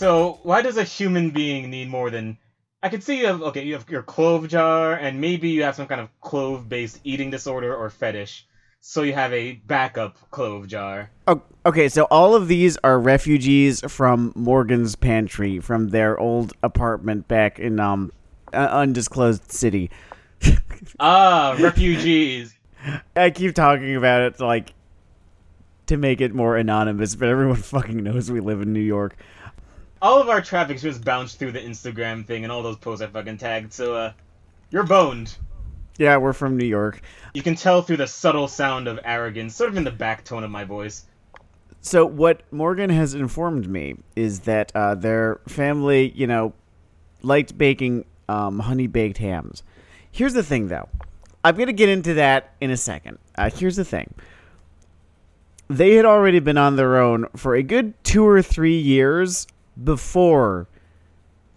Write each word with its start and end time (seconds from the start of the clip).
So 0.00 0.38
why 0.44 0.62
does 0.62 0.78
a 0.78 0.82
human 0.82 1.28
being 1.28 1.68
need 1.68 1.90
more 1.90 2.08
than? 2.08 2.38
I 2.82 2.88
could 2.88 3.02
see 3.02 3.18
you 3.18 3.26
have 3.26 3.42
okay, 3.42 3.64
you 3.64 3.74
have 3.74 3.86
your 3.90 4.02
clove 4.02 4.48
jar, 4.48 4.94
and 4.94 5.20
maybe 5.20 5.50
you 5.50 5.62
have 5.64 5.76
some 5.76 5.86
kind 5.86 6.00
of 6.00 6.08
clove-based 6.22 7.00
eating 7.04 7.30
disorder 7.30 7.76
or 7.76 7.90
fetish. 7.90 8.46
So 8.80 9.02
you 9.02 9.12
have 9.12 9.30
a 9.34 9.60
backup 9.66 10.16
clove 10.30 10.68
jar. 10.68 11.10
Oh, 11.26 11.42
okay, 11.66 11.90
so 11.90 12.04
all 12.04 12.34
of 12.34 12.48
these 12.48 12.78
are 12.82 12.98
refugees 12.98 13.82
from 13.92 14.32
Morgan's 14.34 14.96
pantry 14.96 15.60
from 15.60 15.90
their 15.90 16.18
old 16.18 16.54
apartment 16.62 17.28
back 17.28 17.58
in 17.58 17.78
um 17.78 18.10
uh, 18.54 18.56
undisclosed 18.56 19.52
city. 19.52 19.90
Ah, 20.98 21.58
refugees. 21.60 22.54
I 23.14 23.28
keep 23.28 23.54
talking 23.54 23.96
about 23.96 24.22
it 24.22 24.40
like 24.40 24.72
to 25.88 25.98
make 25.98 26.22
it 26.22 26.34
more 26.34 26.56
anonymous, 26.56 27.16
but 27.16 27.28
everyone 27.28 27.56
fucking 27.56 28.02
knows 28.02 28.30
we 28.30 28.40
live 28.40 28.62
in 28.62 28.72
New 28.72 28.80
York. 28.80 29.14
All 30.02 30.20
of 30.20 30.28
our 30.28 30.40
traffic's 30.40 30.82
just 30.82 31.04
bounced 31.04 31.38
through 31.38 31.52
the 31.52 31.60
Instagram 31.60 32.24
thing 32.24 32.44
and 32.44 32.52
all 32.52 32.62
those 32.62 32.76
posts 32.76 33.02
I 33.02 33.06
fucking 33.06 33.38
tagged. 33.38 33.72
So 33.72 33.94
uh, 33.94 34.12
you're 34.70 34.84
boned. 34.84 35.36
Yeah, 35.98 36.16
we're 36.16 36.32
from 36.32 36.56
New 36.56 36.66
York. 36.66 37.02
You 37.34 37.42
can 37.42 37.54
tell 37.54 37.82
through 37.82 37.98
the 37.98 38.06
subtle 38.06 38.48
sound 38.48 38.88
of 38.88 38.98
arrogance, 39.04 39.54
sort 39.54 39.68
of 39.68 39.76
in 39.76 39.84
the 39.84 39.90
back 39.90 40.24
tone 40.24 40.44
of 40.44 40.50
my 40.50 40.64
voice. 40.64 41.04
So 41.82 42.06
what 42.06 42.42
Morgan 42.52 42.90
has 42.90 43.14
informed 43.14 43.68
me 43.68 43.96
is 44.16 44.40
that 44.40 44.72
uh, 44.74 44.94
their 44.94 45.40
family, 45.46 46.12
you 46.14 46.26
know, 46.26 46.54
liked 47.22 47.56
baking 47.56 48.06
um, 48.28 48.60
honey 48.60 48.86
baked 48.86 49.18
hams. 49.18 49.62
Here's 50.10 50.32
the 50.32 50.42
thing, 50.42 50.68
though. 50.68 50.88
I'm 51.44 51.56
gonna 51.56 51.72
get 51.72 51.88
into 51.88 52.14
that 52.14 52.54
in 52.60 52.70
a 52.70 52.76
second. 52.76 53.18
Uh, 53.36 53.50
here's 53.50 53.76
the 53.76 53.84
thing. 53.84 54.14
They 55.68 55.94
had 55.94 56.04
already 56.04 56.40
been 56.40 56.58
on 56.58 56.76
their 56.76 56.98
own 56.98 57.26
for 57.36 57.54
a 57.54 57.62
good 57.62 57.94
two 58.04 58.26
or 58.26 58.42
three 58.42 58.78
years 58.78 59.46
before 59.82 60.68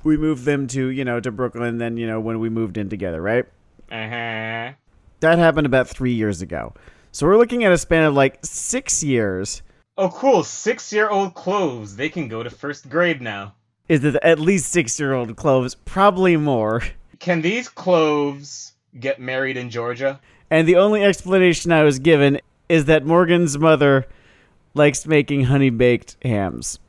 we 0.04 0.18
moved 0.18 0.46
them 0.46 0.68
to, 0.68 0.88
you 0.88 1.06
know, 1.06 1.20
to 1.20 1.32
Brooklyn. 1.32 1.78
Then, 1.78 1.98
you 1.98 2.08
know, 2.08 2.20
when 2.20 2.40
we 2.40 2.50
moved 2.50 2.78
in 2.78 2.90
together, 2.90 3.22
right? 3.22 3.46
Uh 3.92 4.10
huh. 4.10 4.74
That 5.20 5.40
happened 5.40 5.66
about 5.66 5.88
three 5.88 6.14
years 6.14 6.42
ago. 6.42 6.74
So 7.12 7.28
we're 7.28 7.38
looking 7.38 7.64
at 7.64 7.72
a 7.72 7.78
span 7.78 8.04
of 8.04 8.14
like 8.14 8.40
six 8.44 9.04
years. 9.04 9.62
Oh, 9.98 10.10
cool. 10.10 10.44
Six 10.44 10.92
year 10.92 11.10
old 11.10 11.36
cloves. 11.36 11.96
They 11.96 12.10
can 12.10 12.28
go 12.28 12.44
to 12.44 12.50
first 12.50 12.90
grade 12.90 13.22
now. 13.22 13.56
Is 13.88 14.04
it 14.04 14.16
at 14.24 14.40
least 14.40 14.72
six 14.72 15.00
year 15.00 15.14
old 15.14 15.36
cloves? 15.36 15.76
Probably 15.76 16.38
more. 16.38 16.82
Can 17.20 17.42
these 17.42 17.70
cloves 17.70 18.74
get 19.00 19.20
married 19.20 19.58
in 19.58 19.70
Georgia? 19.70 20.20
And 20.50 20.68
the 20.68 20.78
only 20.78 21.04
explanation 21.04 21.72
I 21.72 21.84
was 21.84 22.00
given 22.00 22.40
is 22.68 22.86
that 22.86 23.06
Morgan's 23.06 23.58
mother 23.58 24.08
likes 24.74 25.06
making 25.06 25.46
honey 25.46 25.70
baked 25.70 26.18
hams. 26.24 26.80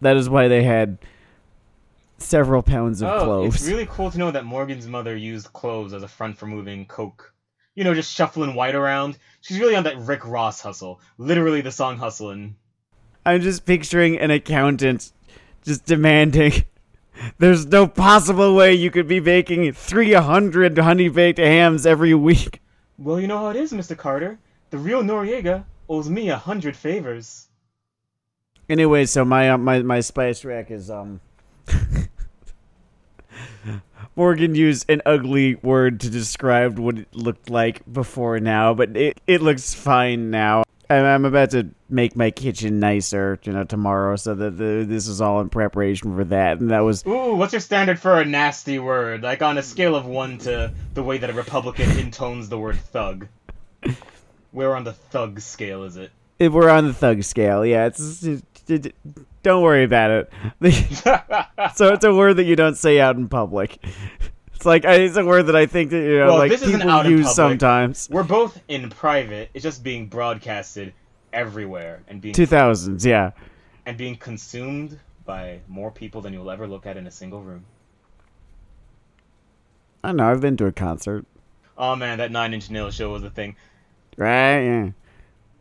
That 0.00 0.16
is 0.16 0.28
why 0.28 0.48
they 0.48 0.62
had 0.62 0.98
several 2.18 2.62
pounds 2.62 3.00
of 3.00 3.08
oh, 3.08 3.24
cloves. 3.24 3.56
it's 3.56 3.68
really 3.68 3.86
cool 3.86 4.10
to 4.10 4.18
know 4.18 4.30
that 4.30 4.44
Morgan's 4.44 4.86
mother 4.86 5.16
used 5.16 5.52
cloves 5.52 5.92
as 5.92 6.02
a 6.02 6.08
front 6.08 6.36
for 6.36 6.46
moving 6.46 6.86
coke. 6.86 7.32
You 7.74 7.84
know, 7.84 7.94
just 7.94 8.12
shuffling 8.12 8.54
white 8.54 8.74
around. 8.74 9.18
She's 9.40 9.60
really 9.60 9.76
on 9.76 9.84
that 9.84 9.98
Rick 9.98 10.26
Ross 10.26 10.60
hustle. 10.60 11.00
Literally 11.16 11.60
the 11.60 11.70
song 11.70 11.96
hustling. 11.96 12.56
I'm 13.24 13.40
just 13.40 13.66
picturing 13.66 14.18
an 14.18 14.30
accountant 14.30 15.12
just 15.64 15.84
demanding. 15.84 16.64
There's 17.38 17.66
no 17.66 17.86
possible 17.86 18.54
way 18.54 18.74
you 18.74 18.90
could 18.90 19.08
be 19.08 19.20
baking 19.20 19.72
300 19.72 20.78
honey 20.78 21.08
baked 21.08 21.38
hams 21.38 21.84
every 21.84 22.14
week. 22.14 22.60
Well, 22.96 23.20
you 23.20 23.26
know 23.26 23.38
how 23.38 23.48
it 23.50 23.56
is, 23.56 23.72
Mr. 23.72 23.96
Carter. 23.96 24.38
The 24.70 24.78
real 24.78 25.02
Noriega 25.02 25.64
owes 25.88 26.08
me 26.08 26.30
a 26.30 26.36
hundred 26.36 26.76
favors. 26.76 27.47
Anyway, 28.68 29.06
so 29.06 29.24
my 29.24 29.50
uh, 29.50 29.58
my 29.58 29.80
my 29.82 30.00
spice 30.00 30.44
rack 30.44 30.70
is 30.70 30.90
um. 30.90 31.20
Morgan 34.14 34.54
used 34.54 34.90
an 34.90 35.00
ugly 35.06 35.54
word 35.56 36.00
to 36.00 36.10
describe 36.10 36.78
what 36.78 36.98
it 36.98 37.14
looked 37.14 37.48
like 37.48 37.80
before 37.90 38.40
now, 38.40 38.74
but 38.74 38.96
it, 38.96 39.20
it 39.26 39.40
looks 39.40 39.74
fine 39.74 40.30
now. 40.30 40.64
I'm, 40.90 41.04
I'm 41.04 41.24
about 41.24 41.50
to 41.50 41.68
make 41.88 42.16
my 42.16 42.32
kitchen 42.32 42.80
nicer, 42.80 43.38
you 43.44 43.52
know, 43.52 43.62
tomorrow, 43.62 44.16
so 44.16 44.34
that 44.34 44.58
the, 44.58 44.84
this 44.86 45.06
is 45.06 45.20
all 45.20 45.40
in 45.40 45.48
preparation 45.50 46.16
for 46.16 46.24
that. 46.24 46.58
And 46.58 46.70
that 46.72 46.80
was 46.80 47.06
Ooh, 47.06 47.36
what's 47.36 47.52
your 47.52 47.60
standard 47.60 48.00
for 48.00 48.20
a 48.20 48.24
nasty 48.24 48.80
word? 48.80 49.22
Like 49.22 49.40
on 49.40 49.56
a 49.56 49.62
scale 49.62 49.94
of 49.94 50.04
one 50.04 50.38
to 50.38 50.72
the 50.94 51.02
way 51.02 51.18
that 51.18 51.30
a 51.30 51.32
Republican 51.32 51.88
intones 51.90 52.48
the 52.48 52.58
word 52.58 52.78
thug. 52.78 53.28
Where 54.50 54.74
on 54.74 54.82
the 54.82 54.94
thug 54.94 55.40
scale 55.40 55.84
is 55.84 55.96
it? 55.96 56.10
if 56.38 56.52
we're 56.52 56.70
on 56.70 56.86
the 56.86 56.94
thug 56.94 57.22
scale. 57.22 57.64
Yeah, 57.66 57.86
it's, 57.86 58.22
it, 58.22 58.42
it- 58.70 58.94
don't 59.42 59.62
worry 59.62 59.84
about 59.84 60.10
it. 60.10 60.32
so 61.76 61.92
it's 61.92 62.04
a 62.04 62.12
word 62.14 62.34
that 62.34 62.44
you 62.44 62.56
don't 62.56 62.76
say 62.76 63.00
out 63.00 63.16
in 63.16 63.28
public. 63.28 63.78
It's 64.54 64.66
like 64.66 64.84
it's 64.84 65.16
a 65.16 65.24
word 65.24 65.44
that 65.44 65.56
I 65.56 65.66
think 65.66 65.90
that 65.90 65.98
you 66.02 66.18
know, 66.18 66.26
Well, 66.26 66.38
like 66.38 66.60
people 66.60 67.06
use 67.06 67.32
sometimes. 67.34 68.08
We're 68.10 68.24
both 68.24 68.60
in 68.68 68.90
private. 68.90 69.50
It's 69.54 69.62
just 69.62 69.82
being 69.84 70.08
broadcasted 70.08 70.92
everywhere 71.32 72.02
and 72.08 72.20
being 72.20 72.34
Two 72.34 72.46
thousands, 72.46 73.06
yeah. 73.06 73.30
and 73.86 73.96
being 73.96 74.16
consumed 74.16 74.98
by 75.24 75.60
more 75.68 75.90
people 75.92 76.20
than 76.20 76.32
you'll 76.32 76.50
ever 76.50 76.66
look 76.66 76.86
at 76.86 76.96
in 76.96 77.06
a 77.06 77.10
single 77.10 77.40
room. 77.40 77.64
I 80.02 80.12
know. 80.12 80.30
I've 80.30 80.40
been 80.40 80.56
to 80.58 80.66
a 80.66 80.72
concert, 80.72 81.24
Oh 81.76 81.94
man, 81.96 82.18
that 82.18 82.30
Nine 82.32 82.54
Inch 82.54 82.70
Nails 82.70 82.94
show 82.94 83.12
was 83.12 83.22
a 83.22 83.30
thing. 83.30 83.56
right? 84.16 84.60
Yeah. 84.60 84.90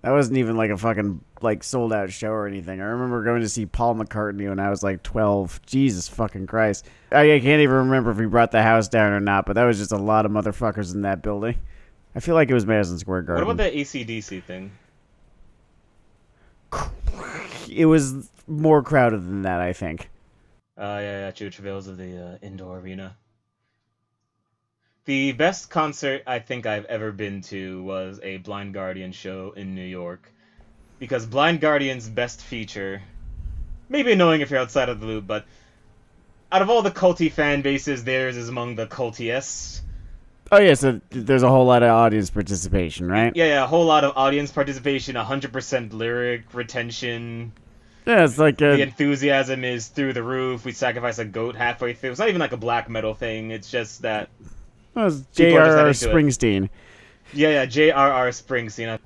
That 0.01 0.11
wasn't 0.11 0.37
even 0.37 0.55
like 0.57 0.71
a 0.71 0.77
fucking 0.77 1.21
like 1.41 1.63
sold 1.63 1.93
out 1.93 2.11
show 2.11 2.29
or 2.29 2.47
anything. 2.47 2.81
I 2.81 2.85
remember 2.85 3.23
going 3.23 3.41
to 3.41 3.49
see 3.49 3.65
Paul 3.65 3.95
McCartney 3.95 4.49
when 4.49 4.59
I 4.59 4.69
was 4.69 4.83
like 4.83 5.03
twelve. 5.03 5.61
Jesus 5.65 6.07
fucking 6.07 6.47
Christ! 6.47 6.85
I, 7.11 7.33
I 7.33 7.39
can't 7.39 7.61
even 7.61 7.75
remember 7.75 8.11
if 8.11 8.17
we 8.17 8.25
brought 8.25 8.51
the 8.51 8.63
house 8.63 8.87
down 8.87 9.11
or 9.11 9.19
not, 9.19 9.45
but 9.45 9.53
that 9.53 9.65
was 9.65 9.77
just 9.77 9.91
a 9.91 9.97
lot 9.97 10.25
of 10.25 10.31
motherfuckers 10.31 10.93
in 10.93 11.01
that 11.01 11.21
building. 11.21 11.57
I 12.15 12.19
feel 12.19 12.35
like 12.35 12.49
it 12.49 12.53
was 12.53 12.65
Madison 12.65 12.97
Square 12.97 13.23
Garden. 13.23 13.45
What 13.45 13.53
about 13.53 13.71
the 13.71 13.79
ACDC 13.79 14.43
thing? 14.43 14.71
It 17.69 17.85
was 17.85 18.29
more 18.47 18.81
crowded 18.81 19.19
than 19.19 19.43
that, 19.43 19.61
I 19.61 19.73
think. 19.73 20.09
Uh, 20.77 20.99
yeah, 21.01 21.25
yeah, 21.25 21.31
true. 21.31 21.49
Travails 21.49 21.87
of 21.87 21.97
the 21.97 22.17
uh, 22.17 22.37
indoor 22.41 22.79
arena. 22.79 23.15
The 25.05 25.31
best 25.31 25.69
concert 25.69 26.23
I 26.27 26.39
think 26.39 26.65
I've 26.65 26.85
ever 26.85 27.11
been 27.11 27.41
to 27.43 27.81
was 27.83 28.19
a 28.21 28.37
Blind 28.37 28.73
Guardian 28.73 29.11
show 29.11 29.53
in 29.55 29.73
New 29.73 29.85
York. 29.85 30.31
Because 30.99 31.25
Blind 31.25 31.61
Guardian's 31.61 32.09
best 32.09 32.41
feature, 32.41 33.01
maybe 33.89 34.11
annoying 34.11 34.41
if 34.41 34.49
you're 34.49 34.59
outside 34.59 34.89
of 34.89 34.99
the 34.99 35.05
loop, 35.05 35.27
but 35.27 35.45
out 36.51 36.61
of 36.61 36.69
all 36.69 36.81
the 36.81 36.91
culty 36.91 37.31
fan 37.31 37.61
bases, 37.61 38.03
theirs 38.03 38.37
is 38.37 38.49
among 38.49 38.75
the 38.75 38.87
cultiest. 38.87 39.81
Oh 40.51 40.59
yeah, 40.59 40.75
so 40.75 41.01
there's 41.09 41.43
a 41.43 41.49
whole 41.49 41.65
lot 41.65 41.83
of 41.83 41.89
audience 41.89 42.29
participation, 42.29 43.09
right? 43.09 43.35
Yeah, 43.35 43.45
yeah, 43.45 43.63
a 43.63 43.67
whole 43.67 43.85
lot 43.85 44.05
of 44.05 44.13
audience 44.15 44.49
participation, 44.49 45.15
100% 45.15 45.93
lyric 45.93 46.53
retention. 46.53 47.51
Yeah, 48.05 48.23
it's 48.23 48.37
like 48.37 48.61
a... 48.61 48.77
The 48.77 48.81
enthusiasm 48.83 49.65
is 49.65 49.87
through 49.87 50.13
the 50.13 50.23
roof. 50.23 50.63
We 50.63 50.71
sacrifice 50.71 51.19
a 51.19 51.25
goat 51.25 51.57
halfway 51.57 51.93
through. 51.93 52.11
It's 52.11 52.19
not 52.19 52.29
even 52.29 52.39
like 52.39 52.53
a 52.53 52.57
black 52.57 52.89
metal 52.89 53.13
thing. 53.13 53.51
It's 53.51 53.69
just 53.69 54.03
that 54.03 54.29
well, 54.95 55.11
J.R.R. 55.33 55.89
into 55.89 55.89
it. 55.89 56.13
Springsteen. 56.13 56.69
Yeah, 57.33 57.49
yeah, 57.49 57.65
J.R.R. 57.65 58.29
Springsteen. 58.29 58.99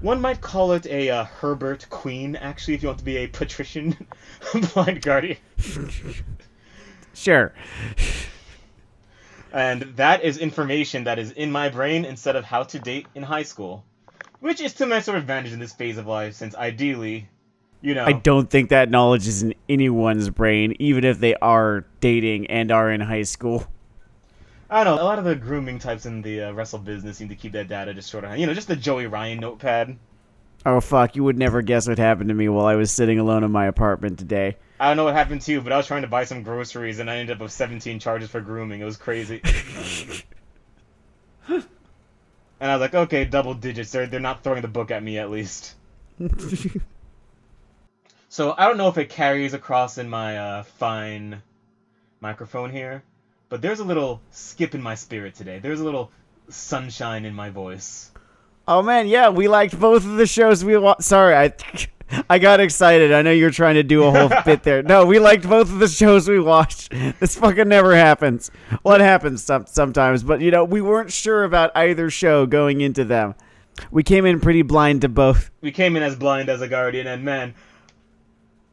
One 0.00 0.20
might 0.20 0.40
call 0.40 0.72
it 0.72 0.86
a 0.86 1.10
uh, 1.10 1.24
Herbert 1.24 1.86
Queen, 1.90 2.36
actually, 2.36 2.74
if 2.74 2.82
you 2.82 2.88
want 2.88 3.00
to 3.00 3.04
be 3.04 3.16
a 3.16 3.26
patrician 3.26 3.96
blind 4.74 5.02
guardian. 5.02 5.38
Sure. 7.14 7.52
And 9.52 9.82
that 9.96 10.22
is 10.22 10.38
information 10.38 11.02
that 11.04 11.18
is 11.18 11.32
in 11.32 11.50
my 11.50 11.68
brain 11.68 12.04
instead 12.04 12.36
of 12.36 12.44
how 12.44 12.62
to 12.62 12.78
date 12.78 13.06
in 13.16 13.24
high 13.24 13.42
school. 13.42 13.84
Which 14.38 14.60
is 14.60 14.72
to 14.74 14.86
my 14.86 15.00
sort 15.00 15.16
of 15.16 15.24
advantage 15.24 15.52
in 15.52 15.58
this 15.58 15.72
phase 15.72 15.98
of 15.98 16.06
life, 16.06 16.34
since 16.34 16.54
ideally, 16.54 17.28
you 17.80 17.92
know. 17.94 18.04
I 18.04 18.12
don't 18.12 18.48
think 18.48 18.68
that 18.68 18.88
knowledge 18.88 19.26
is 19.26 19.42
in 19.42 19.52
anyone's 19.68 20.30
brain, 20.30 20.76
even 20.78 21.02
if 21.02 21.18
they 21.18 21.34
are 21.36 21.84
dating 22.00 22.46
and 22.46 22.70
are 22.70 22.88
in 22.88 23.00
high 23.00 23.24
school. 23.24 23.66
I 24.70 24.84
don't 24.84 24.96
know. 24.96 25.02
A 25.02 25.04
lot 25.04 25.18
of 25.18 25.24
the 25.24 25.34
grooming 25.34 25.78
types 25.78 26.06
in 26.06 26.22
the 26.22 26.42
uh, 26.42 26.52
wrestle 26.52 26.78
business 26.78 27.16
seem 27.16 27.28
to 27.28 27.34
keep 27.34 27.52
that 27.52 27.68
data 27.68 27.94
just 27.94 28.10
sort 28.10 28.24
of, 28.24 28.36
you 28.36 28.46
know, 28.46 28.54
just 28.54 28.68
the 28.68 28.76
Joey 28.76 29.06
Ryan 29.06 29.40
notepad. 29.40 29.98
Oh 30.66 30.80
fuck, 30.80 31.16
you 31.16 31.24
would 31.24 31.38
never 31.38 31.62
guess 31.62 31.88
what 31.88 31.98
happened 31.98 32.28
to 32.28 32.34
me 32.34 32.48
while 32.48 32.66
I 32.66 32.74
was 32.74 32.90
sitting 32.90 33.18
alone 33.18 33.44
in 33.44 33.50
my 33.50 33.66
apartment 33.66 34.18
today. 34.18 34.56
I 34.80 34.88
don't 34.88 34.96
know 34.96 35.04
what 35.04 35.14
happened 35.14 35.40
to 35.42 35.52
you, 35.52 35.60
but 35.60 35.72
I 35.72 35.76
was 35.76 35.86
trying 35.86 36.02
to 36.02 36.08
buy 36.08 36.24
some 36.24 36.42
groceries 36.42 36.98
and 36.98 37.10
I 37.10 37.16
ended 37.16 37.36
up 37.36 37.42
with 37.42 37.52
17 37.52 37.98
charges 38.00 38.28
for 38.28 38.40
grooming. 38.40 38.80
It 38.80 38.84
was 38.84 38.96
crazy. 38.96 39.40
and 41.48 41.64
I 42.60 42.74
was 42.74 42.80
like, 42.80 42.94
okay, 42.94 43.24
double 43.24 43.54
digits. 43.54 43.92
They're, 43.92 44.06
they're 44.06 44.20
not 44.20 44.44
throwing 44.44 44.62
the 44.62 44.68
book 44.68 44.90
at 44.90 45.02
me 45.02 45.18
at 45.18 45.30
least. 45.30 45.74
So 48.30 48.54
I 48.56 48.66
don't 48.66 48.76
know 48.76 48.88
if 48.88 48.98
it 48.98 49.08
carries 49.08 49.54
across 49.54 49.96
in 49.96 50.08
my 50.08 50.38
uh, 50.38 50.62
fine 50.62 51.42
microphone 52.20 52.70
here, 52.70 53.02
but 53.48 53.62
there's 53.62 53.80
a 53.80 53.84
little 53.84 54.20
skip 54.30 54.74
in 54.74 54.82
my 54.82 54.94
spirit 54.94 55.34
today. 55.34 55.58
There's 55.58 55.80
a 55.80 55.84
little 55.84 56.10
sunshine 56.48 57.24
in 57.24 57.34
my 57.34 57.50
voice. 57.50 58.10
Oh 58.66 58.82
man, 58.82 59.06
yeah, 59.06 59.28
we 59.30 59.48
liked 59.48 59.78
both 59.78 60.04
of 60.04 60.16
the 60.16 60.26
shows 60.26 60.64
we 60.64 60.76
wa- 60.76 60.96
sorry, 61.00 61.34
I 61.34 61.52
I 62.30 62.38
got 62.38 62.60
excited. 62.60 63.12
I 63.12 63.22
know 63.22 63.30
you're 63.30 63.50
trying 63.50 63.74
to 63.74 63.82
do 63.82 64.04
a 64.04 64.10
whole 64.10 64.30
bit 64.44 64.62
there. 64.62 64.82
No, 64.82 65.04
we 65.06 65.18
liked 65.18 65.48
both 65.48 65.70
of 65.70 65.78
the 65.78 65.88
shows 65.88 66.28
we 66.28 66.40
watched. 66.40 66.92
This 67.20 67.36
fucking 67.36 67.68
never 67.68 67.94
happens. 67.96 68.50
Well, 68.84 68.94
it 68.94 69.00
happens 69.00 69.42
some, 69.42 69.66
sometimes, 69.66 70.22
but 70.22 70.40
you 70.40 70.50
know, 70.50 70.64
we 70.64 70.80
weren't 70.80 71.12
sure 71.12 71.44
about 71.44 71.72
either 71.76 72.10
show 72.10 72.46
going 72.46 72.80
into 72.80 73.04
them. 73.04 73.34
We 73.90 74.02
came 74.02 74.24
in 74.26 74.40
pretty 74.40 74.62
blind 74.62 75.02
to 75.02 75.08
both. 75.08 75.50
We 75.60 75.72
came 75.72 75.96
in 75.96 76.02
as 76.02 76.16
blind 76.16 76.48
as 76.48 76.60
a 76.62 76.68
guardian, 76.68 77.06
and 77.06 77.24
man, 77.24 77.54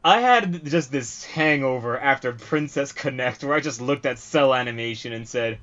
I 0.06 0.20
had 0.20 0.64
just 0.64 0.92
this 0.92 1.24
hangover 1.24 1.98
after 1.98 2.30
Princess 2.30 2.92
Connect 2.92 3.42
where 3.42 3.56
I 3.56 3.60
just 3.60 3.80
looked 3.80 4.06
at 4.06 4.20
cell 4.20 4.54
animation 4.54 5.12
and 5.12 5.28
said, 5.28 5.58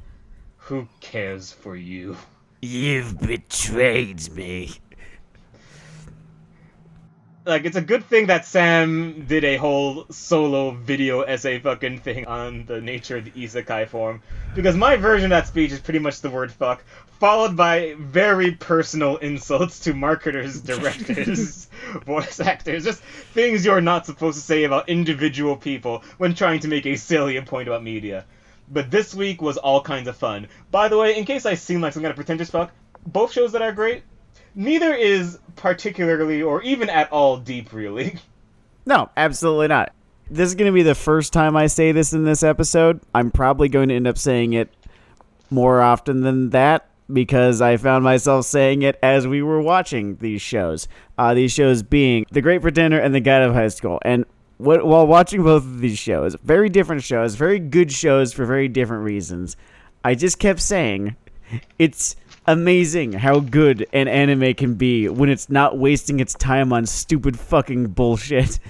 Who 0.58 0.90
cares 1.00 1.54
for 1.54 1.78
you? 1.78 2.18
You've 2.62 3.22
betrayed 3.22 4.30
me. 4.34 4.74
Like, 7.46 7.64
it's 7.64 7.78
a 7.78 7.82
good 7.82 8.04
thing 8.04 8.28
that 8.28 8.46
Sam 8.46 9.26
did 9.28 9.46
a 9.46 9.56
whole 9.56 10.08
solo 10.12 10.72
video 10.72 11.22
essay 11.22 11.60
fucking 11.60 12.00
thing 12.00 12.26
on 12.26 12.66
the 12.66 12.82
nature 12.82 13.18
of 13.18 13.24
the 13.24 13.32
isekai 13.32 13.88
form. 13.88 14.22
Because 14.56 14.76
my 14.76 14.98
version 14.98 15.32
of 15.32 15.38
that 15.38 15.48
speech 15.48 15.72
is 15.72 15.80
pretty 15.80 16.00
much 16.00 16.20
the 16.20 16.30
word 16.30 16.52
fuck, 16.52 16.84
followed 17.24 17.56
by 17.56 17.96
very 17.98 18.52
personal 18.52 19.16
insults 19.16 19.80
to 19.80 19.94
marketers, 19.94 20.60
directors, 20.72 21.70
voice 22.06 22.42
actors, 22.42 22.84
just 22.84 23.02
things 23.34 23.64
you're 23.64 23.80
not 23.80 24.06
supposed 24.06 24.38
to 24.38 24.44
say 24.44 24.66
about 24.66 24.90
individual 24.90 25.56
people 25.56 26.04
when 26.18 26.36
trying 26.36 26.60
to 26.60 26.68
make 26.68 26.86
a 26.86 26.98
salient 26.98 27.48
point 27.48 27.66
about 27.66 27.82
media. 27.82 28.26
But 28.70 28.92
this 28.92 29.16
week 29.16 29.42
was 29.42 29.56
all 29.56 29.80
kinds 29.82 30.10
of 30.10 30.18
fun. 30.18 30.50
By 30.70 30.90
the 30.90 30.98
way, 30.98 31.18
in 31.18 31.24
case 31.24 31.46
I 31.46 31.54
seem 31.54 31.80
like 31.80 31.94
some 31.94 32.04
kind 32.04 32.10
of 32.10 32.18
pretentious 32.18 32.50
fuck, 32.50 32.74
both 33.08 33.32
shows 33.32 33.54
that 33.54 33.62
are 33.62 33.72
great, 33.72 34.04
neither 34.54 34.94
is 34.94 35.40
particularly 35.56 36.42
or 36.42 36.62
even 36.64 36.90
at 36.90 37.10
all 37.10 37.38
deep, 37.38 37.72
really. 37.72 38.18
No, 38.86 39.10
absolutely 39.16 39.70
not. 39.70 39.94
This 40.30 40.50
is 40.50 40.56
going 40.56 40.70
to 40.70 40.76
be 40.76 40.84
the 40.84 40.94
first 40.94 41.32
time 41.32 41.56
I 41.56 41.68
say 41.68 41.94
this 41.94 42.12
in 42.12 42.26
this 42.26 42.44
episode. 42.44 43.00
I'm 43.16 43.32
probably 43.32 43.70
going 43.70 43.88
to 43.88 43.96
end 43.96 44.08
up 44.08 44.18
saying 44.18 44.52
it 44.52 44.70
more 45.50 45.82
often 45.82 46.20
than 46.20 46.50
that 46.50 46.90
because 47.12 47.62
I 47.62 47.78
found 47.78 48.04
myself 48.04 48.46
saying 48.46 48.82
it 48.82 48.98
as 49.04 49.28
we 49.28 49.42
were 49.42 49.62
watching 49.62 50.16
these 50.18 50.42
shows. 50.42 50.88
Uh, 51.18 51.34
these 51.34 51.52
shows 51.52 51.84
being 51.84 52.26
The 52.32 52.42
Great 52.42 52.62
Pretender 52.62 53.00
and 53.00 53.14
The 53.14 53.20
God 53.20 53.42
of 53.42 53.54
High 53.54 53.68
School. 53.68 54.00
And 54.04 54.26
while 54.58 55.08
watching 55.08 55.44
both 55.44 55.64
of 55.64 55.80
these 55.80 56.00
shows, 56.00 56.36
very 56.44 56.70
different 56.70 57.04
shows, 57.04 57.36
very 57.36 57.60
good 57.60 57.92
shows 57.92 58.34
for 58.34 58.46
very 58.46 58.68
different 58.68 59.04
reasons, 59.04 59.58
I 60.04 60.16
just 60.16 60.40
kept 60.40 60.60
saying 60.60 61.16
it's 61.78 62.16
amazing 62.46 63.14
how 63.14 63.40
good 63.40 63.86
an 63.94 64.08
anime 64.08 64.54
can 64.54 64.76
be 64.76 65.08
when 65.10 65.30
it's 65.30 65.50
not 65.50 65.78
wasting 65.78 66.20
its 66.20 66.34
time 66.34 66.74
on 66.74 66.86
stupid 66.86 67.40
fucking 67.40 67.88
bullshit. 67.88 68.60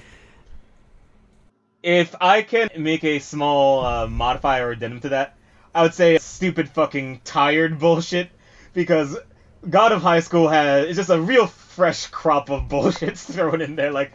If 1.86 2.14
I 2.18 2.40
can 2.40 2.70
make 2.78 3.04
a 3.04 3.18
small 3.18 3.84
uh, 3.84 4.06
modifier 4.06 4.68
or 4.68 4.70
addendum 4.70 5.00
to 5.00 5.10
that, 5.10 5.36
I 5.74 5.82
would 5.82 5.94
say 5.94 6.16
stupid 6.18 6.68
fucking 6.68 7.22
tired 7.24 7.78
bullshit 7.78 8.30
because 8.72 9.16
God 9.68 9.92
of 9.92 10.02
High 10.02 10.20
School 10.20 10.48
has 10.48 10.86
it's 10.86 10.96
just 10.96 11.10
a 11.10 11.20
real 11.20 11.46
fresh 11.46 12.06
crop 12.08 12.50
of 12.50 12.62
bullshits 12.68 13.32
thrown 13.32 13.60
in 13.60 13.76
there. 13.76 13.90
Like, 13.90 14.12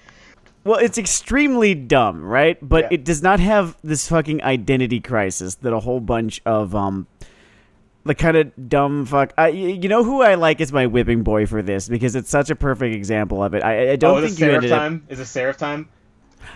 Well, 0.63 0.79
it's 0.79 0.97
extremely 0.97 1.75
dumb, 1.75 2.23
right? 2.23 2.57
But 2.61 2.85
Yeah. 2.85 2.89
it 2.91 3.03
does 3.05 3.21
not 3.21 3.39
have 3.39 3.77
this 3.83 4.07
fucking 4.07 4.43
identity 4.43 4.99
crisis 4.99 5.55
that 5.55 5.73
a 5.73 5.79
whole 5.79 5.99
bunch 5.99 6.41
of 6.45 6.73
um 6.75 7.07
the 8.05 8.15
kind 8.15 8.37
of 8.37 8.69
dumb 8.69 9.05
fuck. 9.05 9.33
I, 9.37 9.49
you 9.49 9.89
know 9.89 10.03
who 10.03 10.21
I 10.21 10.35
like 10.35 10.61
is 10.61 10.71
my 10.71 10.87
whipping 10.87 11.23
boy 11.23 11.45
for 11.45 11.61
this 11.61 11.89
because 11.89 12.15
it's 12.15 12.29
such 12.29 12.49
a 12.49 12.55
perfect 12.55 12.95
example 12.95 13.43
of 13.43 13.53
it. 13.53 13.63
I, 13.63 13.91
I 13.91 13.95
don't 13.97 14.15
oh, 14.15 14.23
is 14.23 14.37
think 14.37 14.39
you 14.39 14.55
ended 14.55 14.69
time? 14.71 15.05
Is 15.09 15.19
it 15.19 15.25
Seraph 15.25 15.57
time? 15.57 15.89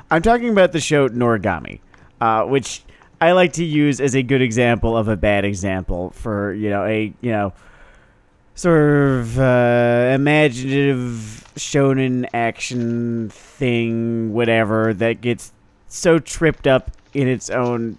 I'm 0.10 0.22
talking 0.22 0.50
about 0.50 0.72
the 0.72 0.80
show 0.80 1.10
Noragami, 1.10 1.82
uh, 2.22 2.44
which 2.46 2.84
I 3.24 3.32
like 3.32 3.54
to 3.54 3.64
use 3.64 4.02
as 4.02 4.16
a 4.16 4.22
good 4.22 4.42
example 4.42 4.98
of 4.98 5.08
a 5.08 5.16
bad 5.16 5.46
example 5.46 6.10
for 6.10 6.54
you 6.54 6.70
know 6.70 6.84
a 6.84 7.14
you 7.22 7.32
know 7.32 7.54
sort 8.54 8.82
of 8.82 9.40
uh, 9.40 10.12
imaginative 10.14 11.50
shonen 11.56 12.28
action 12.34 13.30
thing, 13.30 14.34
whatever 14.34 14.94
that 14.96 15.22
gets 15.22 15.54
so 15.88 16.20
tripped 16.20 16.68
up 16.68 16.92
in 17.14 17.30
its 17.30 17.50
own 17.50 17.98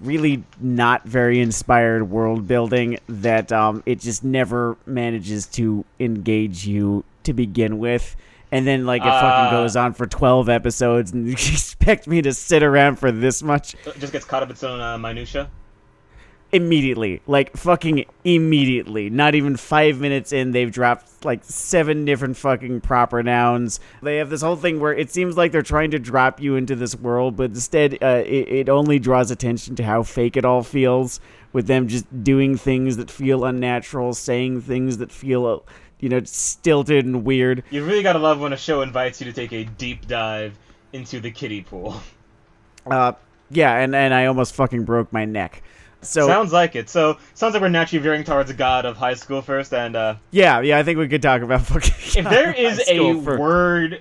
really 0.00 0.42
not 0.58 1.04
very 1.04 1.38
inspired 1.38 2.10
world 2.10 2.48
building 2.48 2.98
that 3.06 3.52
um, 3.52 3.84
it 3.86 4.00
just 4.00 4.24
never 4.24 4.76
manages 4.84 5.46
to 5.46 5.84
engage 6.00 6.66
you 6.66 7.04
to 7.22 7.32
begin 7.32 7.78
with. 7.78 8.16
And 8.52 8.66
then, 8.66 8.84
like, 8.84 9.02
it 9.02 9.08
Ah. 9.08 9.20
fucking 9.20 9.56
goes 9.58 9.76
on 9.76 9.92
for 9.94 10.06
12 10.06 10.48
episodes, 10.48 11.12
and 11.12 11.26
you 11.28 11.32
expect 11.34 12.06
me 12.08 12.20
to 12.22 12.32
sit 12.34 12.62
around 12.62 12.96
for 12.98 13.12
this 13.12 13.42
much? 13.42 13.74
It 13.86 13.98
just 14.00 14.12
gets 14.12 14.24
caught 14.24 14.42
up 14.42 14.48
in 14.48 14.52
its 14.54 14.64
own 14.64 14.80
uh, 14.80 14.98
minutia. 14.98 15.48
Immediately. 16.52 17.22
Like, 17.28 17.56
fucking 17.56 18.06
immediately. 18.24 19.08
Not 19.08 19.36
even 19.36 19.56
five 19.56 20.00
minutes 20.00 20.32
in, 20.32 20.50
they've 20.50 20.72
dropped, 20.72 21.24
like, 21.24 21.42
seven 21.44 22.04
different 22.04 22.36
fucking 22.36 22.80
proper 22.80 23.22
nouns. 23.22 23.78
They 24.02 24.16
have 24.16 24.30
this 24.30 24.42
whole 24.42 24.56
thing 24.56 24.80
where 24.80 24.92
it 24.92 25.12
seems 25.12 25.36
like 25.36 25.52
they're 25.52 25.62
trying 25.62 25.92
to 25.92 26.00
drop 26.00 26.40
you 26.40 26.56
into 26.56 26.74
this 26.74 26.96
world, 26.96 27.36
but 27.36 27.50
instead, 27.50 27.98
uh, 28.02 28.24
it, 28.26 28.48
it 28.48 28.68
only 28.68 28.98
draws 28.98 29.30
attention 29.30 29.76
to 29.76 29.84
how 29.84 30.02
fake 30.02 30.36
it 30.36 30.44
all 30.44 30.64
feels, 30.64 31.20
with 31.52 31.68
them 31.68 31.86
just 31.86 32.24
doing 32.24 32.56
things 32.56 32.96
that 32.96 33.12
feel 33.12 33.44
unnatural, 33.44 34.12
saying 34.12 34.62
things 34.62 34.98
that 34.98 35.12
feel, 35.12 35.46
uh, 35.46 35.58
you 36.00 36.08
know, 36.08 36.22
stilted 36.24 37.04
and 37.04 37.24
weird. 37.24 37.62
You 37.70 37.84
really 37.84 38.02
gotta 38.02 38.18
love 38.18 38.40
when 38.40 38.52
a 38.52 38.56
show 38.56 38.82
invites 38.82 39.20
you 39.20 39.26
to 39.26 39.32
take 39.32 39.52
a 39.52 39.64
deep 39.64 40.06
dive 40.06 40.58
into 40.92 41.20
the 41.20 41.30
kiddie 41.30 41.62
pool. 41.62 42.00
Uh, 42.86 43.12
yeah, 43.50 43.76
and, 43.76 43.94
and 43.94 44.14
I 44.14 44.26
almost 44.26 44.54
fucking 44.54 44.84
broke 44.84 45.12
my 45.12 45.24
neck. 45.24 45.62
So 46.02 46.26
sounds 46.26 46.52
like 46.52 46.76
it. 46.76 46.88
So 46.88 47.18
sounds 47.34 47.52
like 47.52 47.60
we're 47.60 47.68
naturally 47.68 48.02
veering 48.02 48.24
towards 48.24 48.50
God 48.52 48.86
of 48.86 48.96
High 48.96 49.14
School 49.14 49.42
first, 49.42 49.74
and 49.74 49.94
uh, 49.94 50.16
yeah, 50.30 50.60
yeah, 50.60 50.78
I 50.78 50.82
think 50.82 50.98
we 50.98 51.08
could 51.08 51.22
talk 51.22 51.42
about 51.42 51.60
fucking. 51.66 52.24
if 52.24 52.30
there 52.30 52.52
is 52.52 52.82
a 52.88 53.12
word 53.12 54.00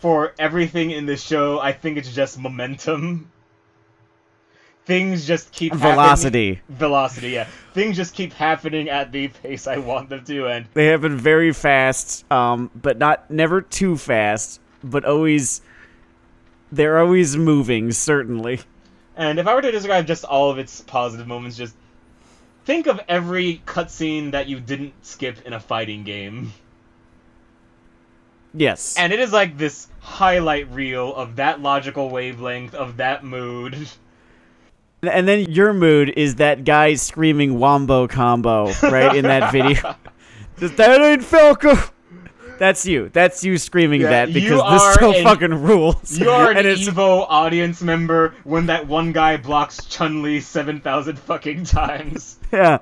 for 0.00 0.34
everything 0.38 0.90
in 0.90 1.06
this 1.06 1.22
show, 1.22 1.58
I 1.58 1.72
think 1.72 1.96
it's 1.96 2.12
just 2.12 2.38
momentum. 2.38 3.30
Things 4.90 5.24
just 5.24 5.52
keep 5.52 5.72
happening- 5.72 5.92
velocity. 5.92 6.60
Velocity, 6.68 7.28
yeah. 7.30 7.46
Things 7.74 7.96
just 7.96 8.12
keep 8.12 8.32
happening 8.32 8.88
at 8.88 9.12
the 9.12 9.28
pace 9.28 9.68
I 9.68 9.78
want 9.78 10.08
them 10.08 10.24
to, 10.24 10.48
and 10.48 10.66
They 10.74 10.86
have 10.86 11.00
been 11.02 11.16
very 11.16 11.52
fast, 11.52 12.24
um, 12.32 12.72
but 12.74 12.98
not 12.98 13.30
never 13.30 13.60
too 13.60 13.96
fast, 13.96 14.60
but 14.82 15.04
always 15.04 15.62
they're 16.72 16.98
always 16.98 17.36
moving. 17.36 17.92
Certainly, 17.92 18.62
and 19.16 19.38
if 19.38 19.46
I 19.46 19.54
were 19.54 19.62
to 19.62 19.70
describe 19.70 20.08
just 20.08 20.24
all 20.24 20.50
of 20.50 20.58
its 20.58 20.80
positive 20.80 21.28
moments, 21.28 21.56
just 21.56 21.76
think 22.64 22.88
of 22.88 23.00
every 23.08 23.62
cutscene 23.66 24.32
that 24.32 24.48
you 24.48 24.58
didn't 24.58 24.94
skip 25.06 25.46
in 25.46 25.52
a 25.52 25.60
fighting 25.60 26.02
game. 26.02 26.52
yes. 28.52 28.96
And 28.98 29.12
it 29.12 29.20
is 29.20 29.32
like 29.32 29.56
this 29.56 29.86
highlight 30.00 30.68
reel 30.72 31.14
of 31.14 31.36
that 31.36 31.60
logical 31.60 32.10
wavelength, 32.10 32.74
of 32.74 32.96
that 32.96 33.22
mood. 33.22 33.88
And 35.02 35.26
then 35.26 35.50
your 35.50 35.72
mood 35.72 36.10
is 36.16 36.36
that 36.36 36.64
guy 36.64 36.94
screaming 36.94 37.58
"Wombo 37.58 38.06
combo" 38.06 38.70
right 38.82 39.16
in 39.16 39.24
that 39.24 39.50
video. 39.52 39.94
Just, 40.58 40.76
that 40.76 41.00
ain't 41.00 41.24
Falco. 41.24 41.74
That's 42.58 42.84
you. 42.84 43.08
That's 43.08 43.42
you 43.42 43.56
screaming 43.56 44.02
Yeah, 44.02 44.10
that 44.26 44.34
because 44.34 44.60
this 44.70 44.98
show 44.98 45.14
an- 45.14 45.24
fucking 45.24 45.62
rules. 45.62 46.18
You 46.18 46.28
are 46.28 46.50
an 46.50 46.58
and 46.58 46.66
it's 46.66 46.86
Evo 46.86 47.24
audience 47.30 47.80
member 47.80 48.34
when 48.44 48.66
that 48.66 48.86
one 48.86 49.12
guy 49.12 49.38
blocks 49.38 49.82
Chun 49.86 50.20
Li 50.22 50.40
7,000 50.40 51.18
fucking 51.18 51.64
times. 51.64 52.38
Yeah. 52.52 52.80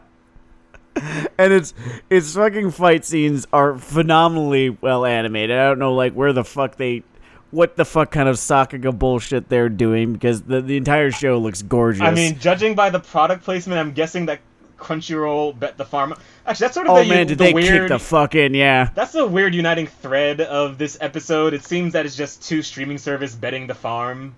And 0.97 1.53
it's 1.53 1.75
its 2.11 2.35
fucking 2.35 2.73
fight 2.73 3.05
scenes 3.05 3.47
are 3.53 3.79
phenomenally 3.79 4.71
well 4.71 5.05
animated. 5.05 5.57
I 5.57 5.69
don't 5.69 5.79
know 5.79 5.95
like 5.95 6.13
where 6.15 6.33
the 6.33 6.43
fuck 6.43 6.75
they 6.75 7.05
what 7.51 7.77
the 7.77 7.85
fuck 7.85 8.11
kind 8.11 8.29
of 8.29 8.37
Sakuga 8.37 8.97
bullshit 8.97 9.49
they're 9.49 9.69
doing 9.69 10.13
because 10.13 10.43
the 10.43 10.61
the 10.61 10.77
entire 10.77 11.11
show 11.11 11.39
looks 11.39 11.63
gorgeous. 11.63 12.03
I 12.03 12.11
mean, 12.11 12.39
judging 12.39 12.75
by 12.75 12.91
the 12.91 13.01
product 13.01 13.45
placement, 13.45 13.81
I'm 13.81 13.93
guessing 13.93 14.27
that 14.27 14.41
Crunchyroll 14.79 15.59
bet 15.59 15.77
the 15.77 15.85
farm. 15.85 16.15
Actually, 16.47 16.65
that's 16.65 16.75
sort 16.75 16.87
of 16.87 16.97
oh 16.97 17.03
the, 17.03 17.09
man, 17.09 17.27
did 17.27 17.39
the 17.39 17.45
they 17.45 17.53
weird. 17.53 17.83
kick 17.83 17.89
the 17.89 17.99
fuck 17.99 18.35
in? 18.35 18.55
Yeah. 18.55 18.91
that's 18.95 19.13
the 19.13 19.27
weird 19.27 19.55
uniting 19.55 19.87
thread 19.87 20.41
of 20.41 20.79
this 20.79 20.97
episode. 21.01 21.53
It 21.55 21.65
seems 21.65 21.93
that 21.95 22.07
it's 22.07 22.17
just 22.17 22.43
two 22.43 22.63
streaming 22.63 22.99
service 22.99 23.35
betting 23.35 23.67
the 23.67 23.75
farm. 23.75 24.35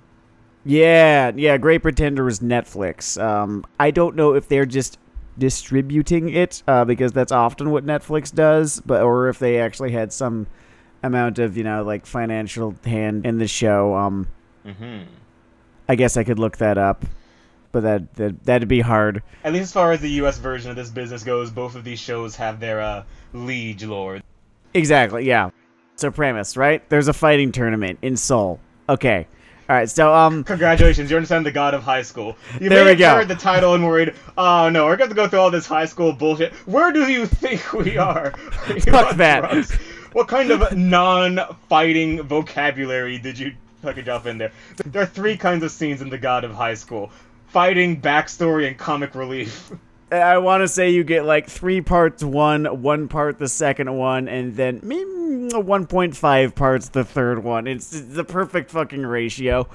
Yeah, 0.65 1.33
yeah, 1.35 1.57
Great 1.57 1.83
Pretender 1.83 2.25
was 2.25 2.41
Netflix. 2.41 3.21
Um, 3.23 3.65
I 3.79 3.91
don't 3.91 4.15
know 4.15 4.35
if 4.35 4.49
they're 4.49 4.67
just 4.67 4.99
distributing 5.39 6.29
it 6.29 6.63
uh, 6.69 6.85
because 6.85 7.13
that's 7.13 7.33
often 7.33 7.71
what 7.71 7.85
Netflix 7.87 8.35
does, 8.35 8.81
but 8.81 9.03
or 9.03 9.29
if 9.29 9.39
they 9.39 9.59
actually 9.59 9.93
had 9.93 10.13
some 10.13 10.47
amount 11.03 11.39
of 11.39 11.57
you 11.57 11.65
know 11.65 11.83
like 11.83 12.07
financial 12.07 12.75
hand 12.85 13.27
in 13.27 13.39
the 13.39 13.49
show. 13.49 13.95
Um, 13.95 14.29
Mm-hmm. 14.67 15.05
I 15.89 15.95
guess 15.95 16.17
I 16.19 16.23
could 16.25 16.39
look 16.39 16.59
that 16.59 16.77
up, 16.79 17.05
but 17.73 17.81
that, 17.83 18.15
that 18.15 18.45
that'd 18.45 18.69
be 18.69 18.81
hard. 18.81 19.23
At 19.43 19.53
least 19.55 19.63
as 19.65 19.73
far 19.73 19.91
as 19.93 20.01
the 20.01 20.11
U.S. 20.23 20.39
version 20.39 20.71
of 20.71 20.77
this 20.77 20.91
business 20.91 21.25
goes, 21.25 21.51
both 21.51 21.75
of 21.75 21.83
these 21.83 21.99
shows 21.99 22.37
have 22.37 22.61
their 22.61 22.81
uh, 22.81 23.05
liege 23.33 23.85
lord. 23.85 24.23
Exactly, 24.75 25.25
yeah. 25.27 25.51
So 25.97 26.11
premise, 26.11 26.57
right? 26.57 26.87
There's 26.91 27.09
a 27.09 27.13
fighting 27.13 27.53
tournament 27.53 27.99
in 28.03 28.17
Seoul. 28.17 28.61
Okay. 28.89 29.27
All 29.69 29.77
right. 29.77 29.89
So 29.89 30.15
um, 30.15 30.45
Congratulations, 30.45 31.11
you 31.11 31.17
understand 31.17 31.47
the 31.47 31.51
god 31.51 31.75
of 31.75 31.83
high 31.83 32.03
school. 32.03 32.37
You 32.61 32.69
There 32.69 32.85
may 32.85 32.85
we 32.85 32.89
have 32.91 32.99
go. 32.99 33.15
heard 33.17 33.29
the 33.29 33.35
title 33.35 33.75
and 33.75 33.85
worried, 33.85 34.15
oh 34.37 34.69
no, 34.69 34.87
we're 34.87 34.97
going 34.97 35.11
to 35.11 35.17
go 35.17 35.27
through 35.27 35.41
all 35.41 35.51
this 35.51 35.67
high 35.67 35.87
school 35.87 36.13
bullshit. 36.13 36.53
Where 36.67 36.93
do 36.93 37.11
you 37.11 37.25
think 37.27 37.73
we 37.73 37.97
are? 37.97 38.33
Are 38.69 38.75
you 38.75 38.81
Fuck 38.83 39.17
that. 39.17 39.41
drugs? 39.41 39.79
What 40.13 40.27
kind 40.27 40.51
of 40.51 40.77
non-fighting 40.77 42.23
vocabulary 42.23 43.19
did 43.19 43.39
you 43.39 43.55
fucking 43.83 44.05
drop 44.05 44.27
in 44.27 44.39
there? 44.39 44.53
There 44.85 45.03
are 45.03 45.07
three 45.07 45.37
kinds 45.37 45.63
of 45.63 45.71
scenes 45.71 46.03
in 46.03 46.09
the 46.09 46.19
god 46.19 46.43
of 46.45 46.53
high 46.53 46.75
school. 46.75 47.11
Fighting, 47.49 48.01
backstory, 48.01 48.67
and 48.67 48.77
comic 48.77 49.15
relief. 49.15 49.71
I 50.11 50.39
want 50.39 50.63
to 50.63 50.69
say 50.69 50.91
you 50.91 51.05
get 51.05 51.25
like 51.25 51.49
three 51.49 51.81
parts 51.81 52.25
one, 52.25 52.83
one 52.83 53.07
part 53.07 53.39
the 53.39 53.49
second 53.49 53.97
one, 53.97 54.27
and 54.27 54.57
then 54.57 54.81
maybe 54.83 55.05
1.5 55.05 56.55
parts 56.57 56.89
the 56.89 57.05
third 57.05 57.45
one. 57.45 57.69
It's, 57.69 57.95
it's 57.95 58.15
the 58.15 58.25
perfect 58.25 58.71
fucking 58.73 59.07
ratio. 59.07 59.69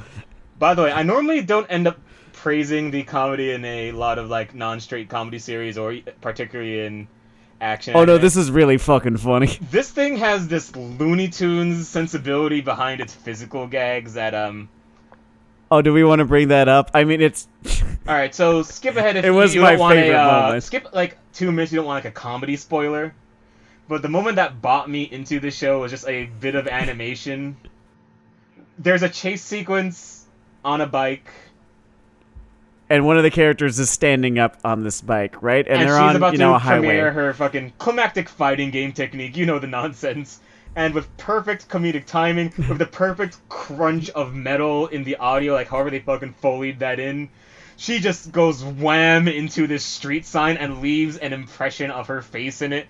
By 0.59 0.73
the 0.73 0.83
way, 0.83 0.91
I 0.91 1.03
normally 1.03 1.41
don't 1.41 1.67
end 1.67 1.87
up 1.87 1.97
praising 2.33 2.91
the 2.91 3.03
comedy 3.03 3.51
in 3.51 3.63
a 3.63 3.93
lot 3.93 4.19
of 4.19 4.29
like 4.29 4.53
non-straight 4.53 5.07
comedy 5.07 5.39
series 5.39 5.77
or 5.77 5.97
particularly 6.19 6.85
in 6.85 7.07
action. 7.61 7.95
Oh 7.95 8.05
no, 8.05 8.17
this 8.17 8.35
is 8.35 8.51
really 8.51 8.77
fucking 8.77 9.17
funny. 9.17 9.47
this 9.71 9.91
thing 9.91 10.17
has 10.17 10.47
this 10.47 10.75
Looney 10.75 11.29
Tunes 11.29 11.87
sensibility 11.87 12.61
behind 12.61 13.01
its 13.01 13.13
physical 13.13 13.67
gags 13.67 14.13
that 14.13 14.33
um. 14.33 14.69
Oh, 15.71 15.81
do 15.81 15.93
we 15.93 16.03
want 16.03 16.19
to 16.19 16.25
bring 16.25 16.49
that 16.49 16.67
up? 16.67 16.91
I 16.93 17.05
mean, 17.05 17.21
it's 17.21 17.47
All 18.07 18.13
right, 18.13 18.33
so 18.35 18.61
skip 18.61 18.95
ahead 18.95 19.15
if 19.15 19.25
It 19.25 19.31
was 19.31 19.55
you 19.55 19.61
my 19.61 19.71
don't 19.71 19.79
want 19.79 19.95
favorite 19.95 20.15
a 20.15 20.19
uh, 20.19 20.59
skip 20.59 20.93
like 20.93 21.17
two 21.33 21.51
minutes. 21.51 21.71
You 21.71 21.77
don't 21.77 21.87
want 21.87 22.03
like 22.03 22.11
a 22.11 22.15
comedy 22.15 22.55
spoiler. 22.55 23.15
But 23.87 24.01
the 24.01 24.09
moment 24.09 24.37
that 24.37 24.61
bought 24.61 24.89
me 24.89 25.03
into 25.03 25.39
the 25.39 25.51
show 25.51 25.81
was 25.81 25.91
just 25.91 26.07
a 26.07 26.25
bit 26.25 26.55
of 26.55 26.67
animation. 26.67 27.57
There's 28.77 29.03
a 29.03 29.09
chase 29.09 29.43
sequence 29.43 30.25
on 30.63 30.81
a 30.81 30.87
bike, 30.87 31.31
and 32.89 33.05
one 33.05 33.17
of 33.17 33.23
the 33.23 33.31
characters 33.31 33.79
is 33.79 33.89
standing 33.89 34.37
up 34.37 34.57
on 34.63 34.83
this 34.83 35.01
bike, 35.01 35.41
right? 35.41 35.65
And, 35.65 35.79
and, 35.79 35.89
they're 35.89 35.97
she's 35.97 36.01
on, 36.01 36.15
about 36.15 36.33
you 36.33 36.39
know, 36.39 36.51
to 36.51 36.55
a 36.55 36.59
highway. 36.59 36.87
premiere 36.87 37.11
her 37.11 37.33
fucking 37.33 37.73
climactic 37.77 38.29
fighting 38.29 38.71
game 38.71 38.91
technique. 38.91 39.35
You 39.35 39.45
know 39.45 39.59
the 39.59 39.67
nonsense. 39.67 40.39
And 40.75 40.93
with 40.93 41.15
perfect 41.17 41.69
comedic 41.69 42.05
timing, 42.05 42.53
with 42.57 42.77
the 42.77 42.85
perfect 42.85 43.37
crunch 43.49 44.09
of 44.09 44.35
metal 44.35 44.87
in 44.87 45.03
the 45.03 45.15
audio, 45.15 45.53
like 45.53 45.69
however 45.69 45.89
they 45.89 45.99
fucking 45.99 46.35
foleyed 46.43 46.79
that 46.79 46.99
in, 46.99 47.29
she 47.77 47.99
just 47.99 48.31
goes 48.31 48.63
wham 48.63 49.27
into 49.27 49.67
this 49.67 49.83
street 49.83 50.25
sign 50.25 50.57
and 50.57 50.81
leaves 50.81 51.17
an 51.17 51.33
impression 51.33 51.91
of 51.91 52.07
her 52.07 52.21
face 52.21 52.61
in 52.61 52.73
it. 52.73 52.87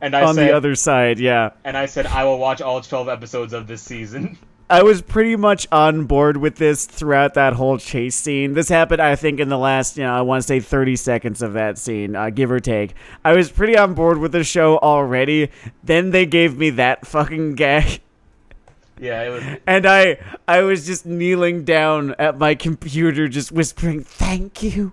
And 0.00 0.14
I 0.14 0.22
on 0.24 0.34
said, 0.34 0.48
the 0.48 0.56
other 0.56 0.74
side, 0.74 1.18
yeah. 1.18 1.50
and 1.64 1.76
I 1.76 1.86
said, 1.86 2.06
I 2.06 2.24
will 2.24 2.38
watch 2.38 2.60
all 2.60 2.80
twelve 2.82 3.08
episodes 3.08 3.52
of 3.52 3.66
this 3.66 3.80
season. 3.80 4.38
I 4.68 4.82
was 4.82 5.02
pretty 5.02 5.36
much 5.36 5.66
on 5.70 6.06
board 6.06 6.38
with 6.38 6.56
this 6.56 6.86
throughout 6.86 7.34
that 7.34 7.52
whole 7.52 7.76
chase 7.76 8.16
scene. 8.16 8.54
This 8.54 8.70
happened, 8.70 9.02
I 9.02 9.14
think, 9.14 9.38
in 9.38 9.48
the 9.50 9.58
last, 9.58 9.98
you 9.98 10.04
know, 10.04 10.14
I 10.14 10.22
want 10.22 10.42
to 10.42 10.46
say 10.46 10.58
30 10.58 10.96
seconds 10.96 11.42
of 11.42 11.52
that 11.52 11.76
scene, 11.76 12.16
uh, 12.16 12.30
give 12.30 12.50
or 12.50 12.60
take. 12.60 12.94
I 13.24 13.34
was 13.34 13.52
pretty 13.52 13.76
on 13.76 13.92
board 13.92 14.18
with 14.18 14.32
the 14.32 14.42
show 14.42 14.78
already. 14.78 15.50
Then 15.82 16.10
they 16.10 16.24
gave 16.24 16.56
me 16.56 16.70
that 16.70 17.06
fucking 17.06 17.54
gag. 17.56 18.00
yeah, 19.00 19.22
it 19.22 19.30
was. 19.30 19.44
And 19.66 19.86
I 19.86 20.18
I 20.48 20.62
was 20.62 20.86
just 20.86 21.04
kneeling 21.04 21.64
down 21.64 22.14
at 22.18 22.38
my 22.38 22.54
computer, 22.54 23.28
just 23.28 23.52
whispering, 23.52 24.02
"Thank 24.02 24.62
you." 24.62 24.92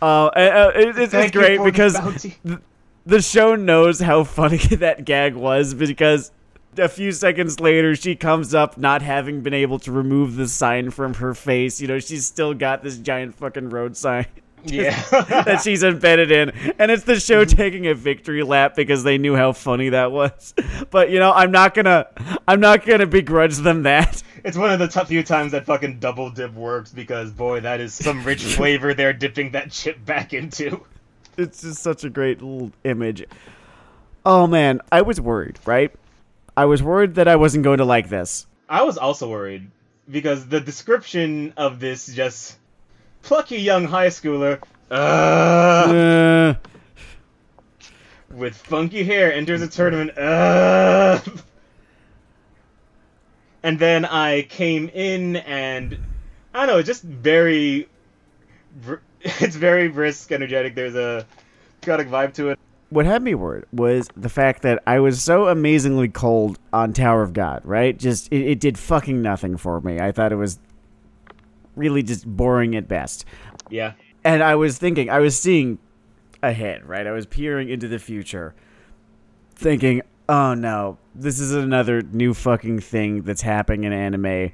Uh, 0.00 0.26
uh, 0.26 0.72
it, 0.74 0.98
it's, 0.98 1.14
it's 1.14 1.30
great 1.30 1.58
for 1.58 1.64
the 1.64 1.70
because 1.70 2.62
the 3.06 3.22
show 3.22 3.54
knows 3.54 4.00
how 4.00 4.24
funny 4.24 4.56
that 4.76 5.04
gag 5.04 5.34
was 5.34 5.74
because 5.74 6.30
a 6.78 6.88
few 6.88 7.12
seconds 7.12 7.60
later 7.60 7.94
she 7.94 8.16
comes 8.16 8.54
up 8.54 8.78
not 8.78 9.02
having 9.02 9.42
been 9.42 9.54
able 9.54 9.78
to 9.80 9.92
remove 9.92 10.36
the 10.36 10.48
sign 10.48 10.90
from 10.90 11.14
her 11.14 11.34
face. 11.34 11.80
You 11.80 11.88
know, 11.88 11.98
she's 11.98 12.26
still 12.26 12.54
got 12.54 12.82
this 12.82 12.98
giant 12.98 13.34
fucking 13.34 13.70
road 13.70 13.96
sign 13.96 14.26
yeah. 14.64 15.02
that 15.10 15.60
she's 15.62 15.82
embedded 15.82 16.30
in. 16.30 16.50
And 16.78 16.90
it's 16.90 17.04
the 17.04 17.20
show 17.20 17.44
mm-hmm. 17.44 17.56
taking 17.56 17.86
a 17.88 17.94
victory 17.94 18.42
lap 18.42 18.74
because 18.74 19.04
they 19.04 19.18
knew 19.18 19.34
how 19.34 19.52
funny 19.52 19.90
that 19.90 20.12
was. 20.12 20.54
But 20.90 21.10
you 21.10 21.18
know, 21.18 21.32
I'm 21.32 21.50
not 21.50 21.72
gonna 21.72 22.06
I'm 22.46 22.60
not 22.60 22.84
gonna 22.84 23.06
begrudge 23.06 23.56
them 23.56 23.84
that. 23.84 24.22
It's 24.44 24.58
one 24.58 24.70
of 24.70 24.78
the 24.78 24.88
tough 24.88 25.08
few 25.08 25.22
times 25.22 25.52
that 25.52 25.64
fucking 25.64 26.00
double 26.00 26.28
dip 26.28 26.52
works 26.52 26.92
because 26.92 27.30
boy, 27.30 27.60
that 27.60 27.80
is 27.80 27.94
some 27.94 28.22
rich 28.24 28.42
flavor 28.56 28.92
they're 28.92 29.14
dipping 29.14 29.52
that 29.52 29.70
chip 29.70 30.04
back 30.04 30.34
into. 30.34 30.84
It's 31.38 31.62
just 31.62 31.82
such 31.82 32.04
a 32.04 32.10
great 32.10 32.42
little 32.42 32.72
image. 32.84 33.24
Oh 34.26 34.46
man, 34.46 34.80
I 34.90 35.00
was 35.00 35.18
worried, 35.18 35.58
right? 35.64 35.94
I 36.56 36.64
was 36.66 36.82
worried 36.82 37.14
that 37.14 37.28
I 37.28 37.36
wasn't 37.36 37.64
going 37.64 37.78
to 37.78 37.84
like 37.84 38.08
this. 38.08 38.46
I 38.68 38.82
was 38.82 38.98
also 38.98 39.30
worried 39.30 39.70
because 40.10 40.46
the 40.46 40.60
description 40.60 41.54
of 41.56 41.80
this 41.80 42.06
just 42.06 42.56
plucky 43.22 43.58
young 43.60 43.84
high 43.84 44.08
schooler 44.08 44.60
uh, 44.90 44.94
Uh, 44.94 46.54
with 48.30 48.56
funky 48.56 49.04
hair 49.04 49.32
enters 49.32 49.62
a 49.62 49.68
tournament 49.68 50.16
uh, 50.18 51.20
and 53.62 53.78
then 53.78 54.04
I 54.04 54.42
came 54.42 54.88
in 54.88 55.36
and 55.36 55.98
I 56.52 56.58
don't 56.58 56.66
know, 56.66 56.78
it's 56.78 56.86
just 56.86 57.02
very. 57.02 57.88
It's 59.24 59.54
very 59.54 59.86
brisk, 59.86 60.32
energetic. 60.32 60.74
There's 60.74 60.96
a 60.96 61.24
chaotic 61.80 62.08
vibe 62.08 62.34
to 62.34 62.48
it. 62.48 62.58
What 62.92 63.06
had 63.06 63.22
me 63.22 63.34
worried 63.34 63.64
was 63.72 64.08
the 64.16 64.28
fact 64.28 64.62
that 64.62 64.82
I 64.86 65.00
was 65.00 65.22
so 65.22 65.48
amazingly 65.48 66.08
cold 66.08 66.58
on 66.72 66.92
Tower 66.92 67.22
of 67.22 67.32
God, 67.32 67.62
right? 67.64 67.98
Just 67.98 68.30
it, 68.30 68.42
it 68.42 68.60
did 68.60 68.78
fucking 68.78 69.22
nothing 69.22 69.56
for 69.56 69.80
me. 69.80 69.98
I 69.98 70.12
thought 70.12 70.32
it 70.32 70.36
was 70.36 70.58
really 71.74 72.02
just 72.02 72.26
boring 72.26 72.76
at 72.76 72.88
best. 72.88 73.24
Yeah. 73.70 73.92
And 74.24 74.42
I 74.42 74.56
was 74.56 74.78
thinking, 74.78 75.08
I 75.08 75.20
was 75.20 75.38
seeing 75.38 75.78
ahead, 76.42 76.86
right? 76.86 77.06
I 77.06 77.12
was 77.12 77.24
peering 77.24 77.70
into 77.70 77.88
the 77.88 77.98
future, 77.98 78.54
thinking, 79.54 80.02
oh 80.28 80.54
no, 80.54 80.98
this 81.14 81.40
is 81.40 81.52
another 81.52 82.02
new 82.02 82.34
fucking 82.34 82.80
thing 82.80 83.22
that's 83.22 83.42
happening 83.42 83.84
in 83.84 83.92
anime 83.92 84.52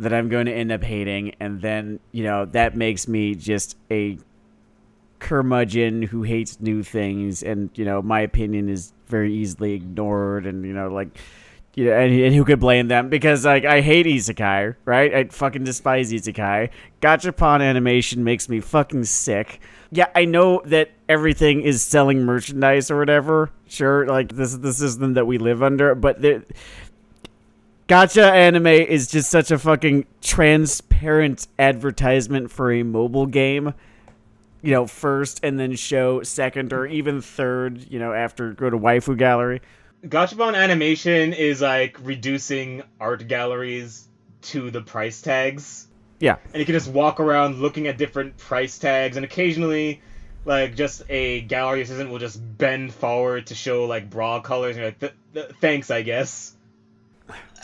that 0.00 0.12
I'm 0.12 0.28
going 0.28 0.46
to 0.46 0.52
end 0.52 0.72
up 0.72 0.82
hating. 0.82 1.34
And 1.38 1.60
then, 1.60 2.00
you 2.12 2.24
know, 2.24 2.44
that 2.46 2.76
makes 2.76 3.06
me 3.06 3.34
just 3.34 3.76
a 3.90 4.18
curmudgeon 5.18 6.02
who 6.02 6.22
hates 6.22 6.60
new 6.60 6.82
things. 6.82 7.42
And, 7.42 7.70
you 7.74 7.84
know, 7.84 8.02
my 8.02 8.20
opinion 8.20 8.68
is 8.68 8.92
very 9.06 9.34
easily 9.34 9.74
ignored. 9.74 10.46
And, 10.46 10.64
you 10.64 10.72
know, 10.72 10.88
like, 10.88 11.08
you 11.78 11.84
know, 11.84 11.92
and, 11.92 12.12
and 12.12 12.34
who 12.34 12.44
could 12.44 12.58
blame 12.58 12.88
them? 12.88 13.08
Because 13.08 13.44
like 13.44 13.64
I 13.64 13.80
hate 13.80 14.04
isekai, 14.04 14.74
right? 14.84 15.14
I 15.14 15.24
fucking 15.24 15.62
despise 15.62 16.12
isekai. 16.12 16.70
Gachapon 17.00 17.62
animation 17.62 18.24
makes 18.24 18.48
me 18.48 18.58
fucking 18.58 19.04
sick. 19.04 19.60
Yeah, 19.92 20.08
I 20.12 20.24
know 20.24 20.60
that 20.64 20.90
everything 21.08 21.62
is 21.62 21.80
selling 21.80 22.24
merchandise 22.24 22.90
or 22.90 22.98
whatever. 22.98 23.50
Sure, 23.68 24.06
like 24.06 24.34
this 24.34 24.48
is 24.48 24.60
the 24.60 24.72
system 24.72 25.14
that 25.14 25.26
we 25.26 25.38
live 25.38 25.62
under, 25.62 25.94
but 25.94 26.20
the 26.20 26.42
Gacha 27.88 28.28
anime 28.28 28.66
is 28.66 29.06
just 29.06 29.30
such 29.30 29.50
a 29.50 29.58
fucking 29.58 30.04
transparent 30.20 31.46
advertisement 31.58 32.50
for 32.50 32.72
a 32.72 32.82
mobile 32.82 33.26
game. 33.26 33.72
You 34.62 34.72
know, 34.72 34.86
first 34.86 35.40
and 35.42 35.58
then 35.58 35.76
show 35.76 36.22
second 36.22 36.72
or 36.72 36.86
even 36.86 37.20
third, 37.20 37.90
you 37.90 37.98
know, 37.98 38.12
after 38.12 38.52
go 38.52 38.68
to 38.68 38.78
waifu 38.78 39.16
gallery. 39.16 39.62
Gachapon 40.04 40.56
animation 40.56 41.32
is 41.32 41.60
like 41.60 41.96
reducing 42.02 42.82
art 43.00 43.26
galleries 43.28 44.08
to 44.42 44.70
the 44.70 44.80
price 44.80 45.20
tags. 45.22 45.88
Yeah. 46.20 46.36
And 46.52 46.60
you 46.60 46.66
can 46.66 46.72
just 46.72 46.90
walk 46.90 47.20
around 47.20 47.58
looking 47.58 47.86
at 47.86 47.98
different 47.98 48.36
price 48.36 48.78
tags, 48.78 49.16
and 49.16 49.24
occasionally, 49.24 50.00
like, 50.44 50.74
just 50.74 51.02
a 51.08 51.42
gallery 51.42 51.82
assistant 51.82 52.10
will 52.10 52.18
just 52.18 52.40
bend 52.58 52.92
forward 52.92 53.46
to 53.48 53.54
show, 53.54 53.84
like, 53.84 54.10
bra 54.10 54.40
colors, 54.40 54.76
and 54.76 54.78
you're 54.78 54.86
like, 54.86 54.98
th- 54.98 55.12
th- 55.34 55.50
thanks, 55.60 55.90
I 55.90 56.02
guess. 56.02 56.56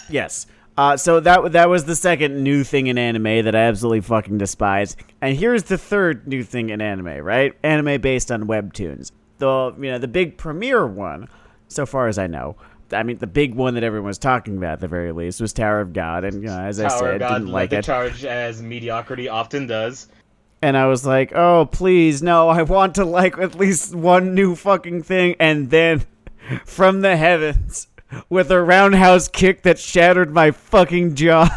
Yes. 0.08 0.46
Uh, 0.76 0.96
so 0.96 1.20
that 1.20 1.52
that 1.52 1.68
was 1.68 1.84
the 1.84 1.94
second 1.94 2.42
new 2.42 2.64
thing 2.64 2.88
in 2.88 2.98
anime 2.98 3.44
that 3.44 3.54
I 3.54 3.60
absolutely 3.60 4.00
fucking 4.00 4.38
despise. 4.38 4.96
And 5.20 5.36
here's 5.36 5.64
the 5.64 5.78
third 5.78 6.26
new 6.26 6.42
thing 6.42 6.70
in 6.70 6.80
anime, 6.80 7.18
right? 7.18 7.52
Anime 7.62 8.00
based 8.00 8.32
on 8.32 8.44
webtoons. 8.44 9.12
The 9.38 9.74
you 9.78 9.90
know 9.92 9.98
the 9.98 10.08
big 10.08 10.36
premiere 10.36 10.86
one, 10.86 11.28
so 11.68 11.86
far 11.86 12.08
as 12.08 12.18
I 12.18 12.26
know. 12.26 12.56
I 12.92 13.02
mean, 13.02 13.18
the 13.18 13.26
big 13.26 13.54
one 13.54 13.74
that 13.74 13.82
everyone 13.82 14.08
was 14.08 14.18
talking 14.18 14.56
about 14.56 14.74
at 14.74 14.80
the 14.80 14.88
very 14.88 15.12
least 15.12 15.40
was 15.40 15.52
Tower 15.52 15.80
of 15.80 15.92
God, 15.92 16.24
and 16.24 16.42
you 16.42 16.48
know, 16.48 16.60
as 16.60 16.80
I 16.80 16.88
Tower 16.88 16.98
said, 16.98 17.14
of 17.14 17.18
God 17.20 17.38
didn't 17.38 17.52
like 17.52 17.70
the 17.70 17.78
it. 17.78 17.84
charge 17.84 18.24
as 18.24 18.60
mediocrity 18.60 19.28
often 19.28 19.66
does. 19.66 20.08
And 20.60 20.76
I 20.76 20.86
was 20.86 21.04
like, 21.04 21.32
oh, 21.34 21.66
please, 21.66 22.22
no, 22.22 22.48
I 22.48 22.62
want 22.62 22.94
to 22.94 23.04
like 23.04 23.36
at 23.38 23.54
least 23.54 23.94
one 23.94 24.34
new 24.34 24.54
fucking 24.54 25.02
thing. 25.02 25.36
And 25.38 25.70
then 25.70 26.04
from 26.64 27.02
the 27.02 27.16
heavens, 27.16 27.88
with 28.28 28.50
a 28.50 28.62
roundhouse 28.62 29.28
kick 29.28 29.62
that 29.62 29.78
shattered 29.78 30.32
my 30.32 30.50
fucking 30.50 31.14
jaw, 31.14 31.48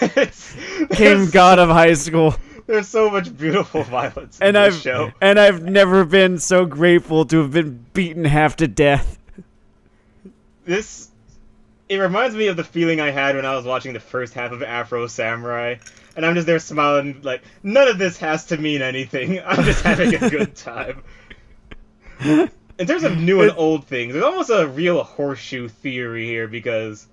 came 0.92 1.30
God 1.30 1.58
of 1.58 1.68
High 1.68 1.94
School. 1.94 2.34
there's 2.66 2.88
so 2.88 3.08
much 3.10 3.36
beautiful 3.36 3.82
violence 3.84 4.40
in 4.40 4.46
And 4.48 4.56
this 4.56 4.74
I've 4.76 4.80
show. 4.82 5.12
and 5.20 5.38
I've 5.38 5.62
never 5.62 6.04
been 6.04 6.38
so 6.38 6.64
grateful 6.66 7.24
to 7.26 7.38
have 7.42 7.52
been 7.52 7.84
beaten 7.92 8.24
half 8.24 8.56
to 8.56 8.68
death. 8.68 9.18
This 10.64 11.08
it 11.88 11.98
reminds 11.98 12.34
me 12.34 12.48
of 12.48 12.56
the 12.56 12.64
feeling 12.64 13.00
I 13.00 13.10
had 13.10 13.36
when 13.36 13.46
I 13.46 13.54
was 13.54 13.64
watching 13.64 13.92
the 13.92 14.00
first 14.00 14.34
half 14.34 14.50
of 14.50 14.60
Afro 14.62 15.06
Samurai, 15.06 15.76
and 16.16 16.26
I'm 16.26 16.34
just 16.34 16.46
there 16.48 16.58
smiling 16.58 17.20
like 17.22 17.42
none 17.62 17.86
of 17.86 17.98
this 17.98 18.16
has 18.18 18.46
to 18.46 18.56
mean 18.56 18.82
anything. 18.82 19.40
I'm 19.46 19.64
just 19.64 19.84
having 19.84 20.12
a 20.14 20.28
good 20.28 20.56
time. 20.56 21.04
In 22.78 22.86
terms 22.86 23.04
of 23.04 23.12
mm. 23.12 23.22
new 23.22 23.40
and 23.42 23.52
old 23.56 23.86
things, 23.86 24.12
there's 24.12 24.24
almost 24.24 24.50
a 24.50 24.66
real 24.66 25.02
horseshoe 25.02 25.68
theory 25.68 26.26
here 26.26 26.46
because 26.46 27.06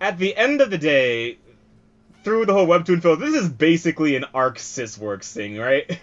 at 0.00 0.18
the 0.18 0.34
end 0.34 0.60
of 0.60 0.70
the 0.70 0.78
day, 0.78 1.38
through 2.24 2.46
the 2.46 2.52
whole 2.52 2.66
webtoon 2.66 3.02
film, 3.02 3.20
this 3.20 3.34
is 3.34 3.48
basically 3.48 4.16
an 4.16 4.24
Arc 4.34 4.58
Sysworks 4.58 5.32
thing, 5.32 5.56
right? 5.58 5.98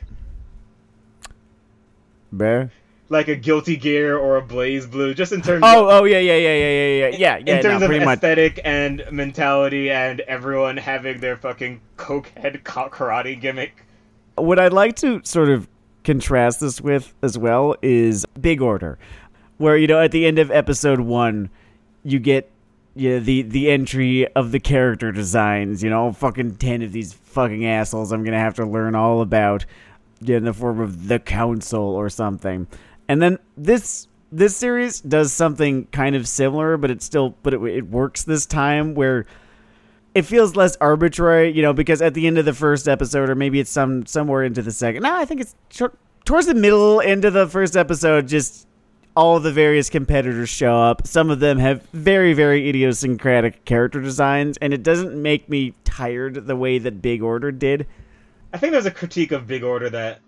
Bear. 2.32 2.72
Like 3.10 3.28
a 3.28 3.36
Guilty 3.36 3.78
Gear 3.78 4.18
or 4.18 4.38
a 4.38 4.42
BlazBlue, 4.42 5.16
just 5.16 5.32
in 5.32 5.42
terms. 5.42 5.62
Oh, 5.64 5.88
oh 5.90 6.04
yeah, 6.06 6.18
yeah, 6.18 6.36
yeah, 6.38 6.56
yeah, 6.56 6.70
yeah, 6.70 7.08
yeah, 7.08 7.08
yeah. 7.08 7.38
yeah 7.46 7.56
in 7.58 7.62
terms 7.62 7.80
no, 7.80 7.86
of 7.86 7.90
pretty 7.90 8.04
much. 8.04 8.18
aesthetic 8.18 8.60
and 8.66 9.04
mentality, 9.12 9.92
and 9.92 10.22
everyone 10.22 10.78
having 10.78 11.20
their 11.20 11.38
fucking 11.38 11.82
cokehead 11.98 12.64
karate 12.64 13.40
gimmick. 13.40 13.86
What 14.36 14.60
I'd 14.60 14.74
like 14.74 14.96
to 14.98 15.22
sort 15.24 15.50
of 15.50 15.68
contrast 16.06 16.62
this 16.62 16.80
with 16.80 17.14
as 17.22 17.38
well 17.38 17.76
is 17.82 18.26
Big 18.40 18.62
Order, 18.62 18.98
where 19.58 19.76
you 19.76 19.88
know 19.88 20.00
at 20.00 20.12
the 20.12 20.26
end 20.26 20.40
of 20.40 20.52
episode 20.52 21.02
one, 21.02 21.50
you 22.04 22.20
get 22.20 22.50
yeah 22.96 23.20
the 23.20 23.42
the 23.42 23.70
entry 23.70 24.28
of 24.34 24.52
the 24.52 24.60
character 24.60 25.12
designs. 25.12 25.84
You 25.84 25.90
know, 25.90 26.08
oh, 26.08 26.12
fucking 26.14 26.56
ten 26.56 26.82
of 26.82 26.94
these 26.94 27.14
fucking 27.14 27.66
assholes. 27.66 28.12
I'm 28.12 28.24
gonna 28.24 28.40
have 28.40 28.56
to 28.56 28.66
learn 28.66 28.96
all 28.96 29.22
about 29.22 29.66
in 30.26 30.46
the 30.46 30.54
form 30.54 30.80
of 30.80 31.08
the 31.08 31.20
council 31.20 31.84
or 31.84 32.10
something. 32.10 32.68
And 33.08 33.22
then 33.22 33.40
this 33.58 34.08
this 34.32 34.56
series 34.56 35.02
does 35.02 35.32
something 35.32 35.86
kind 35.88 36.16
of 36.16 36.28
similar, 36.28 36.78
but 36.78 36.92
it's 36.92 37.06
still 37.06 37.36
but 37.44 37.54
it, 37.54 37.62
it 37.64 37.88
works 37.88 38.24
this 38.24 38.46
time 38.46 38.96
where 38.96 39.26
it 40.16 40.24
feels 40.24 40.56
less 40.56 40.78
arbitrary, 40.78 41.52
you 41.52 41.62
know, 41.62 41.74
because 41.74 42.02
at 42.02 42.14
the 42.14 42.26
end 42.26 42.38
of 42.38 42.46
the 42.46 42.54
first 42.54 42.88
episode, 42.88 43.30
or 43.30 43.36
maybe 43.36 43.60
it's 43.60 43.70
some 43.70 44.06
somewhere 44.06 44.44
into 44.44 44.62
the 44.62 44.72
second. 44.72 45.04
No, 45.04 45.14
I 45.14 45.26
think 45.26 45.42
it's 45.42 45.56
towards 46.24 46.48
the 46.48 46.56
middle 46.56 47.02
end 47.02 47.26
of 47.26 47.34
the 47.34 47.48
first 47.48 47.76
episode. 47.76 48.30
Just 48.30 48.66
all 49.16 49.40
the 49.42 49.52
various 49.52 49.90
competitors 49.90 50.48
show 50.48 50.74
up. 50.74 51.06
Some 51.06 51.30
of 51.30 51.42
them 51.42 51.60
have 51.60 51.84
very 51.92 52.34
very 52.34 52.70
idiosyncratic 52.70 53.66
character 53.66 54.02
designs, 54.02 54.58
and 54.58 54.74
it 54.74 54.84
doesn't 54.84 55.22
make 55.22 55.50
me 55.50 55.74
tired 55.84 56.48
the 56.48 56.56
way 56.56 56.80
that 56.80 57.02
Big 57.02 57.22
Order 57.22 57.52
did. 57.52 57.86
I 58.54 58.58
think 58.58 58.72
there's 58.72 58.86
a 58.86 58.92
critique 58.92 59.34
of 59.34 59.48
Big 59.48 59.64
Order 59.64 59.90
that 59.90 60.22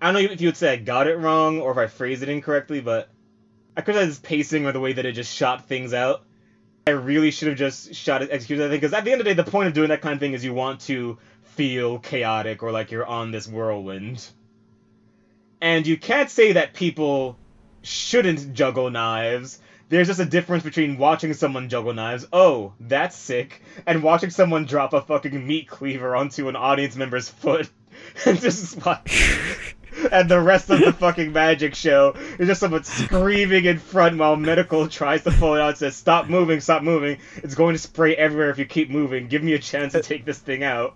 I 0.00 0.06
don't 0.10 0.14
know 0.14 0.32
if 0.32 0.40
you 0.40 0.48
would 0.48 0.56
say 0.56 0.72
I 0.72 0.76
got 0.76 1.06
it 1.06 1.16
wrong 1.16 1.60
or 1.60 1.70
if 1.70 1.78
I 1.78 1.86
phrased 1.86 2.24
it 2.24 2.28
incorrectly, 2.28 2.80
but 2.80 3.08
I 3.76 3.82
criticize 3.82 4.18
pacing 4.18 4.66
or 4.66 4.72
the 4.72 4.80
way 4.80 4.92
that 4.94 5.06
it 5.06 5.12
just 5.12 5.32
shot 5.32 5.68
things 5.68 5.94
out. 5.94 6.24
I 6.86 6.90
really 6.90 7.30
should 7.30 7.48
have 7.48 7.56
just 7.56 7.94
shot 7.94 8.22
it, 8.22 8.30
executed 8.32 8.62
that 8.62 8.68
thing 8.70 8.80
because 8.80 8.92
at 8.92 9.04
the 9.04 9.12
end 9.12 9.20
of 9.20 9.24
the 9.24 9.34
day, 9.34 9.40
the 9.40 9.48
point 9.48 9.68
of 9.68 9.74
doing 9.74 9.90
that 9.90 10.00
kind 10.00 10.14
of 10.14 10.20
thing 10.20 10.32
is 10.32 10.44
you 10.44 10.52
want 10.52 10.80
to 10.82 11.18
feel 11.42 11.98
chaotic 11.98 12.62
or 12.62 12.72
like 12.72 12.90
you're 12.90 13.06
on 13.06 13.30
this 13.30 13.46
whirlwind. 13.46 14.26
And 15.60 15.86
you 15.86 15.96
can't 15.96 16.28
say 16.28 16.52
that 16.52 16.74
people 16.74 17.36
shouldn't 17.82 18.52
juggle 18.52 18.90
knives. 18.90 19.60
There's 19.90 20.08
just 20.08 20.18
a 20.18 20.24
difference 20.24 20.64
between 20.64 20.98
watching 20.98 21.34
someone 21.34 21.68
juggle 21.68 21.92
knives, 21.92 22.26
oh, 22.32 22.72
that's 22.80 23.16
sick, 23.16 23.62
and 23.86 24.02
watching 24.02 24.30
someone 24.30 24.64
drop 24.64 24.92
a 24.92 25.02
fucking 25.02 25.46
meat 25.46 25.68
cleaver 25.68 26.16
onto 26.16 26.48
an 26.48 26.56
audience 26.56 26.96
member's 26.96 27.28
foot 27.28 27.70
and 28.26 28.40
just 28.40 28.84
watch. 28.84 29.76
and 30.10 30.30
the 30.30 30.40
rest 30.40 30.70
of 30.70 30.80
the 30.80 30.92
fucking 30.92 31.32
magic 31.32 31.74
show 31.74 32.14
is 32.38 32.48
just 32.48 32.60
someone 32.60 32.84
screaming 32.84 33.64
in 33.64 33.78
front 33.78 34.18
while 34.18 34.36
medical 34.36 34.88
tries 34.88 35.22
to 35.24 35.30
pull 35.32 35.54
it 35.54 35.60
out 35.60 35.70
and 35.70 35.78
says, 35.78 35.96
Stop 35.96 36.28
moving, 36.28 36.60
stop 36.60 36.82
moving. 36.82 37.18
It's 37.36 37.54
going 37.54 37.74
to 37.74 37.78
spray 37.78 38.14
everywhere 38.16 38.50
if 38.50 38.58
you 38.58 38.64
keep 38.64 38.90
moving. 38.90 39.28
Give 39.28 39.42
me 39.42 39.52
a 39.54 39.58
chance 39.58 39.92
to 39.92 39.98
uh, 39.98 40.02
take 40.02 40.24
this 40.24 40.38
thing 40.38 40.62
out. 40.64 40.94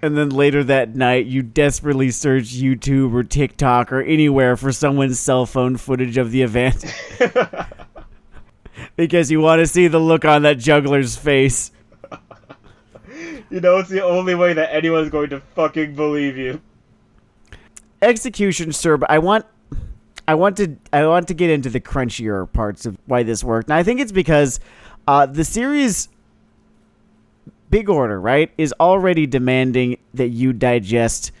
And 0.00 0.16
then 0.16 0.30
later 0.30 0.62
that 0.64 0.94
night, 0.94 1.26
you 1.26 1.42
desperately 1.42 2.12
search 2.12 2.54
YouTube 2.54 3.12
or 3.12 3.24
TikTok 3.24 3.92
or 3.92 4.00
anywhere 4.00 4.56
for 4.56 4.70
someone's 4.70 5.18
cell 5.18 5.44
phone 5.44 5.76
footage 5.76 6.16
of 6.16 6.30
the 6.30 6.42
event. 6.42 6.84
because 8.96 9.30
you 9.30 9.40
want 9.40 9.58
to 9.58 9.66
see 9.66 9.88
the 9.88 9.98
look 9.98 10.24
on 10.24 10.42
that 10.42 10.58
juggler's 10.58 11.16
face. 11.16 11.72
you 13.50 13.60
know, 13.60 13.78
it's 13.78 13.88
the 13.88 14.04
only 14.04 14.36
way 14.36 14.52
that 14.52 14.72
anyone's 14.72 15.10
going 15.10 15.30
to 15.30 15.40
fucking 15.40 15.96
believe 15.96 16.36
you. 16.36 16.60
Execution, 18.00 18.72
sir, 18.72 18.96
but 18.96 19.10
I 19.10 19.18
want. 19.18 19.46
I 20.26 20.34
want 20.34 20.58
to 20.58 20.76
I 20.92 21.06
want 21.06 21.28
to 21.28 21.34
get 21.34 21.48
into 21.48 21.70
the 21.70 21.80
crunchier 21.80 22.52
parts 22.52 22.84
of 22.84 22.98
why 23.06 23.22
this 23.22 23.42
worked. 23.42 23.70
And 23.70 23.74
I 23.74 23.82
think 23.82 23.98
it's 23.98 24.12
because 24.12 24.60
uh, 25.06 25.24
the 25.24 25.42
series 25.42 26.10
Big 27.70 27.88
Order, 27.88 28.20
right, 28.20 28.50
is 28.58 28.74
already 28.78 29.26
demanding 29.26 29.98
that 30.14 30.28
you 30.28 30.52
digest 30.52 31.32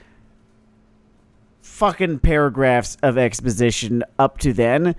fucking 1.60 2.18
paragraphs 2.18 2.96
of 3.02 3.16
exposition 3.16 4.02
up 4.18 4.38
to 4.38 4.52
then. 4.52 4.96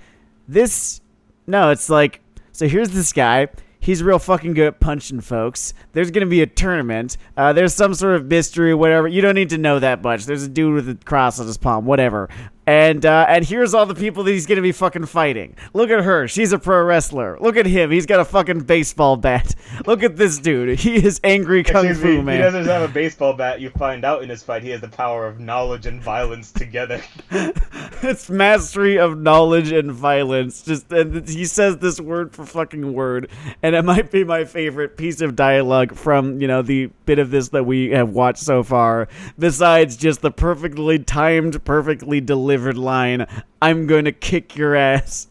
This 0.48 1.02
no, 1.48 1.72
it's 1.72 1.90
like 1.90 2.22
so 2.52 2.68
here's 2.68 2.92
this 2.92 3.12
guy. 3.12 3.48
He's 3.90 4.04
real 4.04 4.20
fucking 4.20 4.54
good 4.54 4.68
at 4.68 4.80
punching 4.80 5.22
folks. 5.22 5.74
There's 5.94 6.12
gonna 6.12 6.28
be 6.28 6.44
a 6.44 6.46
tournament. 6.46 7.18
Uh, 7.36 7.54
there's 7.54 7.74
some 7.74 7.96
sort 7.96 8.18
of 8.18 8.28
mystery, 8.28 8.72
whatever. 8.76 9.08
You 9.08 9.20
don't 9.20 9.34
need 9.34 9.50
to 9.50 9.58
know 9.58 9.80
that 9.80 10.04
much. 10.04 10.28
There's 10.28 10.44
a 10.44 10.48
dude 10.48 10.76
with 10.76 10.90
a 10.90 10.94
cross 11.06 11.40
on 11.40 11.48
his 11.48 11.58
palm, 11.58 11.88
whatever. 11.88 12.30
And 12.70 13.04
uh, 13.04 13.26
and 13.28 13.44
here's 13.44 13.74
all 13.74 13.88
the 13.88 13.96
people 13.96 14.24
that 14.26 14.32
he's 14.32 14.46
gonna 14.46 14.62
be 14.62 14.72
fucking 14.72 15.08
fighting. 15.08 15.56
Look 15.74 15.90
at 15.90 16.04
her. 16.04 16.28
She's 16.28 16.54
a 16.54 16.60
pro 16.60 16.84
wrestler. 16.84 17.36
Look 17.42 17.58
at 17.58 17.66
him. 17.66 17.90
He's 17.90 18.06
got 18.06 18.20
a 18.20 18.26
fucking 18.26 18.60
baseball 18.60 19.18
bat. 19.18 19.56
Look 19.88 20.04
at 20.04 20.18
this 20.18 20.38
dude. 20.38 20.78
He 20.78 21.04
is 21.04 21.20
angry 21.24 21.64
kung 21.64 21.88
Excuse 21.88 22.00
fu 22.00 22.18
me, 22.18 22.22
man. 22.22 22.36
He 22.36 22.42
doesn't 22.44 22.66
have 22.66 22.88
a 22.88 22.94
baseball 22.94 23.34
bat. 23.34 23.60
You 23.60 23.72
find 23.72 24.06
out 24.06 24.22
in 24.22 24.30
his 24.30 24.44
fight 24.44 24.62
he 24.62 24.70
has 24.70 24.82
the 24.82 24.88
power 24.88 25.26
of 25.26 25.40
knowledge 25.40 25.88
and 25.88 26.00
violence 26.00 26.52
together. 26.52 27.02
it's 27.32 28.30
mastery 28.30 29.00
of 29.00 29.18
knowledge 29.18 29.72
and 29.72 29.92
violence. 29.92 30.62
Just 30.62 30.92
and 30.92 31.28
he 31.28 31.46
says 31.46 31.80
this 31.80 32.00
word 32.00 32.36
for 32.36 32.46
fucking 32.46 32.94
word, 32.94 33.32
and 33.64 33.74
it 33.74 33.84
might 33.84 34.12
be 34.12 34.24
my 34.24 34.46
favorite 34.46 34.96
piece 34.96 35.22
of 35.22 35.36
dialogue 35.36 35.96
from 35.96 36.40
you 36.40 36.48
know 36.48 36.62
the 36.62 36.92
bit 37.08 37.18
of 37.18 37.32
this 37.32 37.50
that 37.50 37.66
we 37.66 37.90
have 37.90 38.12
watched 38.12 38.44
so 38.44 38.62
far. 38.62 39.08
Besides 39.40 39.98
just 39.98 40.22
the 40.22 40.30
perfectly 40.30 41.00
timed, 41.00 41.66
perfectly 41.66 42.22
delivered 42.22 42.59
line, 42.78 43.26
"I'm 43.62 43.88
going 43.88 44.06
to 44.06 44.12
kick 44.12 44.56
your 44.56 44.76
ass." 44.76 45.28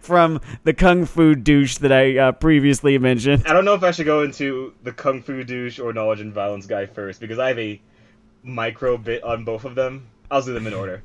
From 0.00 0.40
the 0.64 0.72
kung 0.72 1.04
fu 1.04 1.34
douche 1.34 1.76
that 1.78 1.92
I 1.92 2.16
uh, 2.16 2.32
previously 2.32 2.96
mentioned. 2.96 3.42
I 3.46 3.52
don't 3.52 3.66
know 3.66 3.74
if 3.74 3.82
I 3.82 3.90
should 3.90 4.06
go 4.06 4.22
into 4.22 4.72
the 4.82 4.92
kung 4.92 5.20
fu 5.20 5.44
douche 5.44 5.78
or 5.78 5.92
knowledge 5.92 6.20
and 6.20 6.32
violence 6.32 6.64
guy 6.66 6.86
first 6.86 7.20
because 7.20 7.38
I 7.38 7.48
have 7.48 7.58
a 7.58 7.78
micro 8.42 8.96
bit 8.96 9.22
on 9.22 9.44
both 9.44 9.66
of 9.66 9.74
them. 9.74 10.06
I'll 10.30 10.40
do 10.40 10.54
them 10.54 10.66
in 10.66 10.72
order. 10.72 11.02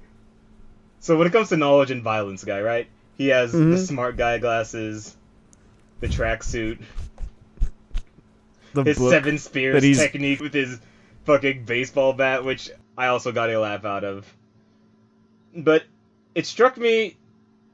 So 1.02 1.18
when 1.18 1.28
it 1.28 1.34
comes 1.34 1.50
to 1.50 1.58
knowledge 1.58 1.92
and 1.92 2.02
violence 2.02 2.46
guy, 2.46 2.62
right? 2.62 2.88
He 3.18 3.28
has 3.28 3.52
the 3.52 3.58
Mhm. 3.58 3.78
smart 3.78 4.16
guy 4.16 4.38
glasses, 4.38 5.18
the 6.00 6.08
tracksuit, 6.08 6.80
his 8.86 8.98
seven 8.98 9.38
spears 9.38 9.84
technique 9.98 10.40
with 10.40 10.54
his 10.54 10.80
fucking 11.26 11.66
baseball 11.66 12.14
bat, 12.14 12.46
which 12.46 12.70
I 12.98 13.08
also 13.08 13.32
got 13.32 13.50
a 13.50 13.60
laugh 13.60 13.84
out 13.84 14.04
of. 14.04 14.26
But 15.56 15.84
it 16.36 16.46
struck 16.46 16.78
me 16.78 17.18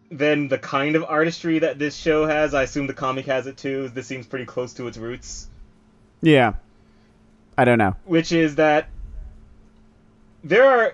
then 0.09 0.47
the 0.47 0.57
kind 0.57 0.95
of 0.95 1.03
artistry 1.03 1.59
that 1.59 1.77
this 1.79 1.95
show 1.95 2.25
has. 2.25 2.53
I 2.53 2.63
assume 2.63 2.87
the 2.87 2.93
comic 2.93 3.25
has 3.25 3.45
it 3.47 3.57
too. 3.57 3.89
This 3.89 4.07
seems 4.07 4.25
pretty 4.25 4.45
close 4.45 4.73
to 4.75 4.87
its 4.87 4.97
roots. 4.97 5.49
Yeah. 6.21 6.53
I 7.57 7.65
don't 7.65 7.77
know. 7.79 7.95
which 8.05 8.31
is 8.31 8.55
that 8.55 8.87
there 10.43 10.63
are 10.63 10.93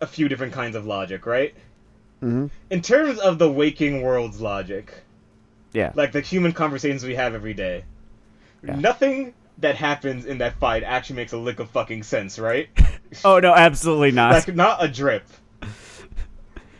a 0.00 0.06
few 0.06 0.28
different 0.28 0.52
kinds 0.52 0.76
of 0.76 0.86
logic, 0.86 1.24
right? 1.26 1.54
hmm 2.20 2.46
In 2.68 2.82
terms 2.82 3.18
of 3.18 3.38
the 3.38 3.50
waking 3.50 4.02
world's 4.02 4.40
logic, 4.40 4.92
Yeah. 5.72 5.92
like 5.94 6.12
the 6.12 6.20
human 6.20 6.52
conversations 6.52 7.04
we 7.04 7.14
have 7.14 7.34
every 7.34 7.54
day, 7.54 7.84
Yeah. 8.62 8.74
nothing 8.76 9.34
that 9.58 9.76
happens 9.76 10.24
in 10.24 10.38
that 10.38 10.58
fight 10.58 10.82
actually 10.82 11.16
makes 11.16 11.32
a 11.32 11.36
lick 11.38 11.60
of 11.60 11.70
fucking 11.70 12.02
sense, 12.02 12.38
right? 12.38 12.68
Oh 13.24 13.38
no, 13.40 13.52
absolutely 13.54 14.12
not. 14.12 14.32
like 14.32 14.54
not 14.54 14.82
a 14.84 14.88
drip. 14.88 15.24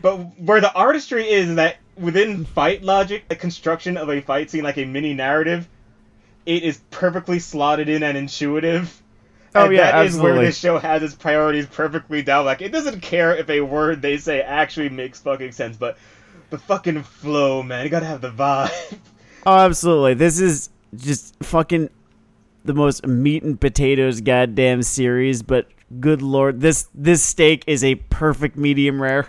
But 0.03 0.17
where 0.39 0.61
the 0.61 0.73
artistry 0.73 1.29
is 1.29 1.55
that 1.57 1.77
within 1.97 2.45
fight 2.45 2.83
logic, 2.83 3.29
the 3.29 3.37
construction 3.37 3.97
of 3.97 4.09
a 4.09 4.21
fight 4.21 4.51
scene 4.51 4.65
like 4.65 4.79
a 4.79 4.85
mini 4.85 5.15
narrative, 5.15 5.69
it 6.47 6.63
is 6.63 6.81
perfectly 6.91 7.39
slotted 7.39 7.89
in 7.89 8.03
and 8.03 8.17
intuitive. 8.17 9.03
Oh, 9.55 9.65
And 9.67 9.75
yeah, 9.75 9.93
that 9.93 10.07
is 10.07 10.15
where 10.17 10.31
absolutely. 10.31 10.47
this 10.47 10.59
show 10.59 10.79
has 10.79 11.03
its 11.03 11.15
priorities 11.15 11.67
perfectly 11.67 12.23
down. 12.23 12.45
Like 12.45 12.63
it 12.63 12.71
doesn't 12.71 13.01
care 13.01 13.35
if 13.37 13.51
a 13.51 13.61
word 13.61 14.01
they 14.01 14.17
say 14.17 14.41
actually 14.41 14.89
makes 14.89 15.21
fucking 15.21 15.53
sense, 15.53 15.77
but 15.77 15.99
the 16.51 16.59
fucking 16.59 17.03
flow, 17.03 17.63
man, 17.63 17.85
you 17.85 17.91
gotta 17.91 18.07
have 18.07 18.21
the 18.21 18.31
vibe. 18.31 18.99
Oh, 19.47 19.57
absolutely. 19.57 20.13
This 20.13 20.39
is 20.39 20.69
just 20.95 21.35
fucking 21.43 21.89
the 22.67 22.75
most 22.75 23.07
meat 23.07 23.43
and 23.43 23.59
potatoes 23.59 24.21
goddamn 24.21 24.83
series, 24.83 25.43
but 25.43 25.67
good 25.99 26.21
lord, 26.21 26.61
this 26.61 26.89
this 26.95 27.23
steak 27.23 27.65
is 27.67 27.83
a 27.83 27.95
perfect 27.95 28.59
medium 28.59 29.01
rare. 29.01 29.29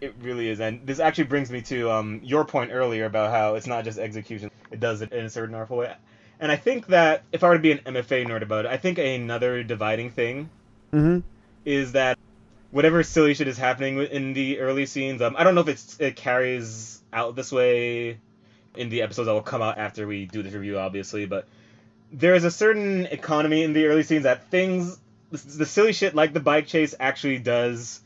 It 0.00 0.14
really 0.20 0.48
is, 0.48 0.60
and 0.60 0.86
this 0.86 1.00
actually 1.00 1.24
brings 1.24 1.50
me 1.50 1.60
to 1.62 1.90
um, 1.90 2.20
your 2.22 2.44
point 2.44 2.70
earlier 2.72 3.04
about 3.04 3.30
how 3.30 3.54
it's 3.54 3.66
not 3.66 3.84
just 3.84 3.98
execution; 3.98 4.50
it 4.70 4.80
does 4.80 5.02
it 5.02 5.12
in 5.12 5.24
a 5.24 5.30
certain 5.30 5.54
artful 5.54 5.78
way. 5.78 5.94
And 6.40 6.52
I 6.52 6.56
think 6.56 6.86
that 6.88 7.24
if 7.32 7.42
I 7.42 7.48
were 7.48 7.54
to 7.54 7.60
be 7.60 7.72
an 7.72 7.78
MFA 7.78 8.24
nerd 8.26 8.42
about 8.42 8.64
it, 8.64 8.70
I 8.70 8.76
think 8.76 8.98
another 8.98 9.62
dividing 9.62 10.10
thing 10.10 10.50
Mm-hmm. 10.92 11.18
is 11.66 11.92
that 11.92 12.18
whatever 12.70 13.02
silly 13.02 13.34
shit 13.34 13.48
is 13.48 13.58
happening 13.58 13.98
in 13.98 14.32
the 14.32 14.60
early 14.60 14.86
scenes, 14.86 15.20
um, 15.20 15.34
I 15.36 15.44
don't 15.44 15.54
know 15.54 15.60
if 15.62 15.68
it's 15.68 16.00
it 16.00 16.16
carries 16.16 17.02
out 17.12 17.36
this 17.36 17.52
way 17.52 18.18
in 18.74 18.88
the 18.88 19.02
episodes 19.02 19.26
that 19.26 19.32
will 19.32 19.42
come 19.42 19.62
out 19.62 19.78
after 19.78 20.06
we 20.06 20.26
do 20.26 20.42
this 20.42 20.52
review, 20.54 20.78
obviously, 20.78 21.26
but 21.26 21.46
there 22.12 22.34
is 22.34 22.44
a 22.44 22.50
certain 22.50 23.06
economy 23.06 23.64
in 23.64 23.72
the 23.72 23.86
early 23.86 24.02
scenes 24.02 24.22
that 24.22 24.48
things, 24.50 24.98
the, 25.30 25.58
the 25.58 25.66
silly 25.66 25.92
shit 25.92 26.14
like 26.14 26.32
the 26.32 26.40
bike 26.40 26.66
chase 26.66 26.94
actually 26.98 27.38
does 27.38 28.00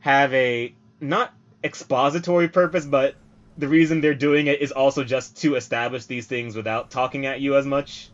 have 0.00 0.32
a 0.34 0.74
not 1.02 1.34
expository 1.64 2.48
purpose, 2.48 2.84
but 2.84 3.16
the 3.58 3.68
reason 3.68 4.00
they're 4.00 4.14
doing 4.14 4.46
it 4.46 4.62
is 4.62 4.72
also 4.72 5.04
just 5.04 5.36
to 5.42 5.56
establish 5.56 6.06
these 6.06 6.26
things 6.26 6.56
without 6.56 6.90
talking 6.90 7.26
at 7.26 7.40
you 7.40 7.56
as 7.56 7.66
much. 7.66 8.08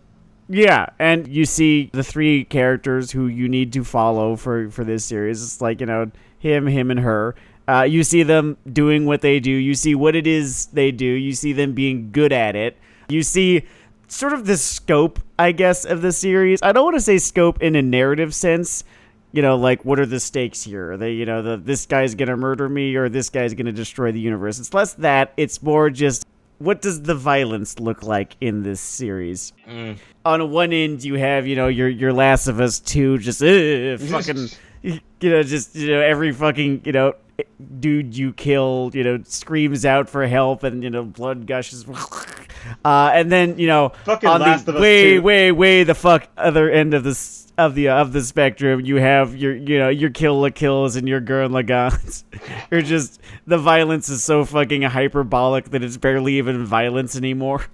Yeah, 0.49 0.87
and 0.99 1.29
you 1.29 1.45
see 1.45 1.91
the 1.93 2.03
three 2.03 2.45
characters 2.45 3.11
who 3.11 3.27
you 3.27 3.49
need 3.49 3.73
to 3.75 3.85
follow 3.85 4.35
for 4.35 4.71
for 4.71 4.83
this 4.83 5.05
series. 5.05 5.43
It's 5.43 5.61
like 5.61 5.81
you 5.81 5.87
know 5.87 6.11
him, 6.39 6.67
him, 6.67 6.91
and 6.91 7.01
her. 7.01 7.35
Uh, 7.69 7.83
you 7.83 8.03
see 8.03 8.23
them 8.23 8.57
doing 8.73 9.05
what 9.05 9.21
they 9.21 9.41
do. 9.41 9.51
You 9.51 9.75
see 9.75 9.95
what 9.95 10.17
it 10.17 10.27
is 10.27 10.67
they 10.67 10.91
do. 10.91 11.05
You 11.05 11.35
see 11.35 11.53
them 11.53 11.75
being 11.75 12.11
good 12.13 12.33
at 12.33 12.57
it. 12.57 12.79
You 13.11 13.23
see 13.23 13.67
sort 14.07 14.33
of 14.33 14.47
the 14.47 14.57
scope, 14.57 15.21
I 15.39 15.53
guess, 15.53 15.85
of 15.85 16.01
the 16.01 16.13
series. 16.13 16.63
I 16.63 16.73
don't 16.73 16.85
want 16.85 16.97
to 16.97 17.03
say 17.03 17.19
scope 17.19 17.63
in 17.63 17.77
a 17.77 17.83
narrative 17.83 18.35
sense. 18.35 18.85
You 19.33 19.43
know, 19.43 19.57
like 19.57 19.85
what 19.85 20.01
are 20.01 20.07
the 20.07 20.21
stakes 20.21 20.63
here? 20.63 20.93
Are 20.93 20.97
they, 20.97 21.13
you 21.13 21.27
know, 21.27 21.43
the 21.43 21.57
this 21.57 21.87
guy's 21.87 22.15
gonna 22.15 22.37
murder 22.37 22.69
me 22.69 22.95
or 22.97 23.09
this 23.09 23.29
guy's 23.29 23.55
gonna 23.55 23.73
destroy 23.73 24.11
the 24.13 24.21
universe? 24.21 24.59
It's 24.59 24.73
less 24.73 24.95
that. 24.95 25.33
It's 25.37 25.63
more 25.63 25.91
just 25.91 26.25
what 26.59 26.83
does 26.83 27.03
the 27.03 27.15
violence 27.15 27.79
look 27.79 28.03
like 28.03 28.37
in 28.41 28.63
this 28.63 28.81
series? 28.81 29.53
Mm. 29.67 29.99
on 30.25 30.51
one 30.51 30.73
end 30.73 31.05
you 31.05 31.15
have 31.15 31.47
you 31.47 31.57
know 31.57 31.69
your 31.69 31.89
your 31.89 32.13
Last 32.13 32.49
of 32.49 32.61
Us 32.61 32.81
two 32.81 33.19
just 33.19 33.41
fucking 34.11 34.49
you 34.83 35.01
know 35.23 35.43
just 35.43 35.75
you 35.75 35.91
know 35.91 36.01
every 36.01 36.33
fucking 36.33 36.83
you 36.85 36.93
know 36.93 37.15
dude 37.79 38.17
you 38.17 38.33
kill 38.33 38.91
you 38.95 39.05
know 39.05 39.21
screams 39.25 39.85
out 39.85 40.09
for 40.09 40.27
help 40.27 40.65
and 40.65 40.83
you 40.83 40.91
know 40.91 41.05
blood 41.05 41.47
gushes 41.47 41.87
uh 42.85 43.11
and 43.15 43.31
then 43.31 43.59
you 43.59 43.67
know 43.67 43.91
Fucking 44.05 44.29
on 44.29 44.41
Last 44.41 44.67
the 44.67 44.73
of 44.73 44.77
Us 44.77 44.83
way 44.83 45.19
way 45.19 45.53
way 45.53 45.85
the 45.85 45.95
fuck 45.95 46.29
other 46.37 46.71
end 46.71 46.95
of 46.95 47.05
this 47.05 47.48
of 47.59 47.75
the 47.75 47.89
of 47.89 48.13
the 48.13 48.23
spectrum 48.23 48.81
you 48.81 48.97
have 48.97 49.37
your 49.37 49.55
you 49.55 49.79
know 49.79 49.89
your 49.89 50.11
kill 50.11 50.41
la 50.41 50.49
kills 50.49 50.97
and 50.97 51.07
your 51.07 51.21
Gurren 51.21 51.51
Laganns 51.51 52.25
you're 52.71 52.81
just 52.81 53.21
the 53.47 53.59
violence 53.59 54.09
is 54.09 54.25
so 54.25 54.45
fucking 54.45 54.83
hyperbolic 54.83 55.67
that 55.71 55.83
it's 55.83 55.97
barely 55.97 56.39
even 56.39 56.65
violence 56.65 57.17
anymore 57.17 57.67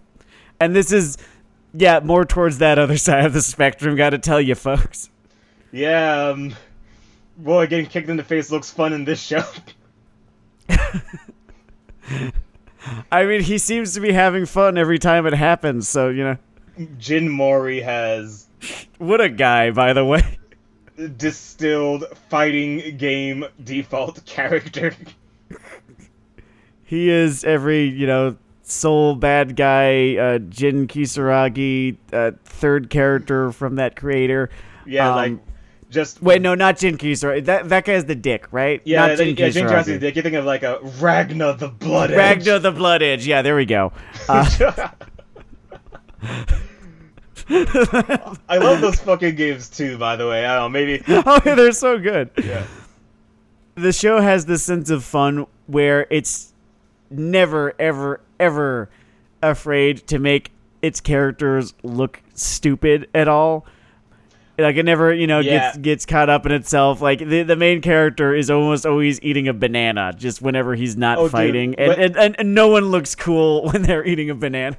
and 0.59 0.75
this 0.75 0.91
is 0.91 1.19
yeah, 1.75 2.01
more 2.01 2.25
towards 2.25 2.59
that 2.59 2.79
other 2.79 2.97
side 3.07 3.27
of 3.27 3.33
the 3.33 3.43
spectrum. 3.43 3.97
Got 3.97 4.11
to 4.11 4.19
tell 4.19 4.41
you, 4.41 4.55
folks. 4.55 5.11
Yeah, 5.73 6.29
um, 6.29 6.55
boy, 7.37 7.67
getting 7.67 7.87
kicked 7.87 8.09
in 8.09 8.17
the 8.17 8.23
face 8.23 8.51
looks 8.51 8.71
fun 8.71 8.93
in 8.93 9.05
this 9.05 9.21
show. 9.21 9.43
I 13.11 13.25
mean, 13.25 13.41
he 13.41 13.59
seems 13.59 13.95
to 13.95 14.01
be 14.01 14.13
having 14.13 14.47
fun 14.47 14.79
every 14.79 15.01
time 15.01 15.27
it 15.27 15.35
happens. 15.35 15.89
So 15.89 16.11
you 16.11 16.23
know, 16.25 16.37
Jin 16.99 17.29
Mori 17.29 17.81
has 17.81 18.47
what 18.99 19.21
a 19.21 19.29
guy, 19.29 19.71
by 19.71 19.93
the 19.93 20.05
way. 20.05 20.39
distilled 21.17 22.05
fighting 22.29 22.97
game 22.97 23.45
default 23.63 24.25
character. 24.27 24.95
He 26.85 27.11
is 27.11 27.45
every 27.45 27.85
you 27.85 28.07
know 28.07 28.37
soul 28.63 29.15
bad 29.15 29.57
guy, 29.57 30.17
uh, 30.17 30.39
Jin 30.39 30.87
Kisaragi, 30.87 31.97
uh, 32.13 32.33
third 32.45 32.91
character 32.91 33.53
from 33.53 33.77
that 33.77 33.97
creator. 33.97 34.51
Yeah, 34.87 35.11
Um, 35.11 35.17
like 35.17 35.39
just 35.91 36.23
Wait, 36.23 36.43
no, 36.43 36.55
not 36.55 36.79
Jin 36.79 36.99
Kisaragi. 36.99 37.45
That 37.45 37.69
that 37.69 37.85
guy's 37.85 38.05
the 38.05 38.15
dick, 38.15 38.47
right? 38.53 38.81
Yeah, 38.85 39.01
not 39.07 39.11
yeah, 39.11 39.17
Jin 39.17 39.37
Kisaragi. 39.37 40.01
You're 40.01 40.13
thinking 40.13 40.37
of 40.37 40.45
like 40.45 40.63
a 40.63 40.79
Ragna 41.01 41.55
the 41.55 41.69
Blood 41.69 42.11
Edge. 42.11 42.19
Ragna 42.47 42.59
the 42.59 42.73
Blood 42.73 43.03
Edge. 43.03 43.27
Yeah, 43.27 43.43
there 43.43 43.57
we 43.57 43.65
go. 43.65 43.93
Uh, 44.29 44.89
I 47.49 48.59
love 48.59 48.81
those 48.81 49.01
fucking 49.01 49.35
games 49.37 49.69
too. 49.69 49.99
By 49.99 50.17
the 50.17 50.27
way, 50.29 50.45
I 50.47 50.55
don't 50.59 50.73
know, 50.73 50.79
maybe. 50.81 51.03
oh, 51.09 51.41
they're 51.45 51.73
so 51.73 51.99
good. 51.99 52.31
Yeah. 52.43 52.65
the 53.75 53.93
show 53.93 54.21
has 54.21 54.47
this 54.47 54.63
sense 54.63 54.91
of 54.91 55.05
fun 55.05 55.47
where 55.67 56.07
it's 56.11 56.53
never 57.11 57.75
ever 57.79 58.21
ever 58.41 58.89
afraid 59.43 60.07
to 60.09 60.19
make 60.19 60.51
its 60.83 61.01
characters 61.01 61.75
look 61.83 62.21
stupid 62.35 63.09
at 63.15 63.29
all 63.29 63.67
like 64.59 64.77
it 64.77 64.85
never 64.85 65.13
you 65.13 65.27
know 65.27 65.41
Yeah. 65.41 65.59
gets 65.73 65.79
gets 65.79 66.07
caught 66.07 66.29
up 66.31 66.47
in 66.47 66.53
itself 66.53 67.01
like 67.01 67.19
the, 67.21 67.43
the 67.43 67.57
main 67.57 67.81
character 67.81 68.35
is 68.35 68.51
almost 68.51 68.85
always 68.87 69.21
eating 69.23 69.49
a 69.49 69.53
banana 69.53 70.13
just 70.17 70.41
whenever 70.43 70.75
he's 70.75 70.97
not 70.97 71.19
Oh, 71.19 71.29
fighting 71.29 71.75
and, 71.77 71.93
and, 71.93 72.17
and, 72.17 72.37
and 72.39 72.55
no 72.55 72.69
one 72.69 72.87
looks 72.87 73.15
cool 73.15 73.65
when 73.71 73.83
they're 73.83 74.05
eating 74.05 74.31
a 74.31 74.35
banana 74.35 74.77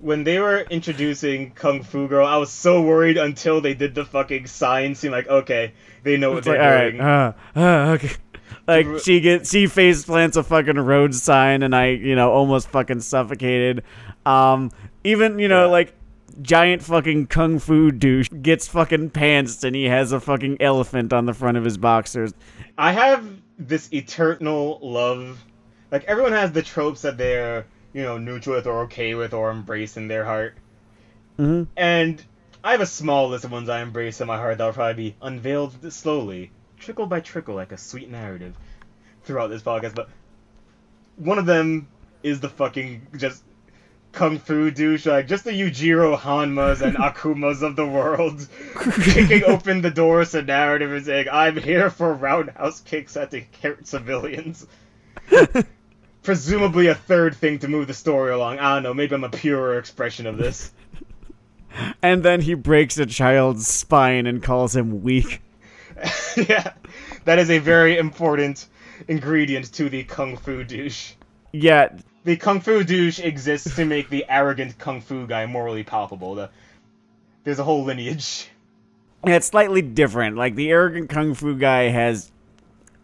When 0.00 0.24
they 0.24 0.38
were 0.38 0.60
introducing 0.70 1.50
Kung 1.52 1.82
Fu 1.82 2.08
Girl, 2.08 2.26
I 2.26 2.36
was 2.38 2.50
so 2.50 2.80
worried 2.82 3.18
until 3.18 3.60
they 3.60 3.74
did 3.74 3.94
the 3.94 4.04
fucking 4.04 4.46
sign. 4.46 4.94
Seemed 4.94 5.12
like 5.12 5.28
okay, 5.28 5.72
they 6.02 6.16
know 6.16 6.30
what 6.30 6.38
It's 6.38 6.46
like, 6.46 6.58
they're 6.58 6.84
right, 6.84 6.90
doing. 6.90 7.00
uh, 7.02 7.32
uh, 7.54 7.92
okay. 7.92 8.10
Like 8.66 8.86
she 9.02 9.20
gets, 9.20 9.50
she 9.50 9.66
face 9.66 10.04
plants 10.04 10.36
a 10.36 10.42
fucking 10.42 10.78
road 10.78 11.14
sign, 11.14 11.62
and 11.62 11.74
I, 11.74 11.88
you 11.88 12.14
know, 12.14 12.30
almost 12.30 12.68
fucking 12.70 13.00
suffocated. 13.00 13.84
Um, 14.26 14.70
even 15.04 15.38
you 15.38 15.48
know, 15.48 15.66
Yeah. 15.66 15.70
like 15.72 15.94
giant 16.42 16.82
fucking 16.82 17.26
kung 17.26 17.58
fu 17.58 17.90
douche 17.90 18.28
gets 18.42 18.68
fucking 18.68 19.10
pantsed, 19.10 19.64
and 19.64 19.74
he 19.76 19.84
has 19.86 20.12
a 20.12 20.20
fucking 20.20 20.58
elephant 20.60 21.12
on 21.12 21.26
the 21.26 21.34
front 21.34 21.56
of 21.58 21.64
his 21.64 21.78
boxers. 21.78 22.32
I 22.78 22.92
have 22.92 23.24
this 23.58 23.92
eternal 23.92 24.78
love. 24.82 25.42
Like 25.90 26.04
everyone 26.04 26.32
has 26.32 26.52
the 26.52 26.62
tropes 26.62 27.02
that 27.02 27.18
they're 27.18 27.66
you 27.92 28.02
know 28.02 28.18
neutral 28.18 28.56
with 28.56 28.66
or 28.66 28.82
okay 28.82 29.14
with 29.14 29.34
or 29.34 29.50
embrace 29.50 29.96
in 29.96 30.08
their 30.08 30.24
heart. 30.24 30.56
Mhm. 31.38 31.66
And 31.76 32.22
I 32.62 32.72
have 32.72 32.80
a 32.80 32.86
small 32.86 33.28
list 33.28 33.44
of 33.44 33.52
ones 33.52 33.68
I 33.68 33.80
embrace 33.80 34.20
in 34.20 34.26
my 34.26 34.36
heart 34.36 34.58
that 34.58 34.64
will 34.64 34.72
probably 34.72 35.10
be 35.10 35.16
unveiled 35.22 35.92
slowly, 35.92 36.50
trickle 36.78 37.06
by 37.06 37.20
trickle, 37.20 37.54
like 37.54 37.72
a 37.72 37.78
sweet 37.78 38.10
narrative 38.10 38.54
throughout 39.24 39.48
this 39.48 39.62
podcast. 39.62 39.94
But 39.94 40.10
one 41.16 41.38
of 41.38 41.46
them 41.46 41.88
is 42.22 42.40
the 42.40 42.48
fucking 42.48 43.06
just 43.16 43.42
kung 44.12 44.38
fu 44.38 44.70
douche, 44.70 45.06
like 45.06 45.26
just 45.26 45.44
the 45.44 45.52
Yujiro 45.52 46.18
Hanmas 46.18 46.82
and 46.82 46.96
Akumas 46.98 47.62
of 47.62 47.76
the 47.76 47.86
world, 47.86 48.46
kicking 49.04 49.44
open 49.44 49.80
the 49.80 49.90
doors 49.90 50.32
to 50.32 50.42
narrative 50.42 50.92
and 50.92 51.04
saying, 51.04 51.28
"I'm 51.32 51.56
here 51.56 51.90
for 51.90 52.12
roundhouse 52.12 52.80
kicks 52.80 53.16
at 53.16 53.30
the 53.30 53.44
civilians." 53.84 54.66
Presumably 56.30 56.86
a 56.86 56.94
third 56.94 57.34
thing 57.34 57.58
to 57.58 57.66
move 57.66 57.88
the 57.88 57.92
story 57.92 58.30
along. 58.30 58.60
I 58.60 58.74
don't 58.74 58.84
know. 58.84 58.94
Maybe 58.94 59.16
I'm 59.16 59.24
a 59.24 59.28
purer 59.28 59.76
expression 59.76 60.28
of 60.28 60.38
this. 60.38 60.70
And 62.02 62.22
then 62.22 62.40
he 62.40 62.54
breaks 62.54 62.98
a 62.98 63.06
child's 63.06 63.66
spine 63.66 64.28
and 64.28 64.40
calls 64.40 64.76
him 64.76 65.02
weak. 65.02 65.42
yeah, 66.36 66.74
that 67.24 67.40
is 67.40 67.50
a 67.50 67.58
very 67.58 67.98
important 67.98 68.68
ingredient 69.08 69.72
to 69.72 69.88
the 69.88 70.04
kung 70.04 70.36
fu 70.36 70.62
douche. 70.62 71.14
Yeah, 71.50 71.88
The 72.22 72.36
kung 72.36 72.60
fu 72.60 72.84
douche 72.84 73.18
exists 73.18 73.74
to 73.74 73.84
make 73.84 74.08
the 74.08 74.24
arrogant 74.28 74.78
kung 74.78 75.00
fu 75.00 75.26
guy 75.26 75.46
morally 75.46 75.82
palpable. 75.82 76.36
The, 76.36 76.50
there's 77.42 77.58
a 77.58 77.64
whole 77.64 77.82
lineage. 77.82 78.48
Yeah, 79.26 79.34
it's 79.34 79.48
slightly 79.48 79.82
different. 79.82 80.36
Like 80.36 80.54
the 80.54 80.70
arrogant 80.70 81.10
kung 81.10 81.34
fu 81.34 81.56
guy 81.56 81.88
has 81.88 82.30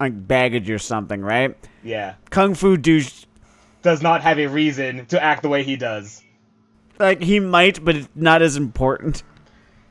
like 0.00 0.26
baggage 0.26 0.70
or 0.70 0.78
something, 0.78 1.20
right? 1.22 1.56
Yeah, 1.82 2.14
Kung 2.30 2.54
fu 2.54 2.76
douche, 2.76 3.24
does 3.82 4.02
not 4.02 4.22
have 4.22 4.38
a 4.38 4.46
reason 4.46 5.06
to 5.06 5.22
act 5.22 5.42
the 5.42 5.48
way 5.48 5.62
he 5.62 5.76
does. 5.76 6.22
like 6.98 7.22
he 7.22 7.40
might, 7.40 7.84
but 7.84 7.96
it's 7.96 8.08
not 8.14 8.42
as 8.42 8.56
important. 8.56 9.22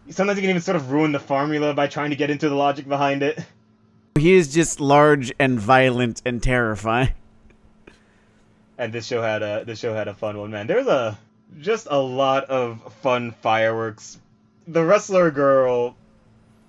Sometimes 0.10 0.38
he 0.38 0.42
can 0.42 0.50
even 0.52 0.62
sort 0.62 0.76
of 0.76 0.92
ruin 0.92 1.12
the 1.12 1.20
formula 1.20 1.74
by 1.74 1.88
trying 1.88 2.12
to 2.12 2.16
get 2.16 2.30
into 2.30 2.48
the 2.50 2.56
logic 2.56 2.88
behind 2.88 3.24
it. 3.24 3.44
He 4.18 4.34
is 4.34 4.54
just 4.54 4.80
large 4.80 5.34
and 5.40 5.60
violent 5.60 6.22
and 6.26 6.42
terrifying. 6.42 7.14
And 8.78 8.92
this 8.94 9.06
show 9.08 9.22
had 9.22 9.42
a 9.42 9.64
this 9.66 9.80
show 9.80 9.94
had 9.94 10.08
a 10.08 10.14
fun 10.14 10.38
one, 10.38 10.52
man. 10.52 10.68
There's 10.68 10.88
a 10.88 11.18
just 11.60 11.88
a 11.90 11.98
lot 12.00 12.46
of 12.46 12.94
fun 13.02 13.32
fireworks. 13.32 14.20
The 14.68 14.84
wrestler 14.84 15.32
girl, 15.32 15.96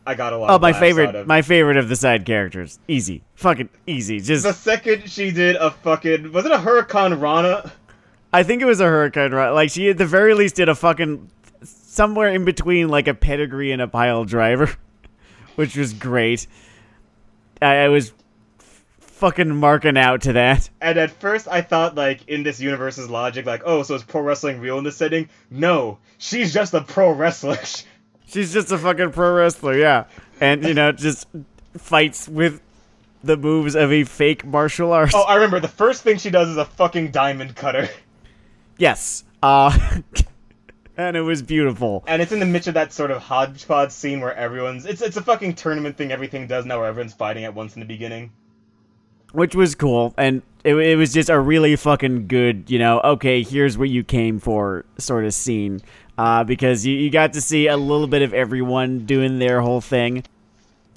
I 0.06 0.14
got 0.14 0.32
a 0.32 0.38
lot. 0.38 0.50
Oh, 0.50 0.54
of 0.56 0.62
my 0.62 0.72
favorite, 0.72 1.14
of. 1.14 1.26
my 1.26 1.42
favorite 1.42 1.76
of 1.76 1.88
the 1.88 1.96
side 1.96 2.24
characters. 2.24 2.78
Easy, 2.86 3.22
fucking 3.34 3.68
easy. 3.86 4.20
Just, 4.20 4.44
The 4.44 4.52
second 4.52 5.10
she 5.10 5.32
did 5.32 5.56
a 5.56 5.70
fucking 5.70 6.32
was 6.32 6.46
it 6.46 6.52
a 6.52 6.58
Hurricanrana? 6.58 7.70
I 8.32 8.42
think 8.42 8.62
it 8.62 8.66
was 8.66 8.80
a 8.80 8.84
hurricane. 8.84 9.32
Right? 9.32 9.50
Like 9.50 9.70
she, 9.70 9.88
at 9.88 9.98
the 9.98 10.06
very 10.06 10.34
least, 10.34 10.56
did 10.56 10.68
a 10.68 10.74
fucking 10.74 11.30
somewhere 11.62 12.28
in 12.28 12.44
between, 12.44 12.88
like 12.88 13.08
a 13.08 13.14
pedigree 13.14 13.72
and 13.72 13.82
a 13.82 13.88
pile 13.88 14.24
driver, 14.24 14.70
which 15.56 15.76
was 15.76 15.92
great. 15.92 16.46
I, 17.60 17.76
I 17.76 17.88
was 17.88 18.12
fucking 18.98 19.56
marking 19.56 19.96
out 19.96 20.22
to 20.22 20.34
that. 20.34 20.68
And 20.80 20.98
at 20.98 21.10
first, 21.10 21.48
I 21.48 21.62
thought, 21.62 21.94
like, 21.94 22.28
in 22.28 22.42
this 22.42 22.60
universe's 22.60 23.08
logic, 23.08 23.46
like, 23.46 23.62
oh, 23.64 23.82
so 23.82 23.94
is 23.94 24.04
pro 24.04 24.20
wrestling 24.20 24.60
real 24.60 24.76
in 24.76 24.84
this 24.84 24.96
setting? 24.96 25.30
No, 25.50 25.98
she's 26.18 26.52
just 26.52 26.74
a 26.74 26.82
pro 26.82 27.10
wrestler. 27.12 27.58
She's 28.26 28.52
just 28.52 28.70
a 28.72 28.78
fucking 28.78 29.12
pro 29.12 29.32
wrestler, 29.34 29.76
yeah. 29.78 30.04
And, 30.40 30.64
you 30.64 30.74
know, 30.74 30.92
just 30.92 31.26
fights 31.78 32.28
with 32.28 32.60
the 33.22 33.36
moves 33.36 33.74
of 33.74 33.92
a 33.92 34.04
fake 34.04 34.44
martial 34.44 34.92
arts. 34.92 35.14
oh, 35.14 35.22
I 35.22 35.36
remember, 35.36 35.60
the 35.60 35.68
first 35.68 36.02
thing 36.02 36.18
she 36.18 36.30
does 36.30 36.48
is 36.48 36.56
a 36.56 36.64
fucking 36.64 37.10
diamond 37.12 37.56
cutter. 37.56 37.88
Yes. 38.78 39.24
Uh, 39.42 39.76
and 40.96 41.16
it 41.16 41.22
was 41.22 41.40
beautiful. 41.42 42.04
And 42.06 42.20
it's 42.20 42.32
in 42.32 42.40
the 42.40 42.46
midst 42.46 42.68
of 42.68 42.74
that 42.74 42.92
sort 42.92 43.10
of 43.10 43.22
hodgepodge 43.22 43.90
scene 43.90 44.20
where 44.20 44.34
everyone's. 44.34 44.84
It's, 44.84 45.00
it's 45.00 45.16
a 45.16 45.22
fucking 45.22 45.54
tournament 45.54 45.96
thing 45.96 46.12
everything 46.12 46.46
does 46.46 46.66
now 46.66 46.78
where 46.80 46.88
everyone's 46.88 47.14
fighting 47.14 47.44
at 47.44 47.54
once 47.54 47.74
in 47.74 47.80
the 47.80 47.86
beginning. 47.86 48.32
which 49.32 49.54
was 49.54 49.74
cool 49.74 50.14
and 50.16 50.42
it, 50.64 50.74
it 50.74 50.96
was 50.96 51.12
just 51.12 51.28
a 51.28 51.38
really 51.38 51.74
fucking 51.76 52.26
good 52.26 52.70
you 52.70 52.78
know 52.78 53.00
okay 53.00 53.42
here's 53.42 53.76
what 53.76 53.88
you 53.88 54.04
came 54.04 54.38
for 54.38 54.84
sort 54.98 55.24
of 55.24 55.34
scene 55.34 55.80
uh, 56.18 56.44
because 56.44 56.84
you, 56.86 56.96
you 56.96 57.10
got 57.10 57.32
to 57.34 57.40
see 57.40 57.66
a 57.66 57.76
little 57.76 58.06
bit 58.06 58.22
of 58.22 58.32
everyone 58.34 59.00
doing 59.06 59.38
their 59.38 59.60
whole 59.60 59.80
thing 59.80 60.24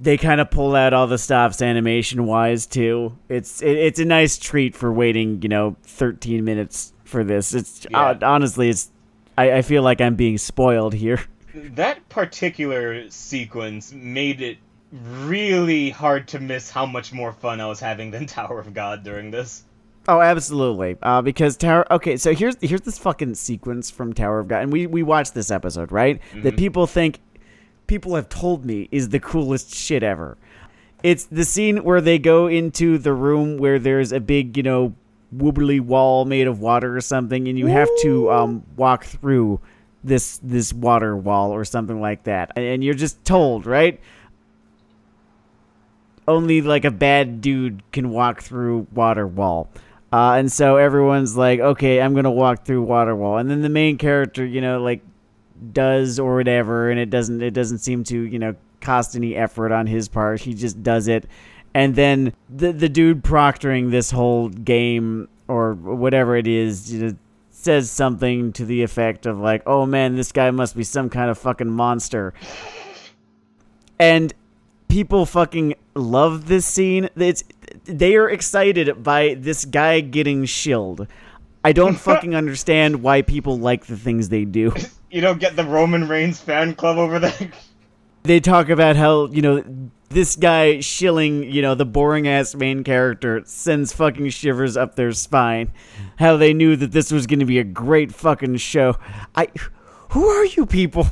they 0.01 0.15
kind 0.15 0.39
of 0.39 0.49
pull 0.49 0.75
out 0.75 0.93
all 0.93 1.07
the 1.07 1.17
stops 1.17 1.61
animation 1.61 2.25
wise 2.25 2.65
too 2.65 3.17
it's 3.27 3.61
it, 3.61 3.75
it's 3.75 3.99
a 3.99 4.05
nice 4.05 4.37
treat 4.37 4.75
for 4.75 4.91
waiting 4.93 5.41
you 5.41 5.49
know 5.49 5.75
13 5.83 6.43
minutes 6.43 6.93
for 7.03 7.23
this 7.23 7.53
it's 7.53 7.85
Yeah. 7.89 8.11
uh, 8.11 8.19
honestly 8.21 8.69
it's 8.69 8.89
I, 9.37 9.57
I 9.57 9.61
feel 9.61 9.83
like 9.83 9.99
i'm 10.01 10.15
being 10.15 10.37
spoiled 10.37 10.93
here 10.93 11.19
That 11.53 12.07
particular 12.09 13.09
sequence 13.09 13.91
made 13.91 14.39
it 14.41 14.57
really 14.91 15.89
hard 15.89 16.27
to 16.29 16.39
miss 16.39 16.69
how 16.69 16.85
much 16.85 17.11
more 17.11 17.33
fun 17.33 17.59
I 17.59 17.65
was 17.65 17.79
having 17.79 18.11
than 18.11 18.25
Tower 18.27 18.59
of 18.59 18.73
God 18.73 19.03
during 19.03 19.31
this. 19.31 19.63
Oh, 20.09 20.21
absolutely. 20.21 20.97
Uh, 21.03 21.21
because 21.21 21.55
Tower. 21.55 21.85
Okay, 21.93 22.17
so 22.17 22.33
here's 22.33 22.55
here's 22.61 22.81
this 22.81 22.97
fucking 22.97 23.35
sequence 23.35 23.91
from 23.91 24.13
Tower 24.13 24.39
of 24.39 24.47
God, 24.47 24.63
and 24.63 24.73
we 24.73 24.87
we 24.87 25.03
watched 25.03 25.35
this 25.35 25.51
episode, 25.51 25.91
right? 25.91 26.19
That 26.41 26.57
people 26.57 26.87
think, 26.87 27.19
people 27.85 28.15
have 28.15 28.27
told 28.27 28.65
me 28.65 28.89
is 28.91 29.09
the 29.09 29.19
coolest 29.19 29.75
shit 29.75 30.01
ever. 30.01 30.35
It's 31.03 31.25
the 31.25 31.45
scene 31.45 31.83
where 31.83 32.01
they 32.01 32.17
go 32.17 32.47
into 32.47 32.97
the 32.97 33.13
room 33.13 33.57
where 33.57 33.77
there's 33.77 34.11
a 34.11 34.19
big, 34.19 34.57
you 34.57 34.63
know, 34.63 34.95
wobbly 35.31 35.79
wall 35.79 36.25
made 36.25 36.47
of 36.47 36.59
water 36.59 36.97
or 36.97 37.01
something, 37.01 37.47
and 37.47 37.59
you 37.59 37.67
have 37.67 37.89
to 38.01 38.31
um, 38.31 38.63
walk 38.77 39.05
through 39.05 39.59
this 40.03 40.39
this 40.41 40.73
water 40.73 41.15
wall 41.15 41.51
or 41.51 41.63
something 41.63 42.01
like 42.01 42.23
that, 42.23 42.51
and, 42.55 42.65
and 42.65 42.83
you're 42.83 42.95
just 42.95 43.23
told, 43.25 43.67
right? 43.67 44.01
only 46.27 46.61
like 46.61 46.85
a 46.85 46.91
bad 46.91 47.41
dude 47.41 47.81
can 47.91 48.11
walk 48.11 48.43
through 48.43 48.85
water 48.93 49.25
wall. 49.25 49.67
Uh, 50.11 50.33
and 50.33 50.51
so 50.51 50.77
everyone's 50.77 51.37
like, 51.37 51.59
okay, 51.59 52.01
I'm 52.01 52.15
gonna 52.15 52.31
walk 52.31 52.65
through 52.65 52.81
water 52.83 53.15
wall, 53.15 53.37
and 53.37 53.49
then 53.49 53.61
the 53.61 53.69
main 53.69 53.97
character, 53.97 54.45
you 54.45 54.61
know, 54.61 54.81
like 54.81 55.01
does 55.73 56.19
or 56.19 56.35
whatever, 56.35 56.89
and 56.89 56.99
it 56.99 57.09
doesn't 57.09 57.41
it 57.41 57.51
doesn't 57.51 57.79
seem 57.79 58.03
to 58.05 58.21
you 58.21 58.39
know 58.39 58.55
cost 58.81 59.15
any 59.15 59.35
effort 59.35 59.71
on 59.71 59.87
his 59.87 60.07
part. 60.07 60.41
He 60.41 60.53
just 60.53 60.81
does 60.81 61.07
it, 61.07 61.25
and 61.73 61.95
then 61.95 62.33
the 62.49 62.71
the 62.71 62.89
dude 62.89 63.23
proctoring 63.23 63.91
this 63.91 64.11
whole 64.11 64.49
game 64.49 65.27
or 65.47 65.73
whatever 65.73 66.35
it 66.35 66.47
is. 66.47 66.91
You 66.91 66.99
know, 67.01 67.15
Says 67.51 67.91
something 67.91 68.53
to 68.53 68.63
the 68.63 68.83
effect 68.83 69.25
of 69.25 69.37
like, 69.37 69.63
"Oh 69.67 69.85
man, 69.85 70.15
this 70.15 70.31
guy 70.31 70.49
must 70.49 70.77
be 70.77 70.83
some 70.85 71.09
kind 71.09 71.29
of 71.29 71.37
fucking 71.37 71.69
monster," 71.69 72.33
and 73.99 74.33
people 74.87 75.25
fucking 75.25 75.75
love 75.93 76.47
this 76.47 76.65
scene. 76.65 77.09
It's 77.17 77.43
they 77.85 78.15
are 78.15 78.29
excited 78.29 79.03
by 79.03 79.35
this 79.35 79.65
guy 79.65 80.01
getting 80.01 80.45
shilled. 80.45 81.07
I 81.63 81.71
don't 81.71 81.95
fucking 81.99 82.35
understand 82.35 83.01
why 83.01 83.21
people 83.21 83.57
like 83.57 83.85
the 83.85 83.97
things 83.97 84.29
they 84.29 84.45
do. 84.45 84.73
You 85.11 85.21
don't 85.21 85.39
get 85.39 85.55
the 85.55 85.63
Roman 85.63 86.07
Reigns 86.07 86.39
fan 86.39 86.75
club 86.75 86.99
over 86.99 87.17
there? 87.17 87.51
They 88.21 88.39
talk 88.39 88.69
about 88.69 88.95
how, 88.95 89.25
you 89.25 89.41
know, 89.41 89.63
this 90.09 90.35
guy 90.35 90.81
shilling, 90.81 91.43
you 91.51 91.63
know, 91.63 91.73
the 91.73 91.85
boring 91.85 92.27
ass 92.27 92.53
main 92.53 92.83
character 92.83 93.41
sends 93.45 93.91
fucking 93.91 94.29
shivers 94.29 94.77
up 94.77 94.95
their 94.95 95.11
spine. 95.13 95.71
How 96.17 96.37
they 96.37 96.53
knew 96.53 96.75
that 96.75 96.91
this 96.91 97.11
was 97.11 97.25
going 97.25 97.39
to 97.39 97.45
be 97.45 97.57
a 97.57 97.63
great 97.63 98.13
fucking 98.13 98.57
show. 98.57 98.97
I 99.35 99.47
who 100.09 100.27
are 100.27 100.45
you 100.45 100.65
people? 100.65 101.07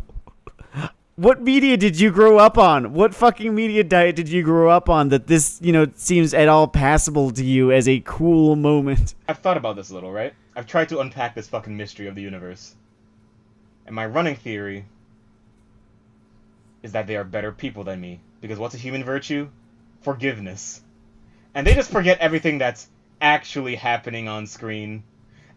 What 1.19 1.41
media 1.41 1.77
did 1.77 1.99
you 1.99 2.11
grow 2.11 2.37
up 2.37 2.59
on? 2.59 2.93
What 2.93 3.15
fucking 3.15 3.55
media 3.55 3.83
diet 3.83 4.15
did 4.15 4.29
you 4.29 4.43
grow 4.43 4.69
up 4.69 4.87
on 4.87 5.09
that 5.09 5.25
this, 5.25 5.57
you 5.63 5.73
know, 5.73 5.87
seems 5.95 6.31
at 6.31 6.47
all 6.47 6.67
passable 6.67 7.31
to 7.31 7.43
you 7.43 7.71
as 7.71 7.89
a 7.89 8.01
cool 8.01 8.55
moment? 8.55 9.15
I've 9.27 9.39
thought 9.39 9.57
about 9.57 9.77
this 9.77 9.89
a 9.89 9.95
little, 9.95 10.11
right? 10.11 10.35
I've 10.55 10.67
tried 10.67 10.89
to 10.89 10.99
unpack 10.99 11.33
this 11.33 11.47
fucking 11.47 11.75
mystery 11.75 12.05
of 12.05 12.13
the 12.13 12.21
universe. 12.21 12.75
And 13.87 13.95
my 13.95 14.05
running 14.05 14.35
theory 14.35 14.85
is 16.83 16.91
that 16.91 17.07
they 17.07 17.15
are 17.15 17.23
better 17.23 17.51
people 17.51 17.83
than 17.83 17.99
me. 17.99 18.19
Because 18.39 18.59
what's 18.59 18.75
a 18.75 18.77
human 18.77 19.03
virtue? 19.03 19.49
Forgiveness. 20.01 20.81
And 21.55 21.65
they 21.65 21.73
just 21.73 21.89
forget 21.89 22.19
everything 22.19 22.59
that's 22.59 22.89
actually 23.19 23.73
happening 23.73 24.27
on 24.27 24.45
screen 24.45 25.01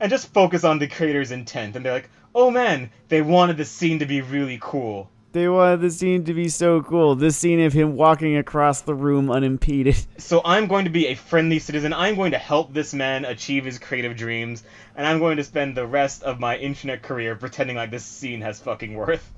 and 0.01 0.09
just 0.09 0.33
focus 0.33 0.65
on 0.65 0.79
the 0.79 0.89
creator's 0.89 1.33
intent. 1.33 1.77
And 1.77 1.85
they're 1.85 1.93
like, 1.93 2.09
oh 2.35 2.51
man, 2.51 2.91
they 3.09 3.21
wanted 3.21 3.59
the 3.59 3.67
scene 3.67 3.99
to 3.99 4.07
be 4.07 4.23
really 4.23 4.57
cool. 4.59 5.11
They 5.33 5.49
wanted 5.49 5.83
the 5.83 5.91
scene 5.91 6.25
to 6.25 6.35
be 6.35 6.49
so 6.49 6.83
cool. 6.83 7.15
This 7.15 7.37
scene 7.37 7.61
of 7.61 7.73
him 7.73 7.95
walking 7.95 8.37
across 8.37 8.81
the 8.81 8.97
room 8.97 9.31
unimpeded. 9.31 9.97
So 10.19 10.43
I'm 10.45 10.67
going 10.67 10.87
to 10.87 10.91
be 10.91 11.07
a 11.07 11.15
friendly 11.15 11.61
citizen. 11.61 11.93
I'm 11.93 12.17
going 12.17 12.33
to 12.33 12.39
help 12.39 12.73
this 12.73 12.93
man 12.93 13.25
achieve 13.25 13.65
his 13.65 13.79
creative 13.79 14.17
dreams, 14.17 14.65
and 14.97 15.07
I'm 15.07 15.21
going 15.21 15.37
to 15.37 15.45
spend 15.45 15.77
the 15.77 15.87
rest 15.87 16.25
of 16.25 16.41
my 16.41 16.57
internet 16.57 17.03
career 17.03 17.37
pretending 17.37 17.77
like 17.77 17.93
this 17.93 18.05
scene 18.05 18.41
has 18.41 18.59
fucking 18.59 18.95
worth. 18.95 19.33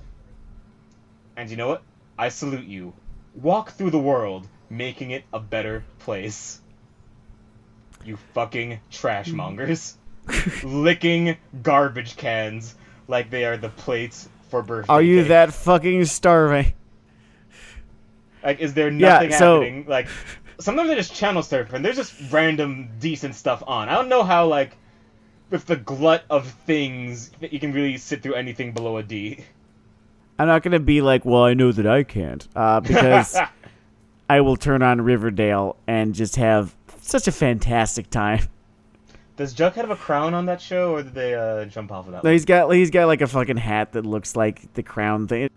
And 1.36 1.50
you 1.50 1.58
know 1.58 1.68
what? 1.68 1.82
I 2.18 2.30
salute 2.30 2.64
you. 2.64 2.94
Walk 3.34 3.72
through 3.72 3.90
the 3.90 3.98
world, 3.98 4.48
making 4.70 5.10
it 5.10 5.24
a 5.30 5.40
better 5.40 5.84
place. 5.98 6.60
You 8.02 8.16
fucking 8.32 8.80
trash 8.90 9.30
mongers. 9.30 9.98
Licking 10.64 11.36
garbage 11.62 12.16
cans 12.16 12.74
like 13.08 13.28
they 13.28 13.44
are 13.44 13.58
the 13.58 13.68
plates 13.68 14.28
for 14.52 14.62
birthday. 14.62 14.92
Are 14.92 15.00
you 15.00 15.20
cake. 15.20 15.28
that 15.28 15.54
fucking 15.54 16.04
starving? 16.04 16.74
Like, 18.44 18.60
is 18.60 18.74
there 18.74 18.90
nothing 18.90 19.30
Yeah, 19.30 19.38
so- 19.38 19.60
happening? 19.62 19.86
Like, 19.88 20.08
sometimes 20.60 20.90
I 20.90 20.94
just 20.94 21.14
channel 21.14 21.42
surf 21.42 21.72
and 21.72 21.82
there's 21.82 21.96
just 21.96 22.12
random 22.30 22.90
decent 23.00 23.34
stuff 23.34 23.62
on. 23.66 23.88
I 23.88 23.94
don't 23.94 24.10
know 24.10 24.22
how, 24.22 24.46
like, 24.46 24.76
with 25.48 25.64
the 25.64 25.76
glut 25.76 26.24
of 26.28 26.46
things, 26.66 27.30
that 27.40 27.52
you 27.54 27.58
can 27.60 27.72
really 27.72 27.96
sit 27.96 28.22
through 28.22 28.34
anything 28.34 28.72
below 28.72 28.98
a 28.98 29.02
D. 29.02 29.42
I'm 30.38 30.48
not 30.48 30.62
gonna 30.62 30.80
be 30.80 31.00
like, 31.00 31.24
well, 31.24 31.44
I 31.44 31.54
know 31.54 31.72
that 31.72 31.86
I 31.86 32.02
can't, 32.02 32.46
uh, 32.54 32.80
because 32.88 33.38
I 34.28 34.40
will 34.42 34.56
turn 34.56 34.82
on 34.82 35.00
Riverdale 35.00 35.76
and 35.86 36.14
just 36.14 36.36
have 36.36 36.74
such 37.00 37.26
a 37.26 37.32
fantastic 37.32 38.10
time. 38.10 38.48
Does 39.36 39.54
Jughead 39.54 39.74
have 39.76 39.90
a 39.90 39.96
crown 39.96 40.34
on 40.34 40.46
that 40.46 40.60
show, 40.60 40.92
or 40.92 41.02
did 41.02 41.14
they 41.14 41.34
uh, 41.34 41.64
jump 41.64 41.90
off 41.90 42.06
of 42.06 42.12
that? 42.12 42.24
No, 42.24 42.28
one? 42.28 42.32
he's 42.32 42.44
got 42.44 42.70
he's 42.70 42.90
got 42.90 43.06
like 43.06 43.22
a 43.22 43.26
fucking 43.26 43.56
hat 43.56 43.92
that 43.92 44.04
looks 44.04 44.36
like 44.36 44.72
the 44.74 44.82
crown 44.82 45.26
thing. 45.26 45.48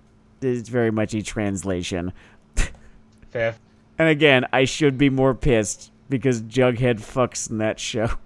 It's 0.41 0.69
very 0.69 0.91
much 0.91 1.13
a 1.13 1.21
translation. 1.21 2.13
Fair. 3.31 3.55
And 3.97 4.09
again, 4.09 4.45
I 4.53 4.65
should 4.65 4.97
be 4.97 5.09
more 5.09 5.33
pissed 5.33 5.91
because 6.09 6.41
Jughead 6.41 6.99
fucks 6.99 7.49
in 7.49 7.57
that 7.59 7.79
show. 7.79 8.09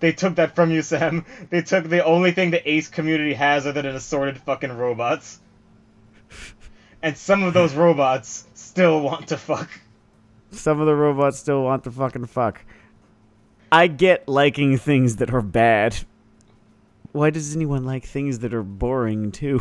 They 0.00 0.12
took 0.12 0.34
that 0.34 0.54
from 0.54 0.70
you, 0.70 0.82
Sam. 0.82 1.24
They 1.48 1.62
took 1.62 1.88
the 1.88 2.04
only 2.04 2.32
thing 2.32 2.50
the 2.50 2.68
Ace 2.68 2.88
community 2.88 3.32
has 3.32 3.66
other 3.66 3.80
than 3.80 3.94
assorted 3.94 4.36
fucking 4.36 4.76
robots. 4.76 5.40
And 7.00 7.16
some 7.16 7.42
of 7.42 7.54
those 7.54 7.74
robots 7.74 8.46
still 8.52 9.00
want 9.00 9.28
to 9.28 9.38
fuck. 9.38 9.70
Some 10.50 10.80
of 10.80 10.86
the 10.86 10.94
robots 10.94 11.38
still 11.38 11.62
want 11.62 11.84
to 11.84 11.90
fucking 11.90 12.26
fuck. 12.26 12.62
I 13.74 13.88
get 13.88 14.28
liking 14.28 14.78
things 14.78 15.16
that 15.16 15.34
are 15.34 15.42
bad. 15.42 15.96
Why 17.10 17.30
does 17.30 17.56
anyone 17.56 17.84
like 17.84 18.04
things 18.04 18.38
that 18.38 18.54
are 18.54 18.62
boring 18.62 19.32
too? 19.32 19.60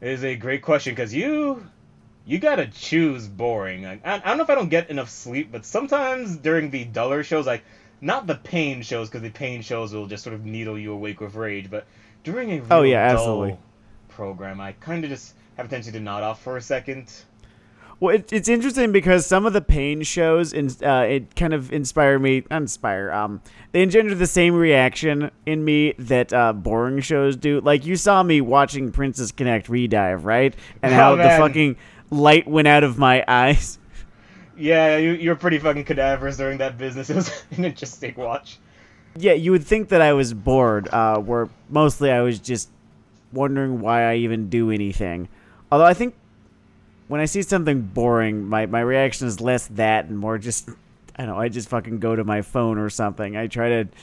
It 0.00 0.08
is 0.08 0.24
a 0.24 0.36
great 0.36 0.62
question 0.62 0.94
because 0.94 1.12
you 1.12 1.66
you 2.24 2.38
gotta 2.38 2.66
choose 2.66 3.28
boring. 3.28 3.84
I, 3.84 4.00
I 4.02 4.18
don't 4.20 4.38
know 4.38 4.44
if 4.44 4.48
I 4.48 4.54
don't 4.54 4.70
get 4.70 4.88
enough 4.88 5.10
sleep, 5.10 5.52
but 5.52 5.66
sometimes 5.66 6.38
during 6.38 6.70
the 6.70 6.84
duller 6.84 7.22
shows, 7.22 7.46
like 7.46 7.62
not 8.00 8.26
the 8.26 8.36
pain 8.36 8.80
shows, 8.80 9.10
because 9.10 9.20
the 9.20 9.28
pain 9.28 9.60
shows 9.60 9.92
will 9.92 10.06
just 10.06 10.24
sort 10.24 10.32
of 10.32 10.46
needle 10.46 10.78
you 10.78 10.94
awake 10.94 11.20
with 11.20 11.34
rage, 11.34 11.68
but 11.68 11.84
during 12.24 12.52
a 12.52 12.54
oh, 12.54 12.56
real 12.56 12.66
Oh, 12.70 12.82
yeah, 12.84 13.00
absolutely. 13.00 13.58
program, 14.08 14.62
I 14.62 14.72
kind 14.72 15.04
of 15.04 15.10
just 15.10 15.34
have 15.58 15.66
a 15.66 15.68
tendency 15.68 15.92
to 15.92 16.00
nod 16.00 16.22
off 16.22 16.42
for 16.42 16.56
a 16.56 16.62
second. 16.62 17.12
Well, 17.98 18.14
it, 18.14 18.30
it's 18.30 18.48
interesting 18.48 18.92
because 18.92 19.24
some 19.24 19.46
of 19.46 19.54
the 19.54 19.62
pain 19.62 20.02
shows, 20.02 20.52
in, 20.52 20.70
uh, 20.84 21.00
it 21.08 21.34
kind 21.34 21.54
of 21.54 21.72
inspire 21.72 22.18
me. 22.18 22.44
Inspire. 22.50 23.10
Um, 23.10 23.40
they 23.72 23.82
engender 23.82 24.14
the 24.14 24.26
same 24.26 24.54
reaction 24.54 25.30
in 25.46 25.64
me 25.64 25.94
that 25.98 26.30
uh, 26.32 26.52
boring 26.52 27.00
shows 27.00 27.36
do. 27.36 27.60
Like 27.60 27.86
you 27.86 27.96
saw 27.96 28.22
me 28.22 28.42
watching 28.42 28.92
Princess 28.92 29.32
Connect 29.32 29.68
redive, 29.68 30.24
right? 30.24 30.54
And 30.82 30.92
Oh, 30.92 30.96
how 30.96 31.16
the 31.16 31.22
fucking 31.22 31.76
light 32.10 32.46
went 32.46 32.68
out 32.68 32.84
of 32.84 32.98
my 32.98 33.24
eyes. 33.28 33.78
Yeah, 34.58 34.96
you 34.98 35.12
you 35.12 35.30
were 35.30 35.36
pretty 35.36 35.58
fucking 35.58 35.84
cadaverous 35.84 36.36
during 36.36 36.58
that 36.58 36.76
business. 36.78 37.08
It 37.10 37.16
was 37.16 37.44
an 37.56 37.64
interesting 37.64 38.14
watch. 38.16 38.58
Yeah, 39.18 39.32
you 39.32 39.50
would 39.52 39.64
think 39.64 39.88
that 39.88 40.02
I 40.02 40.12
was 40.12 40.34
bored, 40.34 40.88
uh, 40.88 41.18
where 41.18 41.48
mostly 41.70 42.10
I 42.10 42.20
was 42.20 42.38
just 42.38 42.68
wondering 43.32 43.80
why 43.80 44.10
I 44.10 44.16
even 44.16 44.50
do 44.50 44.70
anything. 44.70 45.28
Although 45.72 45.86
I 45.86 45.94
think 45.94 46.14
when 47.08 47.20
I 47.20 47.24
see 47.26 47.42
something 47.42 47.82
boring, 47.82 48.48
my, 48.48 48.66
my 48.66 48.80
reaction 48.80 49.26
is 49.26 49.40
less 49.40 49.66
that 49.68 50.06
and 50.06 50.18
more 50.18 50.38
just, 50.38 50.68
I 51.16 51.24
don't 51.24 51.34
know, 51.34 51.40
I 51.40 51.48
just 51.48 51.68
fucking 51.68 52.00
go 52.00 52.16
to 52.16 52.24
my 52.24 52.42
phone 52.42 52.78
or 52.78 52.90
something. 52.90 53.36
I 53.36 53.46
try 53.46 53.68
to. 53.68 53.88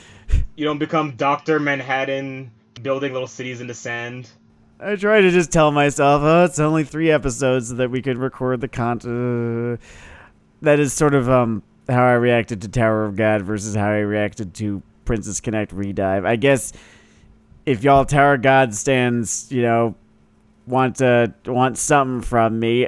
You 0.56 0.66
don't 0.66 0.78
become 0.78 1.12
Dr. 1.12 1.60
Manhattan 1.60 2.50
building 2.82 3.12
little 3.13 3.28
cities 3.28 3.62
into 3.62 3.74
sand. 3.74 4.30
I 4.80 4.96
try 4.96 5.22
to 5.22 5.32
just 5.32 5.52
tell 5.52 5.72
myself, 5.72 6.22
oh, 6.24 6.46
it's 6.46 6.60
only 6.60 6.84
three 6.84 7.12
episodes 7.12 7.70
so 7.70 7.76
that 7.76 7.92
we 7.92 8.02
could 8.02 8.18
record 8.18 8.62
the 8.62 8.68
content. 8.68 9.80
Uh, 9.80 9.84
that 10.62 10.80
is 10.80 10.94
sort 10.94 11.13
of 11.13 11.30
um 11.30 11.62
how 11.89 12.06
I 12.06 12.13
reacted 12.13 12.62
to 12.62 12.70
Tower 12.70 13.06
of 13.06 13.16
God 13.16 13.42
versus 13.42 13.76
how 13.76 13.89
I 13.89 14.00
reacted 14.00 14.54
to 14.56 14.82
Princess 15.06 15.42
Connect 15.42 15.76
Redive. 15.76 16.26
I 16.26 16.38
guess 16.38 16.72
if 17.66 17.84
y'all 17.84 18.06
Tower 18.06 18.36
of 18.36 18.42
God 18.42 18.74
stands, 18.74 19.52
you 19.52 19.62
know, 19.62 19.96
want 20.65 20.97
to 20.97 21.34
want 21.45 21.78
something 21.78 22.21
from 22.21 22.60
me, 22.60 22.88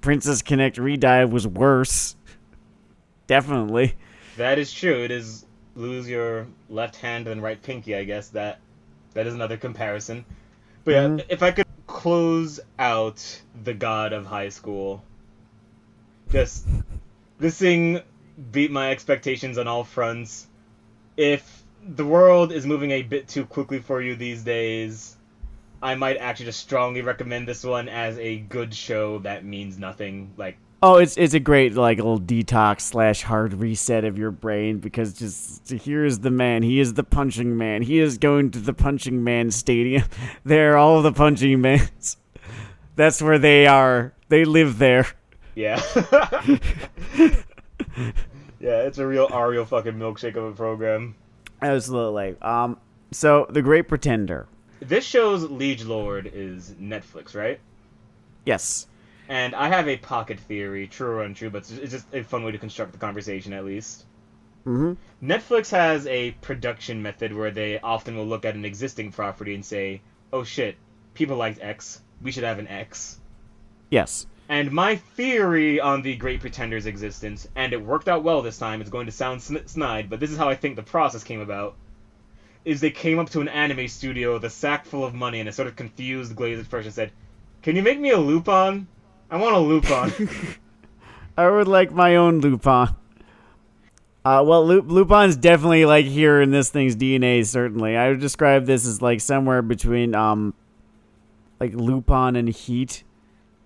Princess 0.00 0.42
Connect 0.42 0.76
Redive 0.76 1.30
was 1.30 1.46
worse. 1.46 2.16
Definitely. 3.26 3.94
That 4.36 4.58
is 4.58 4.72
true. 4.72 5.04
It 5.04 5.10
is 5.10 5.44
lose 5.74 6.08
your 6.08 6.46
left 6.68 6.96
hand 6.96 7.28
and 7.28 7.42
right 7.42 7.60
pinky. 7.62 7.94
I 7.94 8.04
guess 8.04 8.28
that 8.30 8.60
that 9.14 9.26
is 9.26 9.34
another 9.34 9.56
comparison. 9.56 10.24
But 10.84 10.92
yeah, 10.92 11.06
Mhm. 11.08 11.24
if 11.28 11.42
I 11.42 11.50
could 11.50 11.66
close 11.86 12.60
out 12.78 13.42
the 13.64 13.74
God 13.74 14.12
of 14.12 14.26
High 14.26 14.48
School, 14.48 15.02
just 16.30 16.66
this 17.38 17.58
thing 17.58 18.00
beat 18.52 18.70
my 18.70 18.90
expectations 18.90 19.58
on 19.58 19.66
all 19.66 19.84
fronts. 19.84 20.46
If 21.16 21.62
the 21.86 22.04
world 22.04 22.52
is 22.52 22.66
moving 22.66 22.92
a 22.92 23.02
bit 23.02 23.28
too 23.28 23.44
quickly 23.44 23.80
for 23.80 24.00
you 24.00 24.14
these 24.14 24.42
days, 24.42 25.16
I 25.82 25.94
might 25.94 26.16
actually 26.16 26.46
just 26.46 26.60
strongly 26.60 27.02
recommend 27.02 27.46
this 27.46 27.64
one 27.64 27.88
as 27.88 28.18
a 28.18 28.38
good 28.38 28.74
show 28.74 29.18
that 29.20 29.44
means 29.44 29.78
nothing. 29.78 30.32
Like 30.36 30.58
Oh, 30.80 30.98
it's 30.98 31.16
it's 31.16 31.34
a 31.34 31.40
great 31.40 31.74
like 31.74 31.98
little 31.98 32.20
detox 32.20 32.82
slash 32.82 33.22
hard 33.22 33.52
reset 33.54 34.04
of 34.04 34.16
your 34.16 34.30
brain 34.30 34.78
because 34.78 35.12
just 35.12 35.68
here 35.70 36.04
is 36.04 36.20
the 36.20 36.30
man. 36.30 36.62
He 36.62 36.78
is 36.78 36.94
the 36.94 37.02
punching 37.02 37.56
man. 37.56 37.82
He 37.82 37.98
is 37.98 38.16
going 38.16 38.52
to 38.52 38.60
the 38.60 38.72
punching 38.72 39.24
man 39.24 39.50
stadium. 39.50 40.04
There, 40.44 40.74
are 40.74 40.76
all 40.76 41.02
the 41.02 41.12
punching 41.12 41.60
mans. 41.60 42.16
That's 42.96 43.20
where 43.20 43.38
they 43.38 43.66
are. 43.66 44.12
They 44.28 44.44
live 44.44 44.78
there. 44.78 45.06
Yeah. 45.56 45.82
yeah, 48.60 48.82
it's 48.82 48.98
a 48.98 49.06
real 49.06 49.28
Ariel 49.32 49.64
fucking 49.64 49.94
milkshake 49.94 50.36
of 50.36 50.44
a 50.44 50.52
program. 50.52 51.16
Absolutely. 51.60 52.36
Um. 52.40 52.78
So 53.10 53.46
the 53.50 53.62
Great 53.62 53.88
Pretender. 53.88 54.46
This 54.80 55.04
show's 55.04 55.48
Liege 55.48 55.84
Lord 55.84 56.30
is 56.32 56.70
Netflix, 56.80 57.34
right? 57.34 57.60
Yes. 58.44 58.86
And 59.28 59.54
I 59.54 59.68
have 59.68 59.88
a 59.88 59.96
pocket 59.96 60.40
theory, 60.40 60.86
true 60.86 61.08
or 61.08 61.22
untrue, 61.22 61.50
but 61.50 61.70
it's 61.70 61.92
just 61.92 62.06
a 62.14 62.22
fun 62.22 62.44
way 62.44 62.52
to 62.52 62.58
construct 62.58 62.92
the 62.92 62.98
conversation 62.98 63.52
at 63.52 63.64
least. 63.64 64.06
Mm-hmm. 64.66 65.26
Netflix 65.26 65.70
has 65.70 66.06
a 66.06 66.30
production 66.42 67.02
method 67.02 67.34
where 67.34 67.50
they 67.50 67.78
often 67.80 68.16
will 68.16 68.26
look 68.26 68.44
at 68.44 68.54
an 68.54 68.64
existing 68.64 69.12
property 69.12 69.54
and 69.54 69.64
say, 69.64 70.00
oh 70.32 70.44
shit, 70.44 70.76
people 71.14 71.36
liked 71.36 71.60
X, 71.60 72.00
we 72.22 72.32
should 72.32 72.44
have 72.44 72.58
an 72.58 72.68
X. 72.68 73.18
Yes. 73.90 74.26
And 74.48 74.72
my 74.72 74.96
theory 74.96 75.78
on 75.78 76.00
the 76.02 76.16
Great 76.16 76.40
Pretender's 76.40 76.86
existence, 76.86 77.46
and 77.54 77.72
it 77.72 77.84
worked 77.84 78.08
out 78.08 78.22
well 78.22 78.40
this 78.40 78.58
time, 78.58 78.80
it's 78.80 78.90
going 78.90 79.06
to 79.06 79.12
sound 79.12 79.42
snide, 79.42 80.08
but 80.08 80.20
this 80.20 80.30
is 80.30 80.38
how 80.38 80.48
I 80.48 80.54
think 80.54 80.76
the 80.76 80.82
process 80.82 81.22
came 81.22 81.40
about, 81.40 81.76
is 82.68 82.82
they 82.82 82.90
came 82.90 83.18
up 83.18 83.30
to 83.30 83.40
an 83.40 83.48
anime 83.48 83.88
studio 83.88 84.34
with 84.34 84.44
a 84.44 84.50
sack 84.50 84.84
full 84.84 85.02
of 85.02 85.14
money 85.14 85.40
and 85.40 85.48
a 85.48 85.52
sort 85.52 85.66
of 85.66 85.74
confused, 85.74 86.36
glazed 86.36 86.60
expression 86.60 86.92
said, 86.92 87.10
Can 87.62 87.74
you 87.76 87.82
make 87.82 87.98
me 87.98 88.10
a 88.10 88.18
Lupin? 88.18 88.86
I 89.30 89.38
want 89.38 89.56
a 89.56 89.58
Lupin. 89.58 90.28
I 91.38 91.48
would 91.48 91.66
like 91.66 91.92
my 91.92 92.16
own 92.16 92.40
Lupin. 92.40 92.88
Uh, 94.22 94.44
well, 94.44 94.66
Lu- 94.66 94.82
Lupin's 94.82 95.34
definitely 95.34 95.86
like 95.86 96.04
here 96.04 96.42
in 96.42 96.50
this 96.50 96.68
thing's 96.68 96.94
DNA. 96.94 97.46
Certainly, 97.46 97.96
I 97.96 98.10
would 98.10 98.20
describe 98.20 98.66
this 98.66 98.86
as 98.86 99.00
like 99.00 99.22
somewhere 99.22 99.62
between 99.62 100.14
um, 100.14 100.52
like 101.60 101.72
Lupin 101.72 102.36
and 102.36 102.50
Heat, 102.50 103.02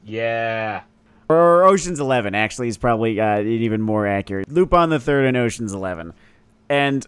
yeah. 0.04 0.82
or 1.28 1.64
Ocean's 1.64 1.98
Eleven. 1.98 2.36
Actually, 2.36 2.68
is 2.68 2.78
probably 2.78 3.18
uh, 3.18 3.40
even 3.40 3.82
more 3.82 4.06
accurate. 4.06 4.48
Lupin 4.48 4.90
the 4.90 5.00
Third 5.00 5.24
and 5.24 5.36
Ocean's 5.36 5.72
Eleven, 5.72 6.12
and 6.68 7.04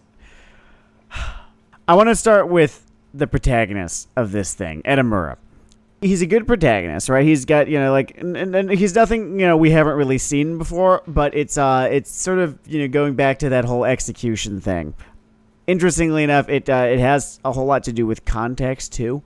I 1.87 1.93
want 1.93 2.09
to 2.09 2.15
start 2.15 2.49
with 2.49 2.83
the 3.13 3.27
protagonist 3.27 4.09
of 4.15 4.31
this 4.31 4.55
thing, 4.55 4.81
Edamura. 4.83 5.37
He's 6.01 6.21
a 6.21 6.25
good 6.25 6.47
protagonist, 6.47 7.09
right? 7.09 7.25
He's 7.25 7.45
got 7.45 7.67
you 7.67 7.79
know 7.79 7.91
like, 7.91 8.17
and, 8.17 8.35
and, 8.35 8.55
and 8.55 8.71
he's 8.71 8.95
nothing 8.95 9.39
you 9.39 9.45
know 9.45 9.55
we 9.55 9.71
haven't 9.71 9.95
really 9.95 10.17
seen 10.17 10.57
before, 10.57 11.03
but 11.07 11.35
it's 11.35 11.57
uh 11.57 11.87
it's 11.91 12.11
sort 12.11 12.39
of 12.39 12.57
you 12.65 12.79
know 12.79 12.87
going 12.87 13.15
back 13.15 13.39
to 13.39 13.49
that 13.49 13.65
whole 13.65 13.85
execution 13.85 14.59
thing. 14.59 14.95
Interestingly 15.67 16.23
enough, 16.23 16.49
it 16.49 16.69
uh, 16.69 16.87
it 16.89 16.99
has 16.99 17.39
a 17.45 17.51
whole 17.51 17.65
lot 17.65 17.83
to 17.83 17.93
do 17.93 18.05
with 18.05 18.25
context 18.25 18.93
too. 18.93 19.23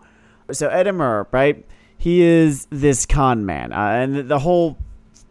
So 0.51 0.69
Edamura, 0.69 1.27
right? 1.31 1.65
He 1.97 2.21
is 2.21 2.67
this 2.69 3.05
con 3.05 3.45
man, 3.45 3.73
uh, 3.73 3.89
and 3.89 4.29
the 4.29 4.39
whole 4.39 4.77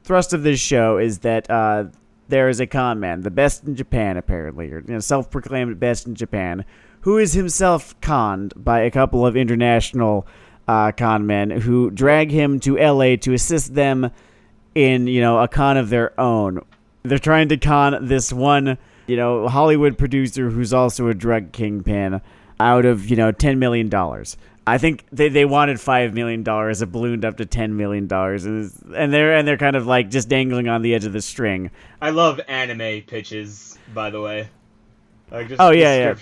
thrust 0.03 0.33
of 0.33 0.43
this 0.43 0.61
show 0.61 0.99
is 0.99 1.19
that 1.21 1.51
uh, 1.51 1.85
there 2.29 2.49
is 2.49 2.61
a 2.61 2.67
con 2.67 3.01
man, 3.01 3.23
the 3.23 3.31
best 3.31 3.65
in 3.65 3.75
Japan, 3.75 4.17
apparently, 4.17 4.71
or 4.71 4.81
you 4.81 4.95
know, 4.95 5.01
self-proclaimed 5.01 5.79
best 5.81 6.07
in 6.07 6.15
Japan, 6.15 6.65
who 7.03 7.19
is 7.19 7.33
himself 7.33 7.99
conned 8.01 8.53
by 8.57 8.81
a 8.81 8.91
couple 8.91 9.27
of 9.27 9.37
international 9.37 10.27
uh, 10.67 10.93
con 10.93 11.27
men 11.27 11.51
who 11.51 11.91
drag 11.91 12.31
him 12.31 12.61
to 12.61 12.79
L.A. 12.79 13.17
to 13.19 13.33
assist 13.33 13.75
them 13.75 14.11
in 14.75 15.07
you 15.07 15.21
know 15.21 15.39
a 15.39 15.49
con 15.49 15.77
of 15.77 15.89
their 15.91 16.19
own. 16.21 16.65
They're 17.03 17.19
trying 17.19 17.49
to 17.49 17.57
con 17.57 18.07
this 18.07 18.33
one 18.33 18.79
you 19.07 19.17
know 19.17 19.49
Hollywood 19.49 19.97
producer 19.99 20.51
who's 20.51 20.73
also 20.73 21.09
a 21.09 21.15
drug 21.15 21.53
kingpin 21.53 22.21
out 22.61 22.85
of 22.85 23.09
you 23.09 23.17
know 23.17 23.33
ten 23.33 23.59
million 23.59 23.89
dollars. 23.89 24.37
I 24.67 24.77
think 24.77 25.07
they, 25.11 25.31
they 25.31 25.47
wanted 25.47 25.81
five 25.81 26.13
million 26.13 26.43
dollars. 26.43 26.83
It 26.83 26.93
ballooned 26.93 27.25
up 27.25 27.39
to 27.39 27.47
ten 27.47 27.79
million 27.79 28.07
dollars, 28.07 28.45
and 28.45 28.71
and 28.95 29.11
they're 29.13 29.35
and 29.35 29.49
they're 29.49 29.57
kind 29.57 29.77
of 29.77 29.87
like 29.87 30.11
just 30.11 30.29
dangling 30.29 30.69
on 30.69 30.83
the 30.83 30.95
edge 30.95 31.07
of 31.07 31.15
the 31.15 31.23
string. 31.23 31.71
I 32.03 32.11
love 32.11 32.39
anime 32.47 33.03
pitches, 33.07 33.79
by 33.95 34.11
the 34.11 34.21
way. 34.21 34.51
Like 35.31 35.49
just 35.49 35.61
Oh, 35.61 35.71
yeah, 35.71 35.97
yeah. 35.97 36.15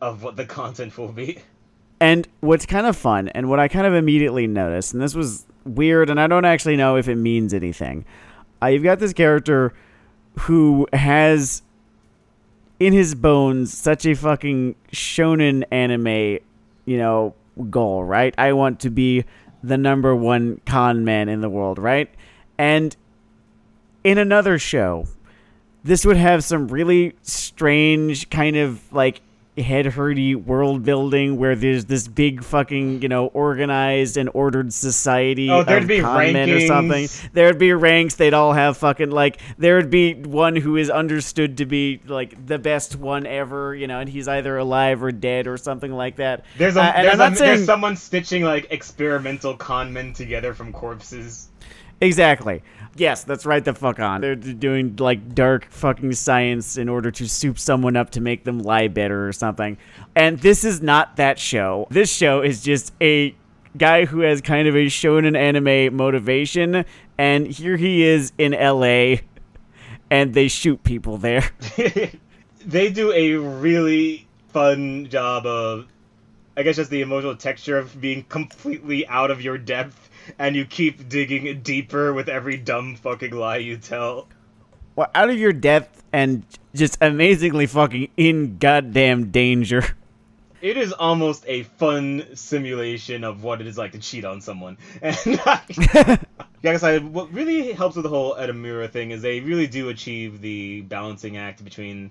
Of 0.00 0.22
what 0.22 0.36
the 0.36 0.44
content 0.44 0.96
will 0.98 1.12
be. 1.12 1.38
And 1.98 2.28
what's 2.40 2.66
kind 2.66 2.86
of 2.86 2.96
fun, 2.96 3.28
and 3.28 3.48
what 3.48 3.58
I 3.58 3.68
kind 3.68 3.86
of 3.86 3.94
immediately 3.94 4.46
noticed, 4.46 4.92
and 4.92 5.02
this 5.02 5.14
was 5.14 5.46
weird, 5.64 6.10
and 6.10 6.20
I 6.20 6.26
don't 6.26 6.44
actually 6.44 6.76
know 6.76 6.96
if 6.96 7.08
it 7.08 7.16
means 7.16 7.54
anything. 7.54 8.04
Uh, 8.62 8.66
you've 8.66 8.82
got 8.82 8.98
this 8.98 9.12
character 9.12 9.72
who 10.40 10.86
has 10.92 11.62
in 12.78 12.92
his 12.92 13.14
bones 13.14 13.76
such 13.76 14.04
a 14.04 14.14
fucking 14.14 14.74
shonen 14.92 15.64
anime, 15.70 16.38
you 16.84 16.98
know, 16.98 17.34
goal, 17.70 18.04
right? 18.04 18.34
I 18.36 18.52
want 18.52 18.80
to 18.80 18.90
be 18.90 19.24
the 19.62 19.78
number 19.78 20.14
one 20.14 20.60
con 20.66 21.04
man 21.04 21.28
in 21.28 21.40
the 21.40 21.48
world, 21.48 21.78
right? 21.78 22.10
And 22.58 22.94
in 24.04 24.18
another 24.18 24.58
show, 24.58 25.06
this 25.82 26.04
would 26.04 26.16
have 26.16 26.44
some 26.44 26.68
really 26.68 27.16
strange 27.22 28.28
kind 28.28 28.56
of 28.56 28.92
like 28.92 29.20
head 29.58 29.86
hurdy 29.86 30.34
world 30.34 30.84
building 30.84 31.38
where 31.38 31.56
there's 31.56 31.86
this 31.86 32.06
big 32.08 32.44
fucking 32.44 33.00
you 33.02 33.08
know 33.08 33.26
organized 33.28 34.16
and 34.16 34.28
ordered 34.34 34.72
society 34.72 35.50
Oh, 35.50 35.62
there'd 35.62 35.82
of 35.84 35.88
be 35.88 36.00
men 36.02 36.50
or 36.50 36.60
something. 36.66 37.08
there'd 37.32 37.58
be 37.58 37.72
ranks 37.72 38.16
they'd 38.16 38.34
all 38.34 38.52
have 38.52 38.76
fucking 38.76 39.10
like 39.10 39.40
there 39.58 39.76
would 39.76 39.90
be 39.90 40.14
one 40.14 40.56
who 40.56 40.76
is 40.76 40.90
understood 40.90 41.56
to 41.58 41.66
be 41.66 42.00
like 42.06 42.46
the 42.46 42.58
best 42.58 42.96
one 42.96 43.26
ever 43.26 43.74
you 43.74 43.86
know 43.86 44.00
and 44.00 44.10
he's 44.10 44.28
either 44.28 44.56
alive 44.58 45.02
or 45.02 45.10
dead 45.12 45.46
or 45.46 45.56
something 45.56 45.92
like 45.92 46.16
that. 46.16 46.44
There's 46.58 46.76
a, 46.76 46.82
Uh, 46.82 47.02
there's, 47.02 47.14
a 47.14 47.16
not 47.16 47.34
there's 47.36 47.64
someone 47.64 47.96
stitching 47.96 48.42
like 48.44 48.66
experimental 48.70 49.56
con 49.56 49.92
men 49.92 50.12
together 50.12 50.52
from 50.54 50.72
corpses. 50.72 51.48
Exactly. 52.00 52.62
Yes, 52.96 53.24
that's 53.24 53.44
right 53.44 53.64
the 53.64 53.74
fuck 53.74 54.00
on. 54.00 54.22
They're 54.22 54.34
doing 54.34 54.96
like 54.96 55.34
dark 55.34 55.66
fucking 55.70 56.12
science 56.14 56.78
in 56.78 56.88
order 56.88 57.10
to 57.10 57.28
soup 57.28 57.58
someone 57.58 57.96
up 57.96 58.10
to 58.10 58.20
make 58.20 58.44
them 58.44 58.58
lie 58.58 58.88
better 58.88 59.28
or 59.28 59.32
something. 59.32 59.76
And 60.14 60.38
this 60.38 60.64
is 60.64 60.80
not 60.80 61.16
that 61.16 61.38
show. 61.38 61.86
This 61.90 62.10
show 62.10 62.40
is 62.40 62.62
just 62.62 62.92
a 63.02 63.34
guy 63.76 64.06
who 64.06 64.20
has 64.20 64.40
kind 64.40 64.66
of 64.66 64.74
a 64.74 64.86
shonen 64.86 65.36
anime 65.36 65.94
motivation 65.94 66.86
and 67.18 67.46
here 67.46 67.76
he 67.76 68.02
is 68.02 68.32
in 68.38 68.52
LA 68.52 69.16
and 70.10 70.32
they 70.32 70.48
shoot 70.48 70.82
people 70.82 71.18
there. 71.18 71.50
they 72.64 72.90
do 72.90 73.12
a 73.12 73.34
really 73.34 74.26
fun 74.48 75.06
job 75.08 75.44
of 75.44 75.86
I 76.56 76.62
guess 76.62 76.76
just 76.76 76.90
the 76.90 77.02
emotional 77.02 77.36
texture 77.36 77.76
of 77.76 78.00
being 78.00 78.22
completely 78.24 79.06
out 79.08 79.30
of 79.30 79.42
your 79.42 79.58
depth 79.58 80.05
and 80.38 80.56
you 80.56 80.64
keep 80.64 81.08
digging 81.08 81.60
deeper 81.62 82.12
with 82.12 82.28
every 82.28 82.56
dumb 82.56 82.96
fucking 82.96 83.32
lie 83.32 83.58
you 83.58 83.76
tell. 83.76 84.28
well, 84.94 85.10
out 85.14 85.30
of 85.30 85.38
your 85.38 85.52
depth 85.52 86.02
and 86.12 86.44
just 86.74 86.98
amazingly 87.00 87.66
fucking 87.66 88.08
in 88.16 88.58
goddamn 88.58 89.30
danger. 89.30 89.84
It 90.62 90.76
is 90.78 90.92
almost 90.92 91.44
a 91.46 91.64
fun 91.64 92.24
simulation 92.34 93.24
of 93.24 93.42
what 93.42 93.60
it 93.60 93.66
is 93.66 93.76
like 93.76 93.92
to 93.92 93.98
cheat 93.98 94.24
on 94.24 94.40
someone. 94.40 94.78
And 95.02 95.40
I, 95.44 96.18
guess 96.62 96.82
I, 96.82 96.98
what 96.98 97.32
really 97.32 97.72
helps 97.72 97.94
with 97.94 98.02
the 98.02 98.08
whole 98.08 98.34
Edamura 98.34 98.90
thing 98.90 99.10
is 99.10 99.22
they 99.22 99.40
really 99.40 99.66
do 99.66 99.90
achieve 99.90 100.40
the 100.40 100.80
balancing 100.80 101.36
act 101.36 101.62
between 101.62 102.10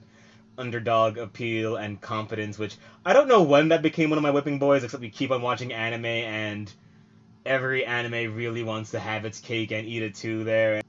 underdog 0.57 1.18
appeal 1.18 1.76
and 1.76 1.99
confidence, 1.99 2.57
which 2.57 2.78
I 3.03 3.13
don't 3.13 3.28
know 3.28 3.43
when 3.43 3.70
that 3.70 3.82
became 3.82 4.09
one 4.09 4.18
of 4.18 4.24
my 4.24 4.32
whipping 4.32 4.59
boys, 4.59 4.84
except 4.84 5.01
we 5.01 5.09
keep 5.09 5.32
on 5.32 5.41
watching 5.41 5.74
anime 5.74 6.05
and 6.05 6.72
every 7.46 7.86
anime 7.86 8.36
really 8.36 8.64
wants 8.64 8.91
to 8.91 9.00
have 9.00 9.26
its 9.26 9.39
cake 9.39 9.72
and 9.72 9.88
eat 9.88 10.04
it 10.04 10.16
too 10.16 10.43
there. 10.43 10.82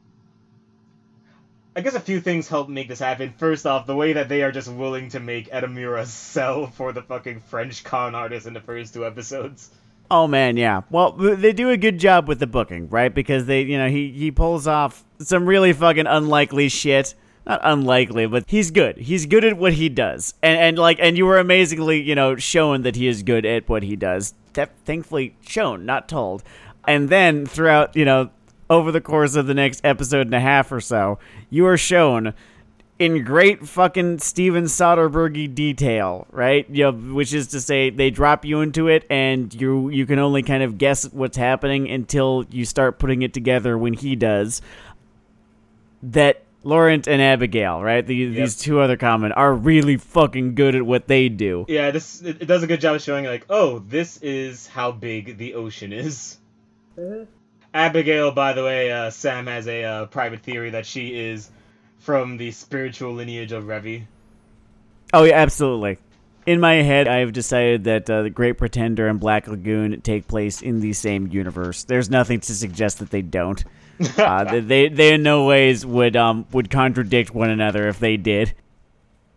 I 1.77 1.83
guess 1.83 1.95
a 1.95 2.01
few 2.01 2.21
things 2.21 2.49
help 2.49 2.71
make 2.71 2.89
this 2.89 3.01
happen. 3.01 3.35
First 3.37 3.67
off, 3.67 3.87
the 3.87 3.95
way 3.95 4.15
that 4.15 4.31
they 4.31 4.43
are 4.43 4.51
just 4.51 4.67
willing 4.67 5.11
to 5.11 5.21
make 5.21 5.51
Edamura 5.51 6.07
sell 6.07 6.69
for 6.69 6.93
the 6.93 7.03
fucking 7.03 7.41
French 7.41 7.85
con 7.85 8.15
artist 8.15 8.47
in 8.47 8.55
the 8.55 8.63
first 8.63 8.95
two 8.95 9.05
episodes. 9.05 9.71
Oh 10.11 10.27
man, 10.27 10.57
yeah. 10.57 10.83
Well, 10.91 11.13
they 11.13 11.53
do 11.53 11.71
a 11.71 11.77
good 11.77 11.99
job 11.99 12.29
with 12.29 12.39
the 12.39 12.47
booking, 12.47 12.89
right? 12.89 13.13
Because 13.13 13.45
they, 13.45 13.63
you 13.63 13.77
know, 13.77 13.89
he 13.89 14.11
he 14.11 14.31
pulls 14.31 14.67
off 14.67 15.05
some 15.19 15.47
really 15.47 15.73
fucking 15.73 16.07
unlikely 16.07 16.69
shit. 16.71 17.15
Not 17.47 17.61
unlikely, 17.63 18.27
but 18.27 18.45
he's 18.49 18.71
good. 18.71 18.97
He's 18.97 19.27
good 19.27 19.45
at 19.45 19.57
what 19.57 19.75
he 19.75 19.89
does, 19.89 20.35
and 20.43 20.59
and 20.59 20.79
like, 20.79 20.99
and 21.01 21.19
you 21.19 21.27
were 21.27 21.39
amazingly, 21.39 22.01
you 22.01 22.15
know, 22.15 22.37
shown 22.37 22.83
that 22.83 22.97
he 22.97 23.07
is 23.07 23.23
good 23.23 23.45
at 23.45 23.69
what 23.69 23.83
he 23.83 23.97
does. 23.97 24.33
That 24.57 24.73
thankfully 24.85 25.37
shown, 25.47 25.87
not 25.87 26.09
told. 26.09 26.43
And 26.87 27.09
then 27.09 27.47
throughout, 27.47 27.97
you 27.97 28.05
know, 28.05 28.31
over 28.69 28.93
the 28.93 29.01
course 29.01 29.37
of 29.37 29.47
the 29.47 29.55
next 29.55 29.81
episode 29.85 30.27
and 30.27 30.35
a 30.35 30.41
half 30.41 30.73
or 30.73 30.81
so, 30.81 31.19
you 31.51 31.67
are 31.67 31.77
shown 31.77 32.35
in 32.99 33.25
great 33.25 33.67
fucking 33.69 34.19
Steven 34.19 34.65
Soderberghy 34.65 35.55
detail, 35.55 36.27
right? 36.31 36.69
You 36.71 36.85
know, 36.85 36.93
which 36.93 37.35
is 37.35 37.49
to 37.49 37.61
say, 37.61 37.91
they 37.91 38.11
drop 38.11 38.45
you 38.45 38.63
into 38.63 38.89
it, 38.89 39.05
and 39.11 39.53
you 39.55 39.91
you 39.91 40.07
can 40.07 40.19
only 40.19 40.43
kind 40.43 40.63
of 40.63 40.79
guess 40.79 41.05
what's 41.13 41.37
happening 41.37 41.91
until 41.91 42.47
you 42.51 42.65
start 42.65 42.99
putting 42.99 43.23
it 43.23 43.35
together. 43.35 43.77
When 43.77 43.93
he 43.93 44.17
does, 44.17 44.63
that 46.03 46.43
Laurent 46.67 47.07
and 47.07 47.23
Abigail, 47.23 47.81
right? 47.81 48.05
The, 48.05 48.15
yep. 48.15 48.35
These 48.35 48.57
two 48.57 48.81
other 48.81 48.97
common 48.97 49.31
are 49.33 49.55
really 49.55 49.97
fucking 49.97 50.57
good 50.57 50.75
at 50.75 50.83
what 50.83 51.07
they 51.07 51.29
do. 51.29 51.65
Yeah, 51.69 51.93
this 51.93 52.21
it, 52.21 52.43
it 52.43 52.47
does 52.47 52.65
a 52.65 52.67
good 52.67 52.81
job 52.81 52.97
of 52.97 53.03
showing 53.03 53.25
like, 53.25 53.47
oh, 53.49 53.79
this 53.79 54.17
is 54.19 54.67
how 54.67 54.91
big 54.91 55.39
the 55.39 55.55
ocean 55.55 55.93
is. 55.93 56.39
Uh-huh. 56.99 57.25
Abigail, 57.75 58.33
by 58.33 58.53
the 58.53 58.65
way, 58.65 58.91
uh, 58.91 59.11
Sam 59.11 59.47
has 59.47 59.69
a 59.69 59.85
uh, 59.85 60.07
private 60.07 60.41
theory 60.41 60.71
that 60.71 60.87
she 60.87 61.17
is 61.17 61.51
from 61.99 62.37
the 62.37 62.51
spiritual 62.51 63.13
lineage 63.13 63.53
of 63.53 63.65
Revy. 63.65 64.07
Oh 65.13 65.23
yeah, 65.23 65.35
absolutely. 65.35 65.99
In 66.47 66.59
my 66.59 66.75
head, 66.75 67.07
I've 67.07 67.33
decided 67.33 67.85
that 67.85 68.11
uh, 68.11 68.23
the 68.23 68.31
Great 68.31 68.59
Pretender 68.59 69.07
and 69.07 69.21
Black 69.21 69.47
Lagoon 69.47 70.01
take 70.01 70.27
place 70.27 70.63
in 70.63 70.81
the 70.81 70.95
same 70.95 71.29
universe. 71.29 71.85
There's 71.85 72.11
nothing 72.11 72.41
to 72.41 72.55
suggest 72.55 72.99
that 72.99 73.11
they 73.11 73.23
don't. 73.23 73.63
Uh, 74.19 74.61
they 74.61 74.89
they 74.89 75.15
in 75.15 75.23
no 75.23 75.47
ways 75.47 75.85
would 75.85 76.17
um 76.17 76.47
would 76.53 76.71
contradict 76.71 77.35
one 77.35 77.51
another 77.51 77.89
if 77.89 77.99
they 77.99 78.17
did. 78.17 78.55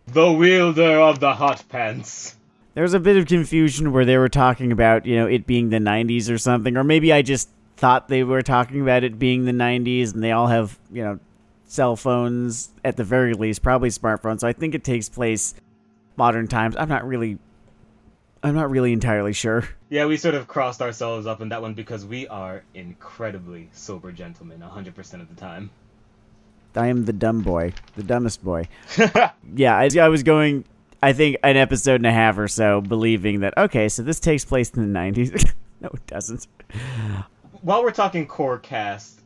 The 0.06 0.32
wielder 0.32 0.98
of 1.00 1.20
the 1.20 1.34
hot 1.34 1.64
pants. 1.68 2.36
There 2.74 2.82
was 2.82 2.94
a 2.94 3.00
bit 3.00 3.16
of 3.16 3.26
confusion 3.26 3.92
where 3.92 4.04
they 4.04 4.16
were 4.16 4.28
talking 4.28 4.72
about 4.72 5.06
you 5.06 5.16
know 5.16 5.26
it 5.26 5.46
being 5.46 5.70
the 5.70 5.78
90s 5.78 6.30
or 6.30 6.38
something, 6.38 6.76
or 6.76 6.84
maybe 6.84 7.12
I 7.12 7.22
just 7.22 7.48
thought 7.80 8.08
they 8.08 8.22
were 8.22 8.42
talking 8.42 8.82
about 8.82 9.02
it 9.02 9.18
being 9.18 9.46
the 9.46 9.52
90s 9.52 10.12
and 10.12 10.22
they 10.22 10.32
all 10.32 10.48
have, 10.48 10.78
you 10.92 11.02
know, 11.02 11.18
cell 11.64 11.96
phones 11.96 12.68
at 12.84 12.96
the 12.96 13.04
very 13.04 13.32
least, 13.32 13.62
probably 13.62 13.88
smartphones. 13.88 14.40
So 14.40 14.48
I 14.48 14.52
think 14.52 14.74
it 14.74 14.84
takes 14.84 15.08
place 15.08 15.54
modern 16.16 16.46
times. 16.46 16.76
I'm 16.76 16.90
not 16.90 17.06
really 17.06 17.38
I'm 18.42 18.54
not 18.54 18.70
really 18.70 18.92
entirely 18.92 19.32
sure. 19.32 19.68
Yeah, 19.90 20.06
we 20.06 20.16
sort 20.16 20.34
of 20.34 20.48
crossed 20.48 20.80
ourselves 20.80 21.26
up 21.26 21.40
in 21.40 21.50
that 21.50 21.60
one 21.60 21.74
because 21.74 22.06
we 22.06 22.26
are 22.28 22.62
incredibly 22.74 23.68
sober 23.72 24.12
gentlemen 24.12 24.60
100% 24.60 25.20
of 25.20 25.28
the 25.28 25.34
time. 25.34 25.70
I 26.74 26.86
am 26.86 27.04
the 27.04 27.12
dumb 27.12 27.42
boy, 27.42 27.72
the 27.96 28.02
dumbest 28.02 28.44
boy. 28.44 28.68
yeah, 29.54 29.76
I, 29.76 29.88
I 30.00 30.08
was 30.08 30.22
going 30.22 30.64
I 31.02 31.12
think 31.12 31.38
an 31.42 31.56
episode 31.56 31.96
and 31.96 32.06
a 32.06 32.12
half 32.12 32.38
or 32.38 32.46
so 32.46 32.80
believing 32.80 33.40
that 33.40 33.56
okay, 33.58 33.88
so 33.88 34.02
this 34.02 34.20
takes 34.20 34.44
place 34.44 34.70
in 34.70 34.92
the 34.92 34.98
90s. 34.98 35.52
no, 35.80 35.88
it 35.92 36.06
doesn't 36.06 36.46
while 37.62 37.82
we're 37.82 37.90
talking 37.90 38.26
core 38.26 38.58
cast, 38.58 39.20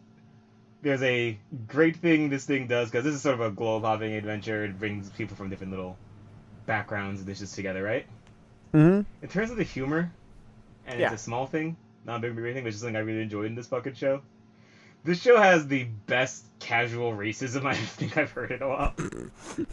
there's 0.83 1.03
a 1.03 1.39
great 1.67 1.97
thing 1.97 2.29
this 2.29 2.45
thing 2.45 2.67
does 2.67 2.91
because 2.91 3.05
this 3.05 3.15
is 3.15 3.23
sort 3.23 3.35
of 3.35 3.41
a 3.41 3.51
globe 3.51 3.85
hopping 3.85 4.13
adventure. 4.15 4.65
It 4.65 4.79
brings 4.79 5.09
people 5.11 5.37
from 5.37 5.49
different 5.51 5.71
little 5.71 5.97
backgrounds 6.67 7.21
and 7.21 7.27
dishes 7.27 7.53
together, 7.53 7.83
right? 7.83 8.07
Mm-hmm. 8.75 9.03
In 9.23 9.29
terms 9.29 9.51
of 9.51 9.57
the 9.57 9.63
humor, 9.63 10.13
and 10.87 10.99
yeah. 10.99 11.13
it's 11.13 11.23
a 11.23 11.25
small 11.25 11.47
thing, 11.47 11.77
not 12.05 12.17
a 12.17 12.19
big 12.21 12.37
big 12.37 12.55
thing, 12.55 12.65
but 12.65 12.71
just 12.71 12.81
something 12.81 12.97
I 12.97 13.01
really 13.01 13.23
enjoyed 13.23 13.47
in 13.47 13.55
this 13.55 13.69
fucking 13.69 13.95
show. 13.95 14.21
This 15.05 15.23
show 15.23 15.37
has 15.37 15.69
the 15.69 15.85
best 16.07 16.47
casual 16.59 17.13
racism 17.13 17.65
I 17.67 17.75
think 17.75 18.17
I've 18.17 18.33
heard 18.33 18.51
in 18.51 18.63
a 18.63 18.69
while. 18.69 18.95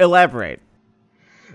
Elaborate. 0.00 0.60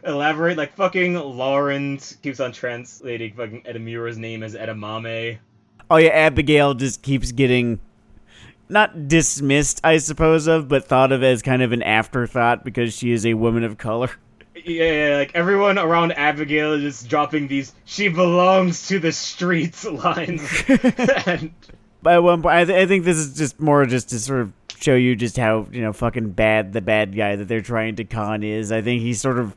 Elaborate, 0.03 0.57
like 0.57 0.75
fucking 0.75 1.15
Laurent 1.15 2.17
keeps 2.21 2.39
on 2.39 2.51
translating 2.51 3.33
fucking 3.33 3.63
Edamura's 3.63 4.17
name 4.17 4.43
as 4.43 4.53
Edamame. 4.53 5.39
Oh 5.89 5.97
yeah, 5.97 6.09
Abigail 6.09 6.73
just 6.73 7.01
keeps 7.01 7.31
getting 7.31 7.79
not 8.69 9.07
dismissed, 9.07 9.79
I 9.83 9.97
suppose 9.97 10.47
of, 10.47 10.67
but 10.67 10.85
thought 10.85 11.11
of 11.11 11.23
as 11.23 11.41
kind 11.41 11.61
of 11.61 11.71
an 11.71 11.83
afterthought 11.83 12.63
because 12.63 12.95
she 12.95 13.11
is 13.11 13.25
a 13.25 13.33
woman 13.33 13.63
of 13.63 13.77
color. 13.77 14.11
Yeah, 14.65 14.91
yeah, 15.09 15.17
like 15.17 15.31
everyone 15.35 15.77
around 15.77 16.13
Abigail 16.13 16.73
is 16.73 16.81
just 16.81 17.09
dropping 17.09 17.47
these 17.47 17.73
"she 17.85 18.07
belongs 18.07 18.87
to 18.87 18.99
the 18.99 19.11
streets" 19.11 19.85
lines. 19.85 20.41
and... 21.25 21.53
By 22.01 22.19
one 22.19 22.41
point, 22.41 22.55
I, 22.55 22.65
th- 22.65 22.77
I 22.77 22.85
think 22.85 23.05
this 23.05 23.17
is 23.17 23.37
just 23.37 23.59
more 23.59 23.85
just 23.85 24.09
to 24.09 24.19
sort 24.19 24.41
of 24.41 24.53
show 24.77 24.95
you 24.95 25.15
just 25.15 25.37
how 25.37 25.67
you 25.71 25.81
know 25.81 25.93
fucking 25.93 26.31
bad 26.31 26.73
the 26.73 26.81
bad 26.81 27.15
guy 27.15 27.35
that 27.35 27.47
they're 27.47 27.61
trying 27.61 27.95
to 27.97 28.03
con 28.03 28.43
is. 28.43 28.71
I 28.71 28.81
think 28.81 29.01
he's 29.01 29.21
sort 29.21 29.39
of 29.39 29.55